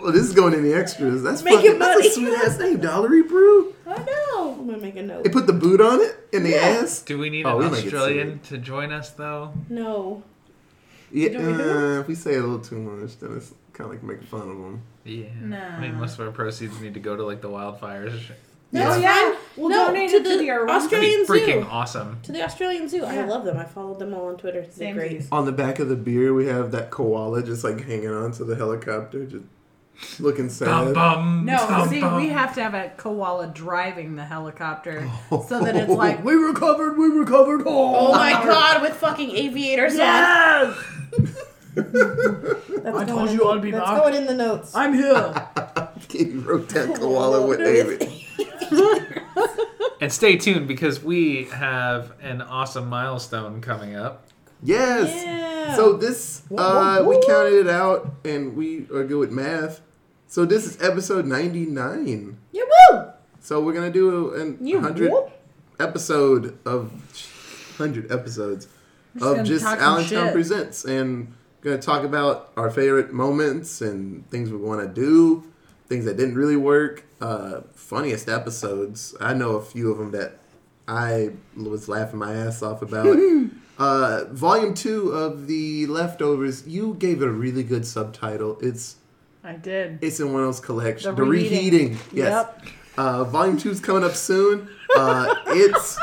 Well, 0.02 0.12
this 0.12 0.22
is 0.24 0.32
going 0.34 0.54
in 0.54 0.62
the 0.62 0.72
extras. 0.74 1.22
That's 1.22 1.42
Making 1.42 1.78
fucking, 1.78 1.78
that's 1.78 1.96
money. 1.98 2.08
a 2.08 2.12
sweet 2.12 2.34
ass 2.48 2.58
name, 2.58 2.80
Dollary 2.80 3.22
Brew. 3.22 3.74
I 3.86 3.98
know. 3.98 4.52
I'm 4.58 4.66
gonna 4.66 4.78
make 4.78 4.96
a 4.96 5.02
note. 5.02 5.24
They 5.24 5.30
put 5.30 5.46
the 5.46 5.52
boot 5.52 5.80
on 5.80 6.00
it 6.00 6.16
in 6.32 6.42
the 6.42 6.56
ass. 6.56 7.02
Do 7.02 7.18
we 7.18 7.28
need 7.30 7.44
Oh, 7.46 7.56
we 7.58 7.64
an 7.66 7.72
might 7.72 7.84
get 7.84 7.94
Australian 7.94 8.38
to 8.40 8.58
join 8.58 8.92
us 8.92 9.10
though? 9.10 9.52
No. 9.68 10.22
Yeah, 11.12 11.30
Don't 11.30 11.46
we 11.46 11.52
do 11.52 11.70
uh, 11.96 12.00
if 12.00 12.06
we 12.08 12.14
say 12.14 12.36
a 12.36 12.40
little 12.40 12.60
too 12.60 12.78
much, 12.78 13.18
then 13.18 13.36
it's 13.36 13.52
kind 13.72 13.86
of 13.86 13.96
like 13.96 14.02
making 14.02 14.26
fun 14.28 14.42
of 14.42 14.48
them. 14.48 14.82
Yeah. 15.04 15.26
Nah. 15.40 15.76
I 15.76 15.80
mean, 15.80 15.94
most 15.96 16.18
of 16.18 16.26
our 16.26 16.32
proceeds 16.32 16.80
need 16.80 16.94
to 16.94 17.00
go 17.00 17.16
to 17.16 17.24
like 17.24 17.40
the 17.40 17.48
wildfires. 17.48 18.20
That's 18.72 18.94
Oh, 18.96 19.00
yeah? 19.00 19.30
fine. 19.32 19.38
We'll 19.56 19.70
no, 19.70 19.86
donate 19.88 20.10
to 20.10 20.16
it 20.18 20.22
to 20.22 20.28
the, 20.28 20.38
the 20.38 20.50
Irwin. 20.52 20.66
That'd 20.68 20.90
be 20.90 20.96
Australian 20.96 21.26
freaking 21.26 21.62
Zoo. 21.64 21.68
awesome. 21.68 22.18
To 22.22 22.30
the 22.32 22.44
Australian 22.44 22.88
Zoo. 22.88 23.04
I 23.04 23.16
Yeah. 23.16 23.24
love 23.26 23.44
them. 23.44 23.56
I 23.56 23.64
followed 23.64 23.98
them 23.98 24.14
all 24.14 24.28
on 24.28 24.36
Twitter. 24.36 24.60
They're 24.60 24.70
Same 24.70 24.94
great. 24.94 25.24
On 25.32 25.44
the 25.44 25.50
back 25.52 25.80
of 25.80 25.88
the 25.88 25.96
beer, 25.96 26.32
we 26.32 26.46
have 26.46 26.70
that 26.70 26.90
koala 26.90 27.42
just 27.42 27.64
like 27.64 27.84
hanging 27.84 28.10
on 28.10 28.30
to 28.32 28.44
the 28.44 28.54
helicopter, 28.54 29.26
just 29.26 29.44
looking 30.18 30.48
sad. 30.48 30.94
bum, 30.94 31.44
No, 31.44 31.56
bum, 31.66 31.88
see, 31.88 32.00
bum. 32.00 32.16
we 32.16 32.28
have 32.28 32.54
to 32.54 32.62
have 32.62 32.74
a 32.74 32.90
koala 32.96 33.48
driving 33.48 34.16
the 34.16 34.24
helicopter 34.24 35.08
Oh. 35.30 35.44
so 35.48 35.60
that 35.60 35.76
it's 35.76 35.90
like, 35.90 36.24
we 36.24 36.34
recovered, 36.34 36.96
we 36.98 37.06
recovered. 37.08 37.62
Oh 37.66 38.12
my 38.12 38.32
god, 38.32 38.82
with 38.82 38.94
fucking 38.94 39.30
aviators 39.30 39.94
Yes! 39.96 40.76
on. 41.16 41.28
That's 41.74 42.96
I 42.96 43.04
told 43.04 43.30
you 43.30 43.38
the- 43.38 43.44
I'd 43.46 43.62
be 43.62 43.70
That's 43.70 43.84
back. 43.88 44.02
going 44.02 44.14
in 44.14 44.26
the 44.26 44.34
notes. 44.34 44.74
I'm 44.74 44.92
here. 44.94 45.48
Katie 46.08 46.36
wrote 46.36 46.68
down 46.68 46.94
koala 46.98 47.46
with 47.46 47.58
David. 47.58 48.10
And 50.00 50.10
stay 50.12 50.36
tuned 50.36 50.66
because 50.66 51.02
we 51.02 51.44
have 51.44 52.12
an 52.22 52.40
awesome 52.42 52.88
milestone 52.88 53.60
coming 53.60 53.94
up. 53.96 54.24
Yes. 54.62 55.24
Yeah. 55.24 55.76
So 55.76 55.92
this, 55.92 56.42
uh, 56.56 57.04
we 57.06 57.14
counted 57.26 57.54
it 57.60 57.68
out, 57.68 58.14
and 58.24 58.56
we 58.56 58.86
are 58.92 59.04
good 59.04 59.18
with 59.18 59.30
math. 59.30 59.80
So 60.30 60.44
this 60.44 60.64
is 60.64 60.80
episode 60.80 61.26
99. 61.26 62.38
Yeah, 62.52 62.62
woo! 62.92 63.10
So 63.40 63.60
we're 63.60 63.72
gonna 63.72 63.90
do 63.90 64.32
an 64.34 64.58
You 64.64 64.76
100 64.76 65.10
whoop. 65.10 65.32
episode 65.80 66.56
of 66.64 66.92
100 67.80 68.12
episodes 68.12 68.68
Just 69.16 69.40
of 69.40 69.44
just 69.44 69.64
Allentown. 69.64 70.30
Presents 70.30 70.84
and 70.84 71.34
gonna 71.62 71.78
talk 71.78 72.04
about 72.04 72.52
our 72.56 72.70
favorite 72.70 73.12
moments 73.12 73.80
and 73.80 74.24
things 74.30 74.52
we 74.52 74.58
want 74.58 74.80
to 74.82 74.86
do, 74.86 75.42
things 75.88 76.04
that 76.04 76.16
didn't 76.16 76.36
really 76.36 76.54
work, 76.54 77.02
uh, 77.20 77.62
funniest 77.74 78.28
episodes. 78.28 79.16
I 79.20 79.34
know 79.34 79.56
a 79.56 79.60
few 79.60 79.90
of 79.90 79.98
them 79.98 80.12
that 80.12 80.38
I 80.86 81.30
was 81.56 81.88
laughing 81.88 82.20
my 82.20 82.34
ass 82.34 82.62
off 82.62 82.82
about. 82.82 83.18
uh, 83.78 84.26
volume 84.26 84.74
two 84.74 85.10
of 85.10 85.48
the 85.48 85.88
leftovers. 85.88 86.68
You 86.68 86.94
gave 87.00 87.20
it 87.20 87.26
a 87.26 87.32
really 87.32 87.64
good 87.64 87.84
subtitle. 87.84 88.58
It's 88.62 88.94
I 89.42 89.52
did. 89.54 89.98
it's 90.02 90.20
in 90.20 90.32
one 90.32 90.42
of 90.42 90.48
those 90.48 90.60
collections. 90.60 91.04
The 91.04 91.12
The, 91.12 91.22
reheating. 91.28 91.88
reheating. 91.92 91.98
Yes. 92.12 92.46
Yep. 92.62 92.66
Uh, 92.98 93.24
volume 93.24 93.56
two 93.56 93.70
is 93.70 93.80
coming 93.80 94.04
up 94.04 94.14
soon. 94.14 94.68
Uh, 94.96 95.34
it's 95.48 95.98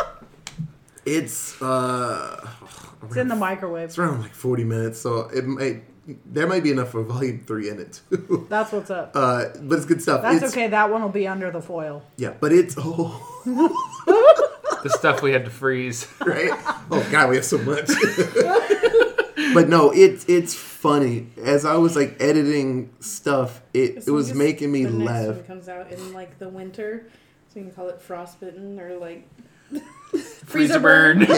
it's 1.05 1.61
uh, 1.61 2.49
It's 3.05 3.15
in 3.17 3.27
the 3.27 3.35
microwave. 3.35 3.85
it's 3.89 3.97
around 3.97 4.21
like 4.21 4.33
forty 4.33 4.63
minutes, 4.63 4.99
so 4.99 5.29
it 5.33 5.45
might 5.45 5.83
there 6.25 6.47
might 6.47 6.63
be 6.63 6.71
enough 6.71 6.89
for 6.91 7.03
volume 7.03 7.41
three 7.45 7.69
in 7.69 7.79
it 7.79 8.01
too. 8.09 8.47
That's 8.49 8.71
what's 8.71 8.89
up. 8.89 9.11
Uh, 9.13 9.45
but 9.61 9.75
it's 9.77 9.85
good 9.85 10.01
stuff. 10.01 10.21
That's 10.21 10.41
it's, 10.41 10.53
okay. 10.53 10.67
That 10.69 10.89
one 10.89 11.01
will 11.01 11.09
be 11.09 11.27
under 11.27 11.51
the 11.51 11.61
foil. 11.61 12.01
Yeah, 12.15 12.33
but 12.39 12.51
it's 12.53 12.75
oh 12.77 13.21
The 14.83 14.89
stuff 14.89 15.21
we 15.21 15.31
had 15.33 15.43
to 15.45 15.51
freeze. 15.51 16.07
right. 16.25 16.49
Oh 16.89 17.05
god, 17.11 17.29
we 17.29 17.35
have 17.35 17.45
so 17.45 17.57
much. 17.59 17.87
but 19.53 19.69
no, 19.69 19.91
it's 19.91 20.25
it's 20.29 20.53
funny. 20.77 21.27
As 21.43 21.65
I 21.65 21.75
was 21.75 21.95
like 21.95 22.15
editing 22.19 22.91
stuff, 22.99 23.61
it 23.73 24.07
it 24.07 24.11
was 24.11 24.33
making 24.33 24.71
me 24.71 24.85
the 24.85 24.91
next 24.91 25.27
one 25.27 25.43
comes 25.45 25.69
out 25.69 25.91
in 25.91 26.13
like 26.13 26.37
the 26.39 26.49
winter, 26.49 27.07
so 27.51 27.59
you 27.59 27.65
can 27.65 27.73
call 27.73 27.89
it 27.89 28.01
frostbitten 28.01 28.79
or 28.79 28.95
like 28.97 29.27
Freezer 30.45 30.79
burn. 30.79 31.25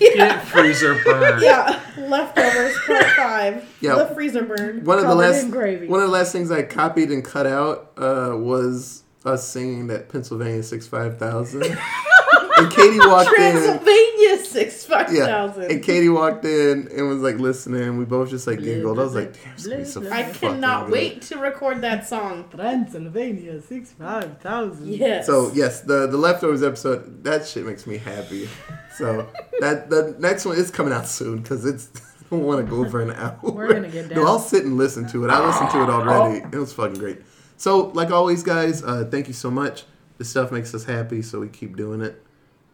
Yeah. 0.00 0.16
Get 0.38 0.44
freezer 0.46 0.98
burn. 1.04 1.42
Yeah, 1.42 1.78
leftovers 1.98 2.74
part 2.86 3.04
five. 3.16 3.76
Yeah. 3.80 3.96
the 3.96 4.06
freezer 4.14 4.42
burn. 4.42 4.82
One 4.84 4.98
of 4.98 5.06
the 5.06 5.14
last 5.14 5.50
gravy. 5.50 5.86
one 5.88 6.00
of 6.00 6.06
the 6.06 6.12
last 6.12 6.32
things 6.32 6.50
I 6.50 6.62
copied 6.62 7.10
and 7.10 7.22
cut 7.24 7.46
out 7.46 7.92
uh, 7.98 8.34
was 8.36 9.02
us 9.26 9.46
singing 9.46 9.88
that 9.88 10.08
Pennsylvania 10.08 10.62
six 10.62 10.86
five 10.88 11.18
thousand. 11.18 11.64
and 11.64 12.70
Katie 12.72 12.98
walked 12.98 13.28
in. 13.30 13.52
Transylvania 13.52 14.38
six 14.44 14.79
five 14.90 15.12
Yeah, 15.14 15.52
and 15.54 15.82
Katie 15.82 16.08
walked 16.08 16.44
in 16.44 16.88
and 16.94 17.08
was 17.08 17.20
like 17.22 17.38
listening. 17.38 17.96
We 17.96 18.04
both 18.04 18.30
just 18.30 18.46
like 18.46 18.60
giggled. 18.60 18.98
I 18.98 19.02
was 19.04 19.14
like, 19.14 19.32
"Damn, 19.42 19.52
it's 19.54 19.66
gonna 19.66 19.78
be 19.78 19.84
so 19.84 20.12
I 20.12 20.24
cannot 20.24 20.86
good." 20.86 20.92
wait 20.92 21.22
to 21.22 21.38
record 21.38 21.80
that 21.82 22.06
song. 22.06 22.44
Transylvania, 22.50 23.60
six 23.62 23.92
five 23.92 24.38
thousand. 24.40 24.88
Yes. 24.88 25.26
So 25.26 25.50
yes, 25.54 25.80
the 25.82 26.06
the 26.06 26.16
leftovers 26.16 26.62
episode 26.62 27.24
that 27.24 27.46
shit 27.46 27.64
makes 27.64 27.86
me 27.86 27.96
happy. 27.98 28.48
So 28.96 29.28
that 29.60 29.88
the 29.90 30.16
next 30.18 30.44
one 30.44 30.56
is 30.56 30.70
coming 30.70 30.92
out 30.92 31.06
soon 31.08 31.38
because 31.42 31.64
it's 31.64 31.88
I 32.32 32.36
don't 32.36 32.44
want 32.44 32.64
to 32.64 32.70
go 32.70 32.84
over 32.84 33.00
an 33.00 33.10
hour. 33.12 33.38
We're 33.42 33.72
gonna 33.72 33.88
get 33.88 34.08
No, 34.10 34.16
down. 34.16 34.26
I'll 34.26 34.38
sit 34.38 34.64
and 34.64 34.76
listen 34.76 35.08
to 35.08 35.24
it. 35.24 35.30
I 35.30 35.44
listened 35.46 35.70
to 35.70 35.82
it 35.82 35.88
already. 35.88 36.38
It 36.44 36.58
was 36.58 36.72
fucking 36.72 36.98
great. 36.98 37.22
So 37.56 37.86
like 37.88 38.10
always, 38.10 38.42
guys, 38.42 38.82
uh, 38.82 39.06
thank 39.10 39.28
you 39.28 39.34
so 39.34 39.50
much. 39.50 39.84
This 40.18 40.28
stuff 40.28 40.52
makes 40.52 40.74
us 40.74 40.84
happy, 40.84 41.22
so 41.22 41.40
we 41.40 41.48
keep 41.48 41.76
doing 41.76 42.00
it. 42.02 42.22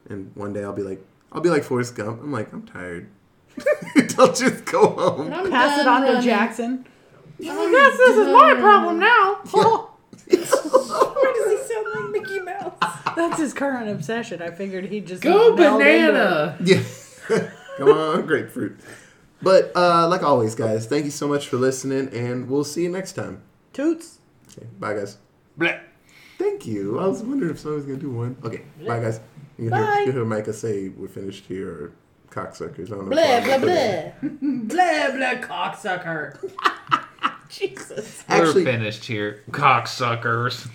And 0.08 0.30
one 0.34 0.52
day 0.52 0.62
I'll 0.64 0.72
be 0.72 0.82
like, 0.82 1.00
I'll 1.32 1.40
be 1.40 1.48
like 1.50 1.64
Forrest 1.64 1.94
Gump. 1.96 2.22
I'm 2.22 2.32
like, 2.32 2.52
I'm 2.52 2.62
tired. 2.66 3.08
don't 4.08 4.36
just 4.36 4.64
go 4.66 4.88
home. 4.90 5.32
I'm 5.32 5.50
Pass 5.50 5.80
it 5.80 5.84
done 5.84 6.02
on 6.02 6.02
to 6.02 6.08
running. 6.14 6.22
Jackson. 6.28 6.86
I'm 7.38 7.72
guess 7.72 7.96
this 7.98 8.16
is 8.16 8.26
my 8.28 8.54
problem 8.54 8.98
now. 8.98 9.40
Why 10.30 11.32
does 11.34 11.50
he 11.50 11.74
sound 11.74 11.86
like 11.94 12.10
Mickey 12.10 12.40
Mouse? 12.40 12.72
that's 13.14 13.38
his 13.38 13.54
current 13.54 13.88
obsession. 13.88 14.42
I 14.42 14.50
figured 14.50 14.86
he'd 14.86 15.06
just 15.06 15.22
Go 15.22 15.54
meld 15.54 15.60
into 15.60 15.64
it. 15.72 16.12
banana. 16.12 16.56
Yeah. 16.62 16.82
Come 17.78 17.88
on, 17.90 18.26
grapefruit. 18.26 18.78
But 19.42 19.72
uh, 19.76 20.08
like 20.08 20.22
always, 20.22 20.54
guys, 20.54 20.86
thank 20.86 21.04
you 21.04 21.10
so 21.10 21.28
much 21.28 21.46
for 21.46 21.56
listening, 21.56 22.08
and 22.08 22.48
we'll 22.48 22.64
see 22.64 22.82
you 22.84 22.88
next 22.88 23.12
time. 23.12 23.42
Toots. 23.74 24.18
Okay, 24.50 24.66
bye, 24.78 24.94
guys. 24.94 25.18
Bleh. 25.58 25.80
Thank 26.38 26.66
you. 26.66 26.98
I 26.98 27.06
was 27.06 27.22
wondering 27.22 27.50
if 27.52 27.58
somebody 27.60 27.76
was 27.76 27.86
gonna 27.86 27.98
do 27.98 28.10
one. 28.10 28.36
Okay, 28.44 28.62
bye, 28.86 29.00
guys. 29.00 29.20
You 29.58 29.70
can 29.70 29.70
Bye. 29.70 29.94
hear, 29.96 30.06
you 30.06 30.12
hear 30.12 30.24
Micah 30.24 30.52
say 30.52 30.88
we're 30.88 31.08
finished 31.08 31.46
here, 31.46 31.92
cocksuckers. 32.30 32.86
I 32.86 32.96
don't 32.96 33.08
know. 33.08 33.16
Blah 33.16 33.40
blah 33.40 33.58
blah. 33.58 34.12
Blah 34.66 35.10
blah 35.16 35.34
cocksucker. 35.48 36.52
Jesus. 37.48 38.24
We're 38.28 38.34
Actually, 38.44 38.64
finished 38.64 39.04
here, 39.04 39.42
cocksuckers. 39.50 40.64